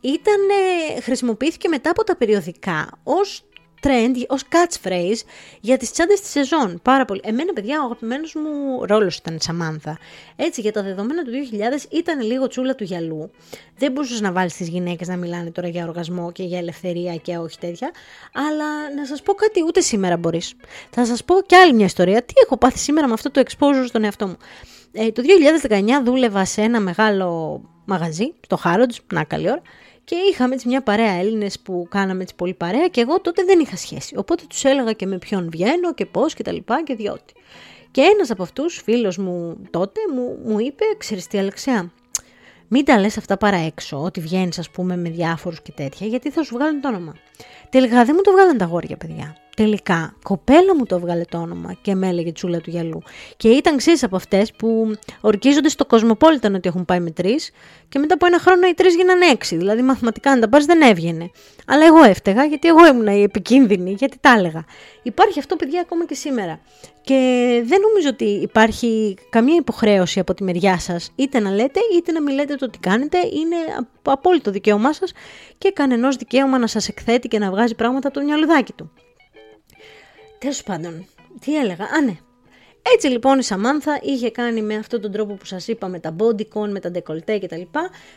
ήταν, 0.00 0.40
χρησιμοποιήθηκε 1.02 1.68
μετά 1.68 1.90
από 1.90 2.04
τα 2.04 2.16
περιοδικά 2.16 2.88
ως 3.02 3.44
trend, 3.82 4.24
ως 4.28 4.42
catchphrase 4.50 5.26
για 5.60 5.76
τις 5.76 5.92
τσάντες 5.92 6.20
της 6.20 6.30
σεζόν. 6.30 6.80
Πάρα 6.82 7.04
πολύ. 7.04 7.20
Εμένα, 7.24 7.52
παιδιά, 7.52 7.80
ο 7.80 7.84
αγαπημένος 7.84 8.34
μου 8.34 8.84
ρόλος 8.86 9.16
ήταν 9.16 9.34
η 9.34 9.42
Σαμάνθα. 9.42 9.98
Έτσι, 10.36 10.60
για 10.60 10.72
τα 10.72 10.82
δεδομένα 10.82 11.22
του 11.22 11.30
2000 11.30 11.86
ήταν 11.90 12.20
λίγο 12.20 12.46
τσούλα 12.46 12.74
του 12.74 12.84
γυαλού. 12.84 13.30
Δεν 13.78 13.92
μπορούσες 13.92 14.20
να 14.20 14.32
βάλεις 14.32 14.56
τις 14.56 14.68
γυναίκες 14.68 15.08
να 15.08 15.16
μιλάνε 15.16 15.50
τώρα 15.50 15.68
για 15.68 15.86
οργασμό 15.86 16.32
και 16.32 16.42
για 16.42 16.58
ελευθερία 16.58 17.16
και 17.16 17.36
όχι 17.36 17.58
τέτοια. 17.58 17.90
Αλλά 18.32 18.94
να 18.96 19.06
σας 19.06 19.22
πω 19.22 19.32
κάτι, 19.34 19.62
ούτε 19.66 19.80
σήμερα 19.80 20.16
μπορείς. 20.16 20.54
Θα 20.90 21.04
σας 21.04 21.24
πω 21.24 21.34
κι 21.46 21.54
άλλη 21.54 21.72
μια 21.72 21.84
ιστορία. 21.84 22.22
Τι 22.22 22.34
έχω 22.44 22.56
πάθει 22.56 22.78
σήμερα 22.78 23.06
με 23.06 23.12
αυτό 23.12 23.30
το 23.30 23.42
exposure 23.46 23.84
στον 23.86 24.04
εαυτό 24.04 24.26
μου. 24.26 24.36
Ε, 24.92 25.10
το 25.10 25.22
2019 25.68 26.02
δούλευα 26.04 26.44
σε 26.44 26.60
ένα 26.60 26.80
μεγάλο 26.80 27.60
μαγαζί, 27.84 28.32
στο 28.40 28.58
Harrods, 28.64 28.96
να 29.12 29.24
καλή 29.24 29.50
ώρα, 29.50 29.62
και 30.10 30.16
είχαμε 30.30 30.54
έτσι 30.54 30.68
μια 30.68 30.82
παρέα 30.82 31.12
Έλληνες 31.12 31.60
που 31.60 31.86
κάναμε 31.90 32.22
έτσι 32.22 32.34
πολύ 32.34 32.54
παρέα 32.54 32.88
και 32.88 33.00
εγώ 33.00 33.20
τότε 33.20 33.44
δεν 33.44 33.60
είχα 33.60 33.76
σχέση. 33.76 34.16
Οπότε 34.16 34.44
τους 34.48 34.64
έλεγα 34.64 34.92
και 34.92 35.06
με 35.06 35.18
ποιον 35.18 35.48
βγαίνω 35.50 35.94
και 35.94 36.06
πώς 36.06 36.34
και 36.34 36.42
τα 36.42 36.52
λοιπά 36.52 36.82
και 36.82 36.94
διότι. 36.94 37.32
Και 37.90 38.00
ένας 38.00 38.30
από 38.30 38.42
αυτούς, 38.42 38.80
φίλος 38.84 39.16
μου 39.16 39.58
τότε, 39.70 40.00
μου, 40.14 40.38
μου 40.44 40.58
είπε: 40.58 40.84
Ξέρεις 40.98 41.26
τι, 41.26 41.38
Αλεξέα, 41.38 41.90
μην 42.68 42.84
τα 42.84 42.98
λες 42.98 43.16
αυτά 43.16 43.36
παρά 43.36 43.56
έξω, 43.56 44.02
ότι 44.02 44.20
βγαίνεις, 44.20 44.58
ας 44.58 44.70
πούμε, 44.70 44.96
με 44.96 45.08
διάφορους 45.10 45.62
και 45.62 45.72
τέτοια, 45.72 46.06
γιατί 46.06 46.30
θα 46.30 46.42
σου 46.42 46.54
βγάλουν 46.54 46.80
το 46.80 46.88
όνομα. 46.88 47.14
Τελικά 47.68 48.04
δεν 48.04 48.14
μου 48.16 48.22
το 48.22 48.30
βγάλαν 48.30 48.58
τα 48.58 48.64
γόρια, 48.64 48.96
παιδιά. 48.96 49.36
Τελικά, 49.56 50.14
κοπέλα 50.22 50.76
μου 50.76 50.86
το 50.86 50.94
έβγαλε 50.94 51.24
το 51.24 51.38
όνομα 51.38 51.76
και 51.82 51.94
με 51.94 52.08
έλεγε 52.08 52.32
τσούλα 52.32 52.60
του 52.60 52.70
γυαλού. 52.70 53.02
Και 53.36 53.48
ήταν 53.48 53.76
ξύ 53.76 53.92
από 54.00 54.16
αυτές 54.16 54.52
που 54.52 54.94
ορκίζονται 55.20 55.68
στο 55.68 55.86
Κοσμοπόλιταν 55.86 56.54
ότι 56.54 56.68
έχουν 56.68 56.84
πάει 56.84 57.00
με 57.00 57.10
τρεις 57.10 57.50
και 57.88 57.98
μετά 57.98 58.14
από 58.14 58.26
ένα 58.26 58.38
χρόνο 58.38 58.66
οι 58.68 58.74
τρεις 58.74 58.94
γίνανε 58.94 59.26
έξι. 59.26 59.56
Δηλαδή, 59.56 59.82
μαθηματικά, 59.82 60.30
αν 60.30 60.40
τα 60.40 60.48
πάρεις, 60.48 60.66
δεν 60.66 60.80
έβγαινε. 60.82 61.30
Αλλά 61.66 61.86
εγώ 61.86 62.02
έφταιγα 62.02 62.44
γιατί 62.44 62.68
εγώ 62.68 62.86
ήμουν 62.86 63.06
η 63.06 63.22
επικίνδυνη, 63.22 63.92
γιατί 63.98 64.18
τα 64.20 64.34
έλεγα. 64.38 64.64
Υπάρχει 65.02 65.38
αυτό, 65.38 65.56
παιδιά, 65.56 65.80
ακόμα 65.80 66.06
και 66.06 66.14
σήμερα. 66.14 66.60
Και 67.04 67.16
δεν 67.64 67.80
νομίζω 67.80 68.08
ότι 68.08 68.24
υπάρχει 68.24 69.16
καμία 69.30 69.56
υποχρέωση 69.56 70.20
από 70.20 70.34
τη 70.34 70.44
μεριά 70.44 70.78
σας 70.78 71.12
είτε 71.16 71.40
να 71.40 71.50
λέτε 71.50 71.80
είτε 71.96 72.12
να 72.12 72.22
μιλάτε 72.22 72.54
το 72.54 72.70
τι 72.70 72.78
κάνετε. 72.78 73.18
Είναι 73.18 73.56
απόλυτο 74.02 74.50
δικαίωμά 74.50 74.92
σας 74.92 75.12
και 75.58 75.70
κανενός 75.70 76.16
δικαίωμα 76.16 76.58
να 76.58 76.66
σας 76.66 76.88
εκθέτει 76.88 77.28
και 77.28 77.38
να 77.38 77.50
βγάζει 77.50 77.74
πράγματα 77.74 78.08
από 78.08 78.18
το 78.18 78.24
μυαλουδάκι 78.24 78.72
του. 78.72 78.92
Τέλος 80.40 80.62
πάντων, 80.62 81.06
τι 81.40 81.56
έλεγα. 81.56 81.84
Α, 81.84 82.00
ναι. 82.04 82.16
Έτσι 82.94 83.06
λοιπόν 83.06 83.38
η 83.38 83.42
Σαμάνθα 83.42 83.98
είχε 84.02 84.30
κάνει 84.30 84.62
με 84.62 84.74
αυτόν 84.74 85.00
τον 85.00 85.12
τρόπο 85.12 85.34
που 85.34 85.44
σας 85.44 85.68
είπα 85.68 85.88
με 85.88 85.98
τα 85.98 86.16
bodycon, 86.18 86.68
με 86.70 86.80
τα 86.80 86.90
ντεκολτέ 86.90 87.38
κτλ. 87.38 87.60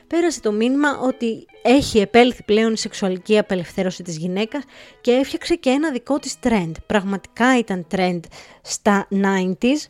Πέρασε 0.08 0.42
το 0.42 0.52
μήνυμα 0.52 1.00
ότι 1.00 1.46
έχει 1.62 2.00
επέλθει 2.00 2.44
πλέον 2.44 2.74
η 2.74 2.78
σεξουαλική 2.78 3.38
απελευθέρωση 3.38 4.04
της 4.04 4.18
γυναίκας 4.18 4.64
και 5.02 5.12
έφτιαξε 5.12 5.56
και 5.56 5.70
ένα 5.70 5.92
δικό 5.92 6.20
της 6.20 6.36
trend. 6.44 6.72
Πραγματικά 6.86 7.58
ήταν 7.58 7.86
trend 7.96 8.20
στα 8.62 9.08
90s 9.12 9.88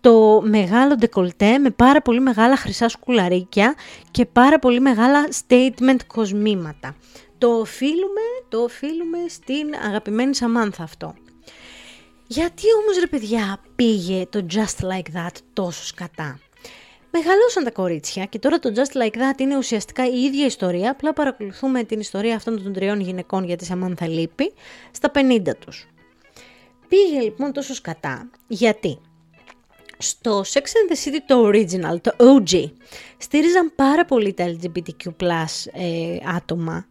το 0.00 0.42
μεγάλο 0.44 0.94
ντεκολτέ 0.94 1.58
με 1.58 1.70
πάρα 1.70 2.02
πολύ 2.02 2.20
μεγάλα 2.20 2.56
χρυσά 2.56 2.88
σκουλαρίκια 2.88 3.74
και 4.10 4.26
πάρα 4.26 4.58
πολύ 4.58 4.80
μεγάλα 4.80 5.28
statement 5.48 5.98
κοσμήματα. 6.06 6.96
Το 7.38 7.48
οφείλουμε, 7.48 8.20
το 8.48 8.58
οφείλουμε 8.58 9.18
στην 9.28 9.74
αγαπημένη 9.88 10.34
Σαμάνθα 10.34 10.82
αυτό. 10.82 11.14
Γιατί 12.30 12.64
όμως 12.82 12.98
ρε 12.98 13.06
παιδιά 13.06 13.60
πήγε 13.76 14.26
το 14.30 14.46
Just 14.50 14.84
Like 14.84 15.16
That 15.16 15.36
τόσο 15.52 15.84
σκατά; 15.84 16.38
Μεγαλώσαν 17.10 17.64
τα 17.64 17.70
κορίτσια 17.70 18.24
και 18.24 18.38
τώρα 18.38 18.58
το 18.58 18.72
Just 18.74 19.02
Like 19.02 19.14
That 19.14 19.40
είναι 19.40 19.56
ουσιαστικά 19.56 20.06
η 20.06 20.22
ίδια 20.22 20.46
ιστορία, 20.46 20.90
απλά 20.90 21.12
παρακολουθούμε 21.12 21.84
την 21.84 22.00
ιστορία 22.00 22.36
αυτών 22.36 22.62
των 22.62 22.72
τριών 22.72 23.00
γυναικών 23.00 23.44
για 23.44 23.56
τη 23.56 23.64
Σαμάνθα 23.64 24.08
Λύπη 24.08 24.52
στα 24.90 25.10
50 25.14 25.42
τους. 25.58 25.88
Πήγε 26.88 27.20
λοιπόν 27.20 27.52
τόσο 27.52 27.74
σκατά, 27.74 28.30
γιατί; 28.46 28.98
Στο 29.98 30.40
Sex 30.40 30.60
and 30.60 30.92
the 30.92 31.08
City 31.08 31.18
το 31.26 31.48
original, 31.48 32.00
το 32.00 32.12
OG, 32.16 32.70
στήριζαν 33.18 33.72
πάρα 33.74 34.04
πολύ 34.04 34.34
τα 34.34 34.44
LGBTQ 34.44 35.10
ε, 35.72 36.16
άτομα 36.36 36.86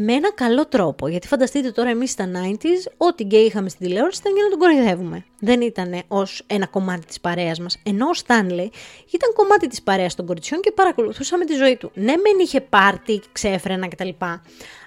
με 0.00 0.12
ένα 0.12 0.32
καλό 0.32 0.66
τρόπο. 0.66 1.08
Γιατί 1.08 1.26
φανταστείτε 1.26 1.70
τώρα 1.70 1.90
εμείς 1.90 2.10
στα 2.10 2.30
90s, 2.34 2.92
ό,τι 2.96 3.24
γκέι 3.24 3.44
είχαμε 3.44 3.68
στην 3.68 3.86
τηλεόραση 3.86 4.20
ήταν 4.20 4.34
για 4.34 4.42
να 4.42 4.50
τον 4.50 4.58
κοροϊδεύουμε. 4.58 5.24
Δεν 5.40 5.60
ήταν 5.60 6.02
ως 6.08 6.42
ένα 6.46 6.66
κομμάτι 6.66 7.06
της 7.06 7.20
παρέας 7.20 7.58
μας. 7.58 7.78
Ενώ 7.82 8.08
ο 8.08 8.14
Στάνλεϊ 8.14 8.70
ήταν 9.10 9.32
κομμάτι 9.34 9.66
της 9.66 9.82
παρέας 9.82 10.14
των 10.14 10.26
κοριτσιών 10.26 10.60
και 10.60 10.72
παρακολουθούσαμε 10.72 11.44
τη 11.44 11.54
ζωή 11.54 11.76
του. 11.76 11.90
Ναι, 11.94 12.04
μεν 12.04 12.38
είχε 12.40 12.60
πάρτι, 12.60 13.22
ξέφρενα 13.32 13.88
κτλ. 13.88 14.08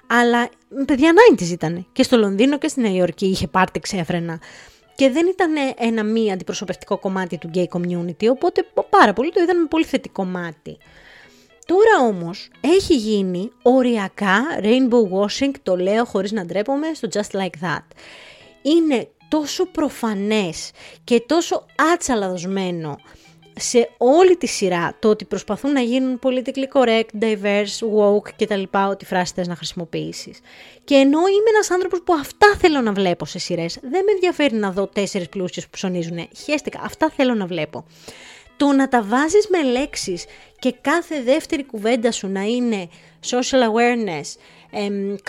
Αλλά 0.06 0.48
παιδιά 0.86 1.12
90s 1.32 1.48
ήταν. 1.48 1.86
Και 1.92 2.02
στο 2.02 2.16
Λονδίνο 2.16 2.58
και 2.58 2.68
στη 2.68 2.80
Νέα 2.80 2.92
Υόρκη 2.92 3.26
είχε 3.26 3.46
πάρτι, 3.46 3.80
ξέφρενα. 3.80 4.40
Και 4.94 5.10
δεν 5.10 5.26
ήταν 5.26 5.52
ένα 5.78 6.02
μη 6.02 6.32
αντιπροσωπευτικό 6.32 6.98
κομμάτι 6.98 7.38
του 7.38 7.50
gay 7.54 7.66
community, 7.76 8.28
οπότε 8.30 8.66
πάρα 8.90 9.12
πολύ 9.12 9.32
το 9.32 9.40
είδαν 9.40 9.60
με 9.60 9.66
πολύ 9.66 9.84
θετικό 9.84 10.24
μάτι. 10.24 10.76
Τώρα 11.66 12.08
όμως 12.08 12.48
έχει 12.60 12.96
γίνει 12.96 13.50
οριακά 13.62 14.42
rainbow 14.62 15.20
washing, 15.20 15.50
το 15.62 15.76
λέω 15.76 16.04
χωρίς 16.04 16.32
να 16.32 16.44
ντρέπομαι, 16.44 16.86
στο 16.94 17.08
Just 17.12 17.38
Like 17.38 17.66
That. 17.66 17.84
Είναι 18.62 19.08
τόσο 19.28 19.66
προφανές 19.66 20.70
και 21.04 21.20
τόσο 21.26 21.66
άτσαλα 21.92 22.28
δοσμένο 22.28 22.98
σε 23.56 23.90
όλη 23.96 24.36
τη 24.36 24.46
σειρά 24.46 24.96
το 24.98 25.08
ότι 25.08 25.24
προσπαθούν 25.24 25.72
να 25.72 25.80
γίνουν 25.80 26.18
politically 26.22 26.80
correct, 26.80 27.20
diverse, 27.20 27.86
woke 27.96 28.32
και 28.36 28.46
τα 28.46 28.56
λοιπά, 28.56 28.88
ό,τι 28.88 29.04
φράση 29.04 29.32
θες 29.34 29.46
να 29.48 29.56
χρησιμοποιήσεις. 29.56 30.40
Και 30.84 30.94
ενώ 30.94 31.18
είμαι 31.18 31.50
ένας 31.54 31.70
άνθρωπος 31.70 32.02
που 32.04 32.12
αυτά 32.12 32.54
θέλω 32.58 32.80
να 32.80 32.92
βλέπω 32.92 33.24
σε 33.24 33.38
σειρές, 33.38 33.78
δεν 33.82 34.04
με 34.04 34.12
ενδιαφέρει 34.12 34.54
να 34.54 34.70
δω 34.70 34.86
τέσσερις 34.86 35.28
πλούσιες 35.28 35.64
που 35.64 35.70
ψωνίζουν. 35.70 36.28
Χαίστηκα, 36.44 36.80
αυτά 36.84 37.10
θέλω 37.16 37.34
να 37.34 37.46
βλέπω. 37.46 37.84
Το 38.62 38.72
να 38.72 38.88
τα 38.88 39.02
βάζεις 39.02 39.48
με 39.48 39.62
λέξεις 39.62 40.24
και 40.58 40.74
κάθε 40.80 41.22
δεύτερη 41.22 41.64
κουβέντα 41.64 42.12
σου 42.12 42.28
να 42.28 42.40
είναι 42.40 42.88
social 43.26 43.58
awareness, 43.58 44.26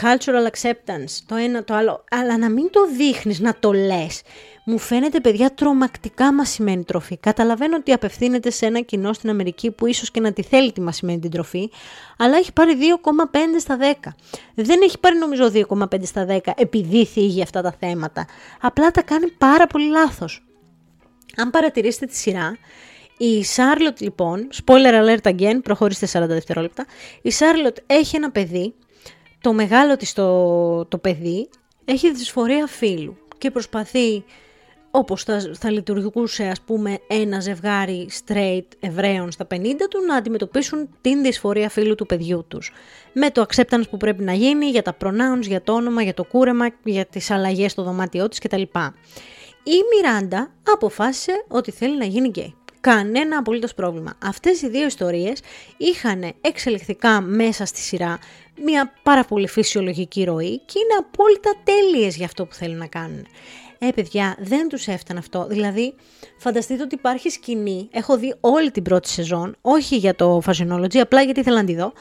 cultural 0.01 0.47
acceptance, 0.51 1.11
το 1.25 1.35
ένα 1.35 1.63
το 1.63 1.73
άλλο, 1.73 2.03
αλλά 2.11 2.37
να 2.37 2.49
μην 2.49 2.69
το 2.69 2.87
δείχνεις, 2.97 3.39
να 3.39 3.55
το 3.59 3.73
λες. 3.73 4.21
Μου 4.65 4.77
φαίνεται 4.77 5.19
παιδιά 5.19 5.53
τρομακτικά 5.53 6.33
μασημένη 6.33 6.83
τροφή. 6.83 7.17
Καταλαβαίνω 7.17 7.75
ότι 7.75 7.91
απευθύνεται 7.91 8.49
σε 8.49 8.65
ένα 8.65 8.79
κοινό 8.79 9.13
στην 9.13 9.29
Αμερική 9.29 9.71
που 9.71 9.85
ίσως 9.85 10.11
και 10.11 10.19
να 10.19 10.33
τη 10.33 10.43
θέλει 10.43 10.71
τη 10.71 10.81
μασημένη 10.81 11.19
την 11.19 11.31
τροφή, 11.31 11.69
αλλά 12.17 12.37
έχει 12.37 12.53
πάρει 12.53 12.73
2,5 12.73 13.59
στα 13.59 13.77
10. 14.03 14.09
Δεν 14.55 14.81
έχει 14.83 14.99
πάρει 14.99 15.17
νομίζω 15.17 15.51
2,5 15.53 16.03
στα 16.03 16.25
10 16.29 16.39
επειδή 16.55 17.05
θίγει 17.05 17.41
αυτά 17.41 17.61
τα 17.61 17.75
θέματα. 17.79 18.27
Απλά 18.61 18.91
τα 18.91 19.01
κάνει 19.01 19.31
πάρα 19.31 19.67
πολύ 19.67 19.89
λάθος. 19.89 20.43
Αν 21.35 21.49
παρατηρήσετε 21.49 22.05
τη 22.05 22.15
σειρά, 22.15 22.57
η 23.17 23.43
Σάρλοτ 23.43 24.01
λοιπόν, 24.01 24.47
spoiler 24.65 24.93
alert 25.03 25.35
again, 25.35 25.59
προχωρήστε 25.63 26.07
40 26.11 26.25
δευτερόλεπτα, 26.27 26.85
η 27.21 27.31
Σάρλοτ 27.31 27.77
έχει 27.85 28.15
ένα 28.15 28.31
παιδί 28.31 28.73
το 29.41 29.53
μεγάλο 29.53 29.97
της 29.97 30.13
το, 30.13 30.85
το 30.85 30.97
παιδί 30.97 31.49
έχει 31.85 32.11
δυσφορία 32.11 32.67
φίλου 32.67 33.17
και 33.37 33.51
προσπαθεί 33.51 34.23
όπως 34.91 35.23
θα, 35.23 35.41
θα 35.53 35.71
λειτουργούσε 35.71 36.43
ας 36.43 36.61
πούμε 36.61 36.99
ένα 37.07 37.39
ζευγάρι 37.39 38.09
straight 38.25 38.67
Εβραίων 38.79 39.31
στα 39.31 39.47
50 39.51 39.57
του 39.89 40.05
να 40.07 40.15
αντιμετωπίσουν 40.15 40.89
την 41.01 41.21
δυσφορία 41.21 41.69
φίλου 41.69 41.95
του 41.95 42.05
παιδιού 42.05 42.45
τους. 42.47 42.71
Με 43.13 43.29
το 43.29 43.45
acceptance 43.49 43.83
που 43.89 43.97
πρέπει 43.97 44.23
να 44.23 44.33
γίνει 44.33 44.65
για 44.65 44.81
τα 44.81 44.97
pronouns, 45.03 45.41
για 45.41 45.61
το 45.61 45.73
όνομα, 45.73 46.01
για 46.01 46.13
το 46.13 46.23
κούρεμα, 46.23 46.69
για 46.83 47.05
τις 47.05 47.31
αλλαγές 47.31 47.71
στο 47.71 47.83
δωμάτιό 47.83 48.27
της 48.27 48.39
κτλ. 48.39 48.61
Η 49.63 49.77
Μιράντα 49.95 50.51
αποφάσισε 50.73 51.45
ότι 51.47 51.71
θέλει 51.71 51.97
να 51.97 52.05
γίνει 52.05 52.27
γκέι. 52.27 52.55
Κανένα 52.83 53.37
απολύτως 53.37 53.73
πρόβλημα. 53.73 54.13
Αυτές 54.23 54.61
οι 54.61 54.69
δύο 54.69 54.85
ιστορίες 54.85 55.41
είχαν 55.77 56.33
εξελιχθικά 56.41 57.21
μέσα 57.21 57.65
στη 57.65 57.79
σειρά 57.79 58.19
μια 58.63 58.93
πάρα 59.03 59.23
πολύ 59.23 59.47
φυσιολογική 59.47 60.23
ροή 60.23 60.59
και 60.65 60.79
είναι 60.79 61.07
απόλυτα 61.07 61.53
τέλειες 61.63 62.15
για 62.15 62.25
αυτό 62.25 62.45
που 62.45 62.53
θέλουν 62.53 62.77
να 62.77 62.87
κάνουν. 62.87 63.25
Ε, 63.87 63.91
παιδιά, 63.91 64.35
δεν 64.39 64.67
τους 64.67 64.87
έφτανε 64.87 65.19
αυτό. 65.19 65.47
Δηλαδή, 65.49 65.93
φανταστείτε 66.37 66.83
ότι 66.83 66.95
υπάρχει 66.95 67.29
σκηνή, 67.29 67.89
έχω 67.91 68.17
δει 68.17 68.35
όλη 68.39 68.71
την 68.71 68.83
πρώτη 68.83 69.09
σεζόν, 69.09 69.55
όχι 69.61 69.95
για 69.95 70.15
το 70.15 70.41
Fashionology, 70.45 70.97
απλά 70.97 71.21
γιατί 71.21 71.39
ήθελα 71.39 71.55
να 71.55 71.63
τη 71.63 71.75
δω, 71.75 71.93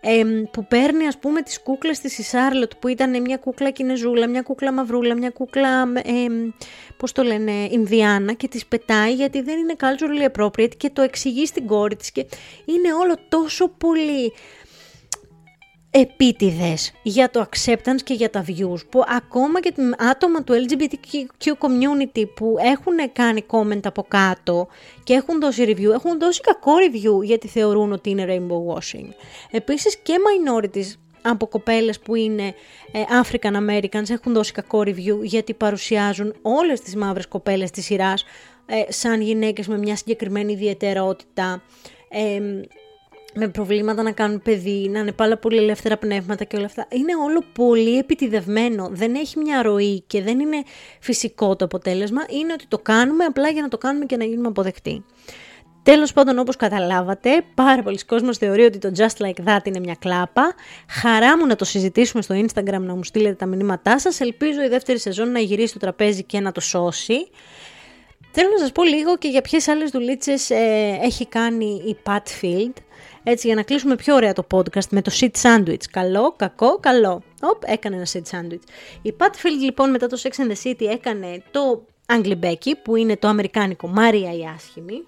ε, 0.00 0.24
που 0.50 0.66
παίρνει 0.66 1.06
ας 1.06 1.18
πούμε 1.18 1.42
τις 1.42 1.60
κούκλες 1.60 2.00
της 2.00 2.18
η 2.18 2.22
Σάρλοτ 2.22 2.72
που 2.78 2.88
ήταν 2.88 3.20
μια 3.20 3.36
κούκλα 3.36 3.70
κινεζούλα, 3.70 4.28
μια 4.28 4.42
κούκλα 4.42 4.72
μαυρούλα, 4.72 5.14
μια 5.14 5.30
κούκλα, 5.30 5.82
ε, 5.94 6.52
πώς 6.96 7.12
το 7.12 7.22
λένε, 7.22 7.52
Ινδιάνα 7.70 8.32
και 8.32 8.48
τις 8.48 8.66
πετάει 8.66 9.14
γιατί 9.14 9.42
δεν 9.42 9.58
είναι 9.58 9.74
culturally 9.80 10.40
appropriate 10.40 10.76
και 10.76 10.90
το 10.90 11.02
εξηγεί 11.02 11.46
στην 11.46 11.66
κόρη 11.66 11.96
της 11.96 12.10
και 12.12 12.26
είναι 12.64 12.94
όλο 13.00 13.16
τόσο 13.28 13.68
πολύ 13.68 14.32
επίτηδες 15.90 16.92
για 17.02 17.30
το 17.30 17.46
acceptance 17.50 18.02
και 18.04 18.14
για 18.14 18.30
τα 18.30 18.44
views 18.46 18.86
που 18.88 19.02
ακόμα 19.16 19.60
και 19.60 19.72
άτομα 19.98 20.44
του 20.44 20.54
LGBTQ 20.54 21.48
community 21.48 22.24
που 22.34 22.56
έχουν 22.58 23.12
κάνει 23.12 23.44
comment 23.50 23.80
από 23.84 24.04
κάτω 24.08 24.68
και 25.04 25.14
έχουν 25.14 25.40
δώσει 25.40 25.64
review, 25.66 25.92
έχουν 25.92 26.18
δώσει 26.18 26.40
κακό 26.40 26.72
review 26.74 27.24
γιατί 27.24 27.48
θεωρούν 27.48 27.92
ότι 27.92 28.10
είναι 28.10 28.26
rainbow 28.28 28.74
washing. 28.74 29.08
Επίσης 29.50 29.96
και 29.96 30.14
minorities 30.18 30.94
από 31.22 31.46
κοπέλες 31.46 32.00
που 32.00 32.14
είναι 32.14 32.54
ε, 32.92 33.02
African 33.24 33.52
Americans 33.52 34.10
έχουν 34.10 34.32
δώσει 34.32 34.52
κακό 34.52 34.80
review 34.80 35.18
γιατί 35.22 35.54
παρουσιάζουν 35.54 36.34
όλες 36.42 36.80
τις 36.80 36.96
μαύρες 36.96 37.28
κοπέλες 37.28 37.70
της 37.70 37.84
σειράς 37.84 38.24
ε, 38.66 38.92
σαν 38.92 39.20
γυναίκες 39.20 39.68
με 39.68 39.78
μια 39.78 39.96
συγκεκριμένη 39.96 40.52
ιδιαιτερότητα 40.52 41.62
ε, 42.08 42.40
με 43.34 43.48
προβλήματα 43.48 44.02
να 44.02 44.12
κάνουν 44.12 44.42
παιδί, 44.42 44.88
να 44.88 44.98
είναι 44.98 45.12
πάρα 45.12 45.36
πολύ 45.36 45.56
ελεύθερα 45.56 45.96
πνεύματα 45.96 46.44
και 46.44 46.56
όλα 46.56 46.64
αυτά. 46.64 46.86
Είναι 46.90 47.16
όλο 47.24 47.42
πολύ 47.52 47.98
επιτιδευμένο. 47.98 48.88
Δεν 48.92 49.14
έχει 49.14 49.38
μια 49.38 49.62
ροή 49.62 50.02
και 50.06 50.22
δεν 50.22 50.40
είναι 50.40 50.62
φυσικό 51.00 51.56
το 51.56 51.64
αποτέλεσμα. 51.64 52.22
Είναι 52.28 52.52
ότι 52.52 52.66
το 52.68 52.78
κάνουμε 52.78 53.24
απλά 53.24 53.48
για 53.48 53.62
να 53.62 53.68
το 53.68 53.78
κάνουμε 53.78 54.04
και 54.04 54.16
να 54.16 54.24
γίνουμε 54.24 54.48
αποδεκτοί. 54.48 55.04
Τέλος 55.82 56.12
πάντων, 56.12 56.38
όπως 56.38 56.56
καταλάβατε, 56.56 57.44
πάρα 57.54 57.82
πολλοί 57.82 58.04
κόσμοι 58.04 58.34
θεωρεί 58.34 58.62
ότι 58.62 58.78
το 58.78 58.92
Just 58.96 59.24
Like 59.24 59.48
That 59.48 59.66
είναι 59.66 59.78
μια 59.78 59.96
κλάπα. 59.98 60.54
Χαρά 60.88 61.38
μου 61.38 61.46
να 61.46 61.56
το 61.56 61.64
συζητήσουμε 61.64 62.22
στο 62.22 62.34
Instagram, 62.34 62.80
να 62.80 62.94
μου 62.94 63.04
στείλετε 63.04 63.34
τα 63.34 63.46
μηνύματά 63.46 63.98
σας. 63.98 64.20
Ελπίζω 64.20 64.62
η 64.62 64.68
δεύτερη 64.68 64.98
σεζόν 64.98 65.32
να 65.32 65.38
γυρίσει 65.38 65.72
το 65.72 65.78
τραπέζι 65.78 66.24
και 66.24 66.40
να 66.40 66.52
το 66.52 66.60
σώσει. 66.60 67.30
Θέλω 68.30 68.48
να 68.50 68.58
σας 68.58 68.72
πω 68.72 68.84
λίγο 68.84 69.16
και 69.16 69.28
για 69.28 69.40
ποιες 69.40 69.68
άλλες 69.68 69.90
δουλίτσες 69.90 70.50
ε, 70.50 70.98
έχει 71.02 71.26
κάνει 71.26 71.82
η 71.86 71.96
Pat 72.06 72.42
Field. 72.42 72.72
Έτσι, 73.22 73.46
για 73.46 73.56
να 73.56 73.62
κλείσουμε 73.62 73.96
πιο 73.96 74.14
ωραία 74.14 74.32
το 74.32 74.46
podcast 74.50 74.88
με 74.90 75.02
το 75.02 75.10
seat 75.20 75.30
sandwich. 75.42 75.84
Καλό, 75.90 76.32
κακό, 76.36 76.78
καλό. 76.78 77.22
Οπ, 77.40 77.62
έκανε 77.66 77.96
ένα 77.96 78.06
seat 78.12 78.22
sandwich. 78.30 78.62
Η 79.02 79.14
Pat 79.18 79.30
Field 79.30 79.62
λοιπόν 79.62 79.90
μετά 79.90 80.06
το 80.06 80.20
Sex 80.22 80.28
and 80.28 80.52
the 80.52 80.70
City 80.70 80.86
έκανε 80.90 81.42
το 81.50 81.86
Angry 82.06 82.38
Becky 82.42 82.72
που 82.82 82.96
είναι 82.96 83.16
το 83.16 83.28
αμερικάνικο 83.28 83.88
Μάρια 83.88 84.32
η 84.32 84.44
άσχημη. 84.56 85.04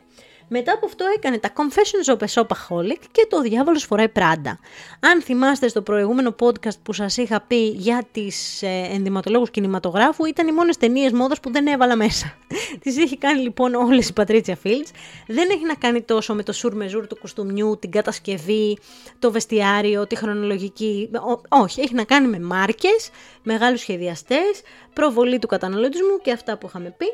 Μετά 0.54 0.72
από 0.72 0.86
αυτό 0.86 1.04
έκανε 1.16 1.38
τα 1.38 1.52
Confessions 1.56 2.14
of 2.14 2.18
a 2.18 2.26
Shopaholic 2.34 2.98
και 3.12 3.26
το 3.28 3.40
Διάβολος 3.40 3.84
φοράει 3.84 4.08
πράντα. 4.08 4.58
Αν 5.00 5.22
θυμάστε 5.22 5.68
στο 5.68 5.82
προηγούμενο 5.82 6.34
podcast 6.40 6.78
που 6.82 6.92
σας 6.92 7.16
είχα 7.16 7.40
πει 7.40 7.68
για 7.68 8.02
τις 8.12 8.62
ε, 8.62 8.88
ενδυματολόγους 8.90 9.50
κινηματογράφου, 9.50 10.24
ήταν 10.24 10.46
οι 10.46 10.52
μόνες 10.52 10.76
ταινίες 10.76 11.12
μόδας 11.12 11.40
που 11.40 11.52
δεν 11.52 11.66
έβαλα 11.66 11.96
μέσα. 11.96 12.34
τις 12.82 12.96
έχει 12.96 13.18
κάνει 13.18 13.40
λοιπόν 13.40 13.74
όλες 13.74 14.08
η 14.08 14.12
Πατρίτσια 14.12 14.58
Fields. 14.64 14.90
Δεν 15.26 15.50
έχει 15.50 15.64
να 15.66 15.74
κάνει 15.74 16.02
τόσο 16.02 16.34
με 16.34 16.42
το 16.42 16.52
σουρ 16.52 16.74
μεζούρ 16.74 17.06
του 17.06 17.16
κουστούμιου, 17.16 17.78
την 17.80 17.90
κατασκευή, 17.90 18.78
το 19.18 19.32
βεστιάριο, 19.32 20.06
τη 20.06 20.16
χρονολογική. 20.16 21.10
όχι, 21.48 21.80
έχει 21.80 21.94
να 21.94 22.04
κάνει 22.04 22.26
με 22.26 22.40
μάρκες, 22.40 23.10
μεγάλους 23.42 23.80
σχεδιαστές, 23.80 24.62
προβολή 24.92 25.38
του 25.38 25.46
καταναλωτισμού 25.46 26.18
και 26.22 26.32
αυτά 26.32 26.58
που 26.58 26.66
είχαμε 26.66 26.94
πει. 26.98 27.06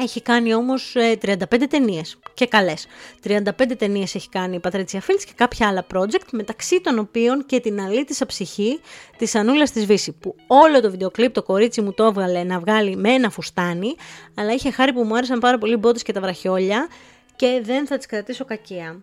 Έχει 0.00 0.22
κάνει 0.22 0.54
όμως 0.54 0.94
35 0.96 1.36
ε, 1.50 1.66
ταινίες 1.66 2.18
και 2.34 2.46
καλές. 2.46 2.86
35 3.24 3.50
ταινίες 3.78 4.14
έχει 4.14 4.28
κάνει 4.28 4.56
η 4.56 4.60
Πατρέτσια 4.60 5.00
Φίλτς 5.00 5.24
και 5.24 5.32
κάποια 5.36 5.68
άλλα 5.68 5.86
project, 5.94 6.28
μεταξύ 6.32 6.80
των 6.80 6.98
οποίων 6.98 7.46
και 7.46 7.60
την 7.60 7.80
αλήτησα 7.80 8.26
ψυχή 8.26 8.80
της 9.18 9.34
Ανούλας 9.34 9.70
της 9.70 9.86
Βύση, 9.86 10.12
που 10.12 10.34
όλο 10.46 10.80
το 10.80 10.90
βιντεοκλίπ 10.90 11.32
το 11.32 11.42
κορίτσι 11.42 11.80
μου 11.80 11.92
το 11.92 12.04
έβγαλε 12.04 12.44
να 12.44 12.58
βγάλει 12.58 12.96
με 12.96 13.10
ένα 13.10 13.30
φουστάνι, 13.30 13.94
αλλά 14.34 14.52
είχε 14.52 14.70
χάρη 14.70 14.92
που 14.92 15.02
μου 15.02 15.16
άρεσαν 15.16 15.38
πάρα 15.38 15.58
πολύ 15.58 15.72
οι 15.72 15.78
μπότες 15.80 16.02
και 16.02 16.12
τα 16.12 16.20
βραχιόλια 16.20 16.88
και 17.36 17.60
δεν 17.62 17.86
θα 17.86 17.96
τις 17.96 18.06
κρατήσω 18.06 18.44
κακία. 18.44 19.00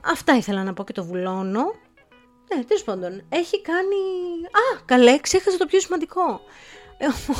αυτά 0.00 0.36
ήθελα 0.36 0.62
να 0.62 0.72
πω 0.72 0.84
και 0.84 0.92
το 0.92 1.04
βουλώνω. 1.04 1.74
Ναι, 2.54 2.64
τέλος 2.64 2.84
πάντων, 2.84 3.22
έχει 3.28 3.62
κάνει... 3.62 3.96
Α, 4.44 4.82
καλέ, 4.84 5.18
ξέχασα 5.18 5.56
το 5.56 5.66
πιο 5.66 5.80
σημαντικό. 5.80 6.40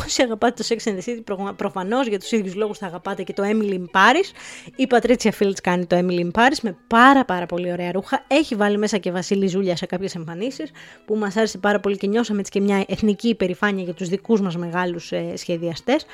Όσοι 0.05 0.23
αγαπάτε 0.23 0.62
το 0.62 0.68
Sex 0.68 0.88
and 0.88 0.99
the 0.99 1.11
City, 1.11 1.53
προφανώς 1.57 2.07
για 2.07 2.18
τους 2.18 2.33
ίδιους 2.33 2.55
λόγους 2.55 2.79
θα 2.79 2.87
αγαπάτε 2.87 3.23
και 3.23 3.33
το 3.33 3.42
Emily 3.46 3.73
in 3.73 3.85
Paris. 3.92 4.31
Η 4.77 4.87
Πατρίτσια 4.87 5.33
Fields 5.38 5.61
κάνει 5.62 5.87
το 5.87 5.96
Emily 5.99 6.20
in 6.20 6.31
Paris 6.31 6.57
με 6.62 6.77
πάρα 6.87 7.25
πάρα 7.25 7.46
πολύ 7.46 7.73
ωραία 7.73 7.92
ρούχα. 7.92 8.25
Έχει 8.27 8.55
βάλει 8.55 8.79
μέσα 8.79 8.99
και 8.99 9.11
Βασίλη 9.11 9.46
Ζούλια 9.46 9.77
σε 9.77 9.87
κάποιες 9.87 10.14
εμφανίσεις 10.14 10.70
που 11.07 11.16
μας 11.16 11.37
άρεσε 11.37 11.59
πάρα 11.59 11.81
πολύ 11.81 11.96
και 11.96 12.07
νιώσαμε 12.07 12.40
έτσι 12.40 12.51
και 12.51 12.61
μια 12.61 12.85
εθνική 12.88 13.29
υπερηφάνεια 13.29 13.85
για 13.85 13.94
τους 13.94 14.09
δικούς 14.09 14.40
μας 14.40 14.57
μεγάλους 14.57 15.12
ε, 15.12 15.37
σχεδιαστές. 15.37 16.07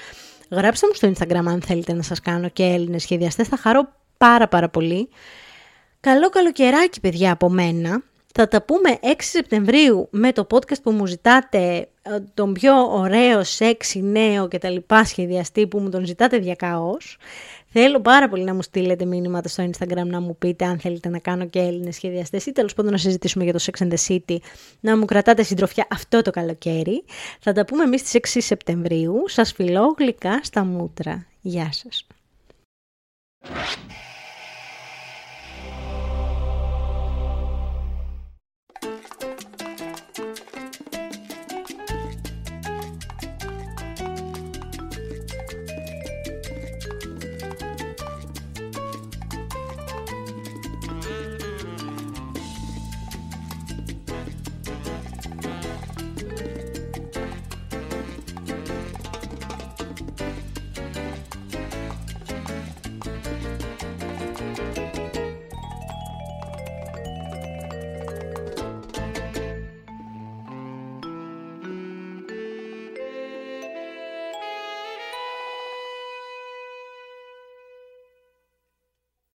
Γράψτε 0.51 0.87
μου 0.87 0.95
στο 0.95 1.13
Instagram 1.13 1.47
αν 1.47 1.63
θέλετε 1.63 1.93
να 1.93 2.03
σας 2.03 2.21
κάνω 2.21 2.49
και 2.49 2.63
Έλληνες 2.63 3.03
σχεδιαστές. 3.03 3.49
Θα 3.49 3.57
χαρώ 3.57 3.93
πάρα 4.17 4.49
πάρα 4.49 4.69
πολύ. 4.69 5.09
Καλό 6.01 6.29
καλοκαιράκι 6.29 7.01
παιδιά 7.01 7.33
από 7.33 7.51
μένα. 7.51 8.03
Θα 8.39 8.49
τα 8.49 8.63
πούμε 8.63 8.99
6 9.03 9.15
Σεπτεμβρίου 9.19 10.09
με 10.11 10.33
το 10.33 10.47
podcast 10.51 10.83
που 10.83 10.91
μου 10.91 11.07
ζητάτε 11.07 11.89
ε, 12.03 12.19
τον 12.35 12.53
πιο 12.53 12.75
ωραίο, 12.91 13.45
σεξι, 13.45 14.03
νέο 14.03 14.49
και 14.49 14.59
τα 14.59 14.71
λοιπά 14.71 15.05
σχεδιαστή 15.05 15.67
που 15.67 15.79
μου 15.79 15.89
τον 15.89 16.07
ζητάτε 16.07 16.39
διακαώς. 16.39 17.19
Θέλω 17.67 18.01
πάρα 18.01 18.29
πολύ 18.29 18.45
να 18.45 18.55
μου 18.55 18.63
στείλετε 18.63 19.05
μήνυματα 19.05 19.49
στο 19.49 19.69
Instagram 19.71 20.07
να 20.07 20.21
μου 20.21 20.37
πείτε 20.37 20.65
αν 20.65 20.79
θέλετε 20.79 21.09
να 21.09 21.19
κάνω 21.19 21.47
και 21.47 21.59
Έλληνες 21.59 21.95
σχεδιαστές 21.95 22.47
ή 22.47 22.53
τέλος 22.53 22.75
πάντων 22.75 22.93
να 22.93 22.99
συζητήσουμε 22.99 23.45
για 23.45 23.53
το 23.53 23.59
Sex 23.63 23.87
and 23.87 23.93
the 23.93 24.09
City, 24.09 24.37
να 24.81 24.97
μου 24.97 25.05
κρατάτε 25.05 25.43
συντροφιά 25.43 25.87
αυτό 25.91 26.23
το 26.23 26.31
καλοκαίρι. 26.31 27.05
Θα 27.41 27.53
τα 27.53 27.65
πούμε 27.65 27.83
εμείς 27.83 28.01
στις 28.01 28.13
6 28.13 28.39
Σεπτεμβρίου. 28.41 29.23
Σας 29.27 29.53
φιλώ 29.53 29.95
γλυκά 29.99 30.41
στα 30.43 30.65
μούτρα. 30.65 31.27
Γεια 31.41 31.69
σας. 31.73 32.07